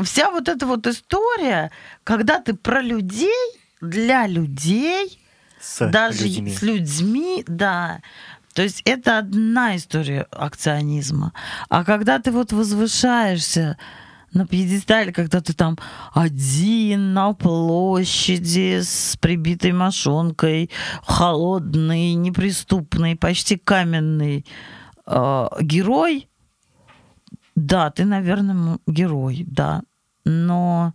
вся 0.03 0.32
вот 0.32 0.49
эта 0.49 0.65
вот 0.65 0.86
история, 0.86 1.72
когда 2.03 2.39
ты 2.39 2.53
про 2.53 2.82
людей, 2.82 3.30
для 3.80 4.28
людей, 4.28 5.20
с 5.61 5.88
даже 5.88 6.24
людьми. 6.24 6.51
с 6.51 6.61
людьми, 6.61 7.43
да. 7.47 8.01
То 8.53 8.63
есть 8.63 8.82
это 8.86 9.20
одна 9.20 9.76
история 9.76 10.28
акционизма. 10.32 11.32
А 11.70 11.84
когда 11.84 12.20
ты 12.20 12.32
вот 12.32 12.51
возвышаешься 12.51 13.78
на 14.34 14.45
пьедестале, 14.45 15.13
когда 15.13 15.41
ты 15.41 15.53
там 15.53 15.78
один 16.13 17.13
на 17.13 17.34
площади 17.34 18.82
с 18.82 19.17
прибитой 19.19 19.71
мошонкой, 19.71 20.69
холодный, 21.03 22.13
неприступный, 22.13 23.15
почти 23.15 23.57
каменный 23.57 24.45
э, 25.05 25.47
герой, 25.61 26.30
да, 27.55 27.89
ты, 27.89 28.05
наверное, 28.05 28.80
герой, 28.86 29.43
да, 29.47 29.82
но 30.25 30.93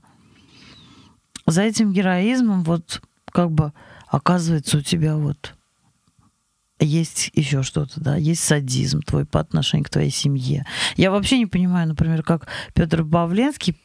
за 1.47 1.63
этим 1.63 1.93
героизмом 1.93 2.63
вот 2.63 3.03
как 3.33 3.51
бы 3.51 3.73
оказывается 4.09 4.79
у 4.79 4.81
тебя 4.81 5.17
вот 5.17 5.55
есть 6.83 7.31
еще 7.35 7.63
что-то, 7.63 8.01
да, 8.01 8.17
есть 8.17 8.43
садизм 8.43 9.01
твой 9.01 9.25
по 9.25 9.41
отношению 9.41 9.85
к 9.85 9.91
твоей 9.91 10.11
семье. 10.11 10.67
Я 10.97 11.11
вообще 11.11 11.39
не 11.39 11.47
понимаю, 11.47 11.89
например, 11.89 12.23
как 12.23 12.49
Петр 12.75 13.05
Павленский, 13.05 13.77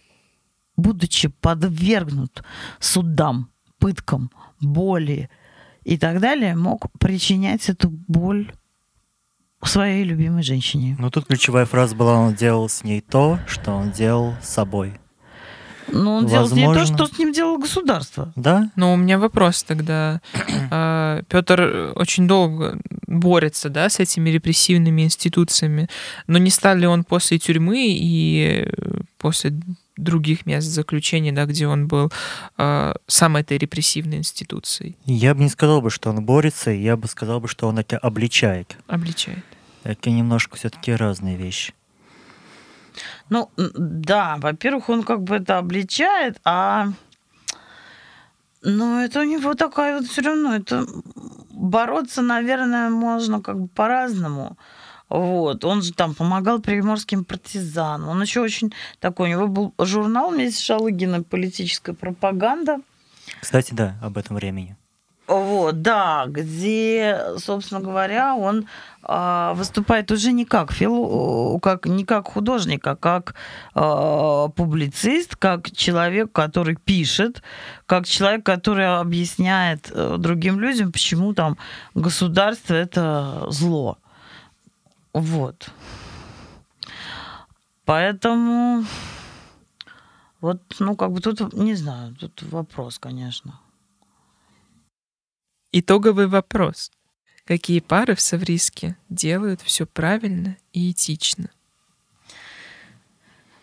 будучи 0.76 1.30
подвергнут 1.30 2.44
судам, 2.80 3.50
пыткам, 3.80 4.32
боли 4.62 5.30
и 5.84 5.98
так 5.98 6.20
далее, 6.20 6.56
мог 6.56 6.92
причинять 7.00 7.70
эту 7.70 7.90
боль 7.90 8.52
своей 9.64 10.04
любимой 10.04 10.44
женщине. 10.44 10.96
Ну 11.00 11.10
тут 11.10 11.26
ключевая 11.26 11.66
фраза 11.66 11.96
была, 11.96 12.14
он 12.20 12.36
делал 12.36 12.70
с 12.70 12.84
ней 12.84 13.02
то, 13.02 13.40
что 13.48 13.72
он 13.72 13.92
делал 13.92 14.36
с 14.42 14.50
собой. 14.50 15.00
Но 15.90 16.18
он 16.18 16.28
Возможно... 16.28 16.56
делал 16.56 16.74
не 16.74 16.80
то, 16.80 16.86
что 16.86 17.08
с 17.08 17.18
ним 17.18 17.32
делало 17.32 17.58
государство. 17.58 18.32
Да? 18.36 18.70
Но 18.76 18.94
у 18.94 18.98
меня 18.98 19.18
вопрос 19.18 19.64
тогда. 19.64 20.22
А, 20.70 21.22
Петр 21.30 21.94
очень 21.96 22.28
долго 22.28 22.78
борется 23.06 23.70
да, 23.70 23.90
с 23.90 24.00
этими 24.00 24.30
репрессивными 24.30 25.04
институциями, 25.04 25.88
но 26.28 26.38
не 26.38 26.50
стал 26.50 26.76
ли 26.76 26.86
он 26.86 27.06
после 27.06 27.40
тюрьмы 27.40 27.88
и 27.88 28.68
после 29.18 29.54
других 29.98 30.46
мест 30.46 30.68
заключения, 30.68 31.32
да, 31.32 31.46
где 31.46 31.68
он 31.68 31.88
был 31.88 32.12
э, 32.58 32.94
самой 33.08 33.42
этой 33.42 33.58
репрессивной 33.58 34.18
институцией? 34.18 34.96
Я 35.06 35.34
бы 35.34 35.44
не 35.44 35.50
сказал 35.50 35.82
бы, 35.82 35.90
что 35.90 36.10
он 36.10 36.24
борется, 36.24 36.72
я 36.72 36.96
бы 36.96 37.08
сказал 37.08 37.40
бы, 37.40 37.48
что 37.48 37.68
он 37.68 37.80
это 37.80 37.98
обличает. 37.98 38.78
Обличает. 38.88 39.44
Это 39.84 40.10
немножко 40.10 40.58
все-таки 40.58 40.92
разные 40.92 41.38
вещи. 41.38 41.74
Ну, 43.30 43.50
да, 43.56 44.38
во-первых, 44.40 44.90
он 44.90 45.04
как 45.04 45.24
бы 45.24 45.36
это 45.38 45.58
обличает, 45.58 46.40
а 46.44 46.90
но 48.64 49.02
это 49.02 49.22
у 49.22 49.24
него 49.24 49.54
такая 49.54 50.00
вот 50.00 50.08
все 50.08 50.22
равно, 50.22 50.56
это 50.56 50.86
бороться, 51.52 52.22
наверное, 52.22 52.90
можно 52.90 53.42
как 53.42 53.60
бы 53.60 53.68
по-разному. 53.68 54.58
Вот. 55.10 55.64
Он 55.64 55.82
же 55.82 55.94
там 55.94 56.14
помогал 56.14 56.60
приморским 56.60 57.24
партизанам. 57.24 58.10
Он 58.10 58.22
еще 58.22 58.42
очень 58.42 58.74
такой, 59.00 59.30
у 59.30 59.32
него 59.32 59.48
был 59.48 59.74
журнал 59.80 60.32
вместе 60.32 60.60
с 60.60 60.64
Шалыгиной 60.64 61.24
«Политическая 61.24 61.94
пропаганда». 61.94 62.82
Кстати, 63.40 63.74
да, 63.74 63.96
об 64.02 64.18
этом 64.18 64.36
времени. 64.36 64.76
Вот, 65.28 65.82
да, 65.82 66.26
где, 66.28 67.20
собственно 67.38 67.82
говоря, 67.82 68.36
он 68.36 68.68
э, 69.08 69.54
выступает 69.56 70.12
уже 70.12 70.32
не 70.32 70.46
как 70.46 70.72
фило, 70.72 71.60
как 71.60 71.86
не 71.86 72.06
как 72.06 72.28
художник, 72.28 72.86
а 72.88 72.96
как 72.96 73.36
э, 73.76 74.48
публицист, 74.56 75.36
как 75.36 75.72
человек, 75.72 76.32
который 76.32 76.76
пишет, 76.76 77.42
как 77.86 78.06
человек, 78.06 78.46
который 78.46 79.00
объясняет 79.00 79.92
э, 79.94 80.16
другим 80.18 80.60
людям, 80.60 80.92
почему 80.92 81.34
там 81.34 81.58
государство 81.96 82.74
это 82.74 83.46
зло. 83.50 83.98
Вот. 85.14 85.70
Поэтому 87.86 88.84
вот, 90.42 90.62
ну, 90.80 90.96
как 90.96 91.12
бы 91.12 91.20
тут, 91.20 91.54
не 91.54 91.76
знаю, 91.76 92.16
тут 92.16 92.44
вопрос, 92.44 93.00
конечно. 93.00 93.60
Итоговый 95.72 96.28
вопрос. 96.28 96.92
Какие 97.48 97.80
пары 97.80 98.14
в 98.14 98.20
Савриске 98.20 98.98
делают 99.10 99.62
все 99.62 99.86
правильно 99.86 100.58
и 100.74 100.92
этично? 100.92 101.50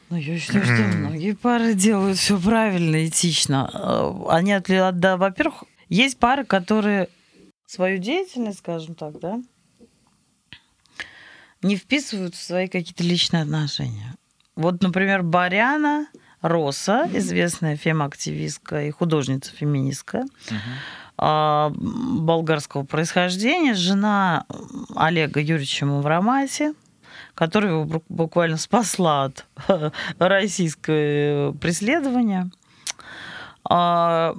Ну, 0.09 0.17
я 0.17 0.39
считаю, 0.39 0.65
что 0.65 0.97
многие 0.97 1.35
пары 1.35 1.75
делают 1.75 2.17
все 2.17 2.41
правильно 2.41 2.97
и 2.97 3.09
этично. 3.09 3.71
Э, 3.75 4.31
они, 4.31 4.53
от, 4.53 5.01
да, 5.01 5.19
во-первых, 5.19 5.65
есть 5.91 6.19
пары, 6.19 6.47
которые 6.47 7.11
свою 7.67 7.99
деятельность, 7.99 8.61
скажем 8.61 8.95
так, 8.95 9.21
да, 9.21 9.43
не 11.61 11.77
вписывают 11.77 12.35
в 12.35 12.43
свои 12.43 12.69
какие-то 12.69 13.03
личные 13.03 13.43
отношения. 13.43 14.15
Вот, 14.57 14.83
например, 14.83 15.23
Баряна 15.23 16.07
Роса, 16.41 17.07
известная 17.13 17.77
фем-активистка 17.77 18.87
и 18.87 18.91
художница-феминистка, 18.91 20.25
uh-huh 20.49 21.04
болгарского 21.17 22.85
происхождения, 22.85 23.75
жена 23.75 24.47
Олега 24.97 25.41
Юрьевича 25.41 25.87
Мавромати, 25.87 26.73
который 27.35 27.71
его 27.71 28.03
буквально 28.09 28.57
спасла 28.57 29.25
от 29.25 29.47
российского 30.19 31.53
преследования. 31.53 32.51
А, 33.69 34.35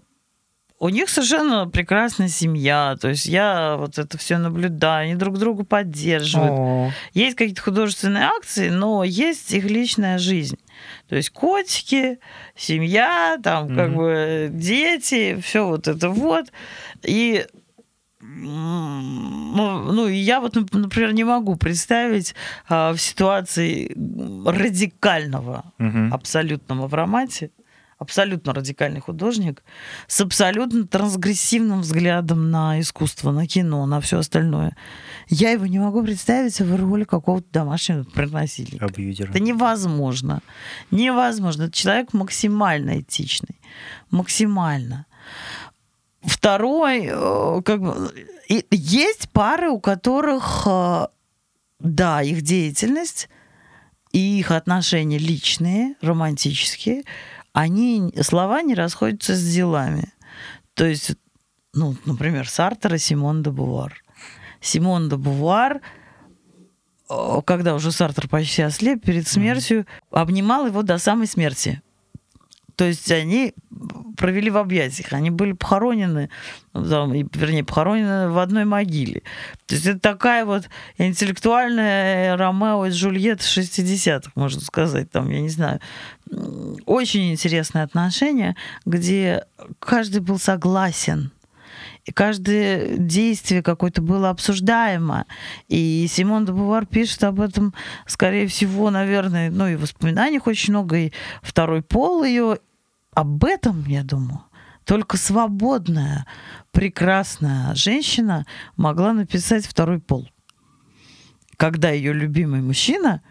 у 0.80 0.90
них 0.90 1.10
совершенно 1.10 1.68
прекрасная 1.68 2.28
семья. 2.28 2.96
То 3.00 3.10
есть 3.10 3.26
я 3.26 3.76
вот 3.78 3.98
это 3.98 4.18
все 4.18 4.38
наблюдаю, 4.38 5.06
они 5.06 5.16
друг 5.16 5.38
друга 5.38 5.64
поддерживают. 5.64 6.52
О. 6.52 6.92
Есть 7.14 7.36
какие-то 7.36 7.62
художественные 7.62 8.26
акции, 8.26 8.70
но 8.70 9.04
есть 9.04 9.52
их 9.52 9.66
личная 9.66 10.18
жизнь. 10.18 10.58
То 11.08 11.16
есть 11.16 11.30
котики, 11.30 12.20
семья, 12.56 13.38
там 13.44 13.68
mm-hmm. 13.68 13.76
как 13.76 13.96
бы 13.96 14.50
дети, 14.52 15.40
все 15.42 15.68
вот 15.68 15.88
это 15.88 16.10
вот. 16.10 16.52
И 17.04 17.46
ну, 18.28 19.92
ну, 19.92 20.08
я 20.08 20.40
вот, 20.40 20.56
например, 20.56 21.14
не 21.14 21.24
могу 21.24 21.56
представить 21.56 22.36
а, 22.68 22.92
в 22.92 22.98
ситуации 22.98 23.96
радикального, 24.46 25.64
Мгм. 25.78 26.14
абсолютного 26.14 26.88
в 26.88 26.94
романсе, 26.94 27.52
абсолютно 27.98 28.54
радикальный 28.54 29.00
художник 29.00 29.64
с 30.08 30.22
абсолютно 30.22 30.86
трансгрессивным 30.86 31.82
взглядом 31.82 32.52
на 32.52 32.80
искусство, 32.80 33.32
на 33.32 33.48
кино, 33.48 33.86
на 33.86 34.02
все 34.02 34.20
остальное. 34.20 34.76
Я 35.28 35.52
его 35.52 35.66
не 35.66 35.80
могу 35.80 36.04
представить 36.04 36.60
в 36.60 36.76
роли 36.76 37.06
какого-то 37.06 37.48
домашнего 37.52 38.04
приносильника. 38.04 38.86
Абьюзера. 38.86 39.30
Это 39.30 39.40
невозможно. 39.40 40.42
Невозможно. 40.92 41.64
Это 41.64 41.72
человек 41.72 42.14
максимально 42.14 43.00
этичный. 43.00 43.60
Максимально. 44.12 45.06
Второй, 46.22 47.06
э, 47.06 47.62
как 47.64 47.82
бы, 47.82 48.12
есть 48.50 49.30
пары, 49.30 49.70
у 49.70 49.80
которых, 49.80 50.64
э, 50.66 51.08
да, 51.80 52.22
их 52.24 52.42
деятельность 52.42 53.30
и 54.12 54.40
их 54.40 54.52
отношения 54.52 55.18
личные, 55.18 55.96
романтические, 56.02 57.04
они, 57.56 58.14
слова 58.22 58.62
не 58.62 58.76
расходятся 58.76 59.34
с 59.34 59.54
делами. 59.54 60.12
То 60.74 60.86
есть, 60.86 61.16
ну, 61.74 61.96
например, 62.06 62.50
Сартер 62.50 62.96
и 62.96 62.98
Симон 62.98 63.44
де 63.44 63.50
Бувар. 63.50 64.04
Симон 64.60 65.08
де 65.08 65.16
Бувар, 65.16 65.80
э, 67.10 67.42
когда 67.46 67.74
уже 67.74 67.94
Сартер 67.94 68.28
почти 68.28 68.62
ослеп, 68.62 69.06
перед 69.06 69.26
смертью 69.28 69.86
обнимал 70.12 70.68
его 70.68 70.84
до 70.84 70.98
самой 70.98 71.28
смерти. 71.28 71.82
То 72.76 72.86
есть 72.86 73.12
они 73.12 73.54
провели 74.18 74.50
в 74.50 74.58
объятиях, 74.58 75.14
они 75.14 75.30
были 75.30 75.54
похоронены, 75.54 76.30
там, 76.74 77.12
вернее, 77.12 77.64
похоронены 77.64 78.30
в 78.30 78.40
одной 78.40 78.66
могиле. 78.66 79.24
То 79.66 79.76
есть 79.76 79.86
это 79.86 80.00
такая 80.00 80.46
вот 80.46 80.70
интеллектуальная 80.98 82.38
Ромео 82.38 82.86
и 82.86 82.92
Джульетта 82.92 83.44
60-х, 83.44 84.32
можно 84.36 84.62
сказать, 84.62 85.12
там, 85.12 85.30
я 85.30 85.42
не 85.42 85.50
знаю. 85.50 85.80
Очень 86.86 87.32
интересные 87.32 87.84
отношения, 87.84 88.56
где 88.86 89.46
каждый 89.80 90.22
был 90.22 90.40
согласен. 90.40 91.32
И 92.06 92.12
каждое 92.12 92.98
действие 92.98 93.64
какое-то 93.64 94.02
было 94.02 94.30
обсуждаемо. 94.30 95.26
И 95.68 96.06
Симон 96.08 96.46
де 96.46 96.52
Бувар 96.52 96.86
пишет 96.86 97.24
об 97.24 97.42
этом, 97.42 97.74
скорее 98.06 98.48
всего, 98.48 98.92
наверное, 98.92 99.50
ну 99.50 99.68
и 99.68 99.76
в 99.76 99.82
воспоминаниях 99.82 100.46
очень 100.46 100.74
много, 100.74 100.98
и 100.98 101.14
второй 101.42 101.82
пол 101.82 102.24
ее. 102.24 102.60
Об 103.14 103.44
этом, 103.46 103.86
я 103.88 104.04
думаю, 104.04 104.44
только 104.84 105.18
свободная, 105.18 106.28
прекрасная 106.72 107.74
женщина 107.74 108.46
могла 108.78 109.14
написать 109.14 109.66
второй 109.66 110.00
пол. 110.00 110.30
Когда 111.58 111.90
ее 111.90 112.14
любимый 112.14 112.62
мужчина 112.62 113.24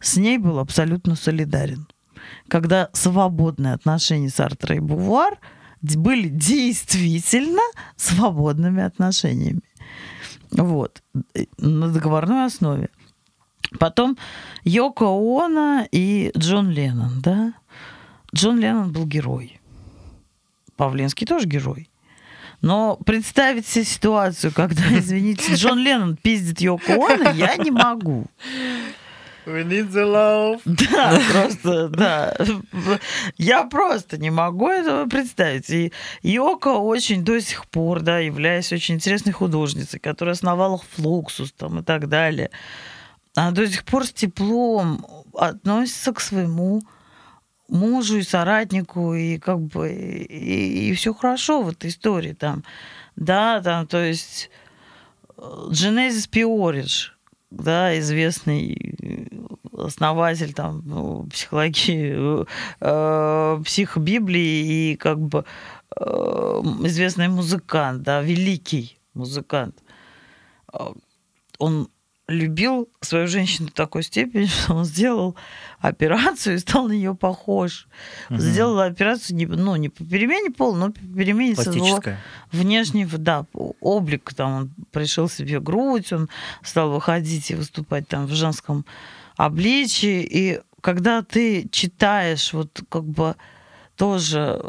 с 0.00 0.16
ней 0.16 0.36
был 0.38 0.58
абсолютно 0.58 1.14
солидарен. 1.14 1.86
Когда 2.48 2.90
свободные 2.92 3.72
отношения 3.72 4.28
Сартра 4.28 4.76
и 4.76 4.80
Бувар 4.80 5.38
были 5.82 6.28
действительно 6.28 7.62
свободными 7.96 8.82
отношениями. 8.82 9.62
Вот. 10.50 11.02
э, 11.34 11.44
На 11.58 11.88
договорной 11.88 12.46
основе. 12.46 12.88
Потом 13.78 14.16
Йоко 14.64 15.04
Оно 15.06 15.86
и 15.92 16.32
Джон 16.36 16.70
Леннон, 16.70 17.20
да? 17.20 17.54
Джон 18.34 18.58
Леннон 18.58 18.92
был 18.92 19.06
герой. 19.06 19.60
Павленский 20.76 21.26
тоже 21.26 21.46
герой. 21.46 21.88
Но 22.60 22.96
представить 22.96 23.66
себе 23.66 23.84
ситуацию, 23.84 24.52
когда, 24.52 24.82
извините, 24.98 25.54
Джон 25.54 25.78
Леннон 25.78 26.16
пиздит 26.16 26.60
Йоко 26.60 26.94
Оно, 26.94 27.30
я 27.30 27.56
не 27.56 27.70
могу. 27.70 28.26
We 29.48 29.64
need 29.64 29.90
the 29.90 30.04
love. 30.04 30.60
Да, 30.92 31.18
просто, 31.32 31.88
да. 31.88 32.36
Я 33.38 33.64
просто 33.64 34.18
не 34.18 34.30
могу 34.30 34.68
этого 34.68 35.06
представить. 35.06 35.70
И 35.70 35.92
Йоко 36.22 36.68
очень 36.68 37.24
до 37.24 37.40
сих 37.40 37.66
пор, 37.66 38.00
да, 38.00 38.18
являясь 38.18 38.72
очень 38.72 38.96
интересной 38.96 39.32
художницей, 39.32 40.00
которая 40.00 40.34
основала 40.34 40.80
Флуксус 40.96 41.52
там 41.52 41.78
и 41.78 41.82
так 41.82 42.08
далее, 42.08 42.50
она 43.34 43.52
до 43.52 43.66
сих 43.66 43.84
пор 43.84 44.04
с 44.04 44.12
теплом 44.12 45.04
относится 45.32 46.12
к 46.12 46.20
своему 46.20 46.82
мужу 47.68 48.18
и 48.18 48.22
соратнику, 48.22 49.14
и 49.14 49.38
как 49.38 49.60
бы 49.60 49.90
и, 49.90 50.92
все 50.94 51.14
хорошо 51.14 51.62
в 51.62 51.70
этой 51.70 51.88
истории 51.88 52.34
там. 52.34 52.64
Да, 53.16 53.60
там, 53.62 53.86
то 53.86 54.02
есть 54.02 54.50
Genesis 55.36 56.28
Пиоридж, 56.28 57.10
да, 57.50 57.98
известный 57.98 58.96
э, 59.02 59.82
основатель 59.84 60.52
там 60.52 60.82
ну, 60.84 61.26
психологии, 61.30 62.44
э, 62.80 63.62
психобиблии 63.64 64.92
и 64.92 64.96
как 64.96 65.18
бы 65.18 65.44
э, 65.96 66.02
известный 66.04 67.28
музыкант, 67.28 68.02
да, 68.02 68.20
великий 68.22 68.98
музыкант. 69.14 69.82
Э, 70.72 70.92
Он 71.58 71.88
любил 72.28 72.90
свою 73.00 73.26
женщину 73.26 73.68
до 73.68 73.74
такой 73.74 74.02
степени, 74.02 74.44
что 74.46 74.74
он 74.74 74.84
сделал 74.84 75.34
операцию 75.80 76.56
и 76.56 76.58
стал 76.58 76.86
на 76.86 76.92
нее 76.92 77.14
похож. 77.14 77.88
Мгм. 78.28 78.40
Сделал 78.40 78.80
операцию 78.80 79.36
не, 79.36 79.46
ну, 79.46 79.74
не 79.76 79.88
по 79.88 80.04
перемене 80.04 80.50
пола, 80.50 80.76
но 80.76 80.92
по 80.92 81.00
перемене 81.00 81.56
своего 81.56 82.00
внешний, 82.52 83.06
да, 83.06 83.46
облик, 83.80 84.34
там 84.34 84.52
он 84.52 84.70
пришил 84.92 85.28
себе 85.28 85.58
грудь, 85.58 86.12
он 86.12 86.28
стал 86.62 86.90
выходить 86.90 87.50
и 87.50 87.54
выступать 87.54 88.06
там 88.06 88.26
в 88.26 88.32
женском 88.32 88.84
обличии, 89.36 90.22
и 90.22 90.60
когда 90.80 91.22
ты 91.22 91.68
читаешь 91.70 92.52
вот 92.52 92.82
как 92.88 93.04
бы 93.04 93.36
тоже 93.96 94.60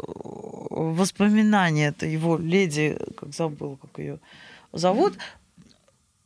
воспоминания, 0.70 1.88
это 1.88 2.06
его 2.06 2.36
леди, 2.36 2.98
как 3.16 3.32
забыл, 3.32 3.76
как 3.76 3.98
ее 3.98 4.18
зовут, 4.72 5.18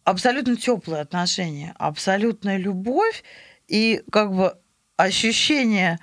абсолютно 0.05 0.57
теплые 0.57 1.03
отношения, 1.03 1.75
абсолютная 1.79 2.57
любовь 2.59 3.25
и 3.69 4.03
как 4.11 4.33
бы 4.35 4.55
ощущение 4.97 5.99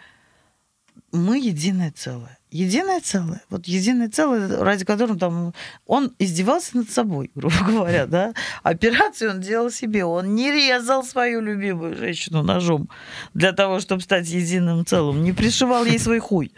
мы 1.12 1.40
единое 1.40 1.92
целое. 1.92 2.38
Единое 2.50 3.00
целое. 3.00 3.42
Вот 3.50 3.66
единое 3.66 4.10
целое, 4.10 4.58
ради 4.62 4.84
которого 4.84 5.18
там 5.18 5.54
он 5.86 6.14
издевался 6.20 6.76
над 6.78 6.90
собой, 6.90 7.32
грубо 7.36 7.56
говоря, 7.66 8.06
да. 8.08 8.34
Операцию 8.64 9.32
он 9.32 9.40
делал 9.42 9.72
себе. 9.72 10.04
Он 10.04 10.36
не 10.36 10.52
резал 10.52 11.04
свою 11.04 11.40
любимую 11.40 11.96
женщину 11.96 12.44
ножом 12.44 12.90
для 13.34 13.54
того, 13.54 13.80
чтобы 13.80 14.02
стать 14.02 14.28
единым 14.28 14.86
целым. 14.86 15.24
Не 15.24 15.32
пришивал 15.32 15.86
ей 15.86 16.00
свой 16.00 16.20
хуй. 16.20 16.54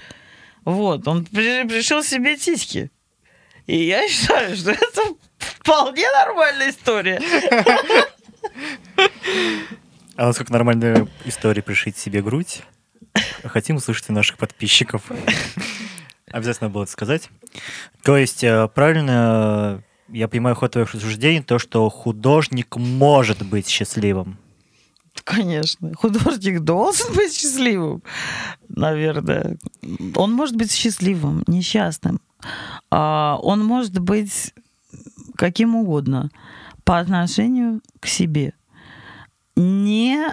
Вот. 0.66 1.08
Он 1.08 1.26
при- 1.26 1.68
пришил 1.68 2.04
себе 2.04 2.38
тиськи. 2.38 2.90
И 3.68 3.86
я 3.86 4.08
считаю, 4.10 4.56
что 4.58 4.72
это 4.72 5.02
вполне 5.64 6.06
нормальная 6.12 6.70
история. 6.70 7.22
А 10.16 10.28
насколько 10.28 10.54
нормальная 10.54 11.08
история 11.26 11.64
пришить 11.64 11.98
себе 11.98 12.22
грудь? 12.22 12.62
Хотим 13.44 13.78
услышать 13.78 14.10
у 14.10 14.14
наших 14.14 14.38
подписчиков. 14.38 15.04
Обязательно 16.32 16.70
было 16.70 16.84
это 16.84 16.92
сказать. 16.92 17.30
То 18.04 18.18
есть, 18.18 18.44
э, 18.44 18.68
правильно 18.74 19.82
э, 20.10 20.16
я 20.16 20.28
понимаю 20.28 20.56
ход 20.56 20.72
твоих 20.72 20.94
рассуждений, 20.94 21.44
то, 21.44 21.60
что 21.60 21.88
художник 21.90 22.76
может 22.76 23.44
быть 23.46 23.68
счастливым. 23.68 24.38
Конечно. 25.24 25.94
Художник 25.96 26.62
должен 26.62 27.14
быть 27.14 27.36
счастливым, 27.36 28.02
наверное. 28.68 29.58
Он 30.16 30.34
может 30.34 30.56
быть 30.56 30.72
счастливым, 30.72 31.44
несчастным. 31.48 32.20
А 32.90 33.38
Он 33.42 33.64
может 33.64 34.00
быть 34.00 34.54
каким 35.36 35.76
угодно 35.76 36.30
по 36.84 37.00
отношению 37.00 37.82
к 38.00 38.08
себе, 38.08 38.54
не 39.56 40.28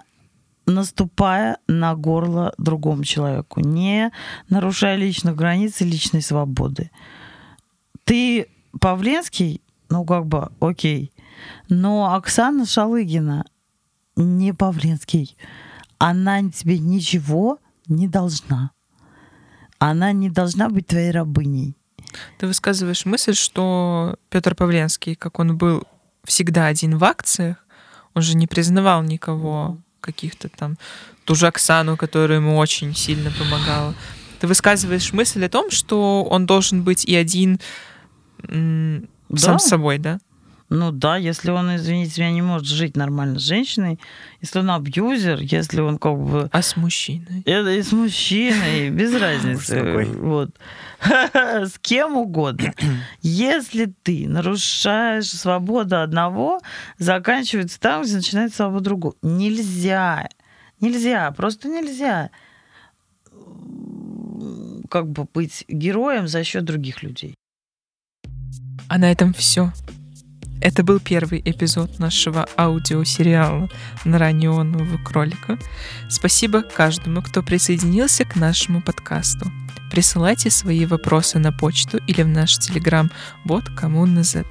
наступая 0.66 1.58
на 1.66 1.94
горло 1.94 2.54
другому 2.58 3.04
человеку, 3.04 3.60
не 3.60 4.12
нарушая 4.48 4.96
личных 4.96 5.36
границ 5.36 5.80
и 5.80 5.84
личной 5.84 6.22
свободы. 6.22 6.90
Ты 8.04 8.46
Павленский, 8.80 9.62
ну 9.88 10.04
как 10.04 10.26
бы, 10.26 10.50
окей, 10.60 11.12
но 11.68 12.14
Оксана 12.14 12.66
Шалыгина 12.66 13.44
не 14.16 14.52
Павленский. 14.52 15.36
Она 15.98 16.42
тебе 16.50 16.78
ничего 16.78 17.58
не 17.86 18.08
должна. 18.08 18.70
Она 19.78 20.12
не 20.12 20.30
должна 20.30 20.68
быть 20.68 20.86
твоей 20.86 21.10
рабыней. 21.10 21.76
Ты 22.38 22.46
высказываешь 22.46 23.04
мысль, 23.04 23.34
что 23.34 24.16
Петр 24.30 24.54
Павленский, 24.54 25.14
как 25.14 25.38
он 25.38 25.56
был 25.56 25.84
всегда 26.24 26.66
один 26.66 26.96
в 26.98 27.04
акциях, 27.04 27.56
он 28.14 28.22
же 28.22 28.36
не 28.36 28.46
признавал 28.46 29.02
никого, 29.02 29.78
каких-то 30.00 30.48
там, 30.48 30.76
ту 31.24 31.34
же 31.34 31.46
Оксану, 31.46 31.96
которая 31.96 32.38
ему 32.38 32.56
очень 32.56 32.94
сильно 32.94 33.30
помогала. 33.30 33.94
Ты 34.40 34.46
высказываешь 34.46 35.12
мысль 35.12 35.44
о 35.44 35.48
том, 35.50 35.70
что 35.70 36.24
он 36.24 36.46
должен 36.46 36.82
быть 36.82 37.04
и 37.04 37.14
один 37.14 37.60
м, 38.48 39.08
сам 39.36 39.54
Да. 39.54 39.58
с 39.58 39.66
собой, 39.68 39.98
да? 39.98 40.18
Ну 40.70 40.92
да, 40.92 41.16
если 41.16 41.50
он, 41.50 41.74
извините 41.74 42.22
меня, 42.22 42.32
не 42.32 42.42
может 42.42 42.66
жить 42.66 42.96
нормально 42.96 43.40
с 43.40 43.42
женщиной, 43.42 43.98
если 44.40 44.60
он 44.60 44.70
абьюзер, 44.70 45.40
если 45.40 45.80
он 45.80 45.98
как 45.98 46.16
бы... 46.16 46.48
А 46.52 46.62
с 46.62 46.76
мужчиной? 46.76 47.42
Это 47.44 47.70
и 47.70 47.82
с 47.82 47.90
мужчиной, 47.90 48.90
без 48.90 49.12
разницы. 49.14 50.04
Вот. 50.20 50.50
С 51.34 51.78
кем 51.80 52.16
угодно. 52.16 52.72
Если 53.20 53.92
ты 54.02 54.28
нарушаешь 54.28 55.30
свободу 55.30 56.00
одного, 56.00 56.60
заканчивается 56.98 57.80
там, 57.80 58.02
где 58.02 58.16
начинается 58.16 58.58
свобода 58.58 58.84
другого. 58.84 59.14
Нельзя. 59.22 60.28
Нельзя, 60.80 61.32
просто 61.32 61.68
нельзя 61.68 62.30
как 64.90 65.08
бы 65.08 65.26
быть 65.32 65.64
героем 65.68 66.28
за 66.28 66.44
счет 66.44 66.64
других 66.64 67.02
людей. 67.02 67.34
А 68.88 68.98
на 68.98 69.10
этом 69.10 69.32
все. 69.32 69.72
Это 70.60 70.82
был 70.82 71.00
первый 71.00 71.40
эпизод 71.42 71.98
нашего 71.98 72.46
аудиосериала 72.56 73.70
«Нора 74.04 74.30
неонового 74.32 74.98
кролика». 74.98 75.58
Спасибо 76.10 76.62
каждому, 76.62 77.22
кто 77.22 77.42
присоединился 77.42 78.24
к 78.24 78.36
нашему 78.36 78.82
подкасту. 78.82 79.50
Присылайте 79.90 80.50
свои 80.50 80.84
вопросы 80.84 81.38
на 81.38 81.50
почту 81.50 81.98
или 82.06 82.22
в 82.22 82.28
наш 82.28 82.58
телеграм-бот 82.58 83.70
Коммуна 83.70 84.22
Z. 84.22 84.44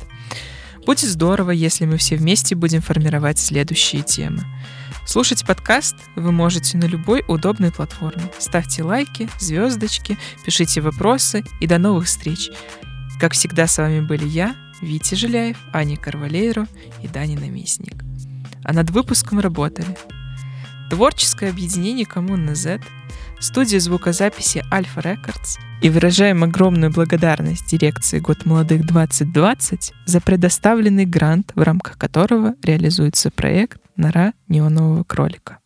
Будет 0.85 1.09
здорово, 1.09 1.51
если 1.51 1.85
мы 1.85 1.97
все 1.97 2.15
вместе 2.15 2.55
будем 2.55 2.81
формировать 2.81 3.37
следующие 3.37 4.01
темы. 4.01 4.43
Слушать 5.05 5.45
подкаст 5.45 5.95
вы 6.15 6.31
можете 6.31 6.77
на 6.77 6.85
любой 6.85 7.23
удобной 7.27 7.71
платформе. 7.71 8.23
Ставьте 8.39 8.83
лайки, 8.83 9.29
звездочки, 9.39 10.17
пишите 10.43 10.81
вопросы 10.81 11.43
и 11.59 11.67
до 11.67 11.77
новых 11.77 12.05
встреч. 12.05 12.49
Как 13.19 13.33
всегда, 13.33 13.67
с 13.67 13.77
вами 13.77 14.01
были 14.01 14.27
я, 14.27 14.55
Витя 14.81 15.15
Жиляев, 15.15 15.57
Аня 15.73 15.97
Карвалейро 15.97 16.67
и 17.01 17.07
Дани 17.07 17.35
Наместник. 17.35 18.03
А 18.63 18.73
над 18.73 18.89
выпуском 18.89 19.39
работали 19.39 19.95
Творческое 20.89 21.49
объединение 21.51 22.05
«Коммуна 22.05 22.55
Z», 22.55 22.81
студия 23.39 23.79
звукозаписи 23.79 24.63
«Альфа 24.71 25.01
Рекордс» 25.01 25.57
и 25.81 25.89
выражаем 25.89 26.43
огромную 26.43 26.91
благодарность 26.91 27.69
дирекции 27.69 28.19
«Год 28.19 28.45
молодых 28.45 28.81
2020» 28.81 29.93
за 30.05 30.19
предоставленный 30.19 31.05
грант, 31.05 31.51
в 31.55 31.61
рамках 31.61 31.97
которого 31.97 32.55
реализуется 32.63 33.29
проект 33.29 33.79
«Нора 33.95 34.33
неонового 34.47 35.03
кролика». 35.03 35.58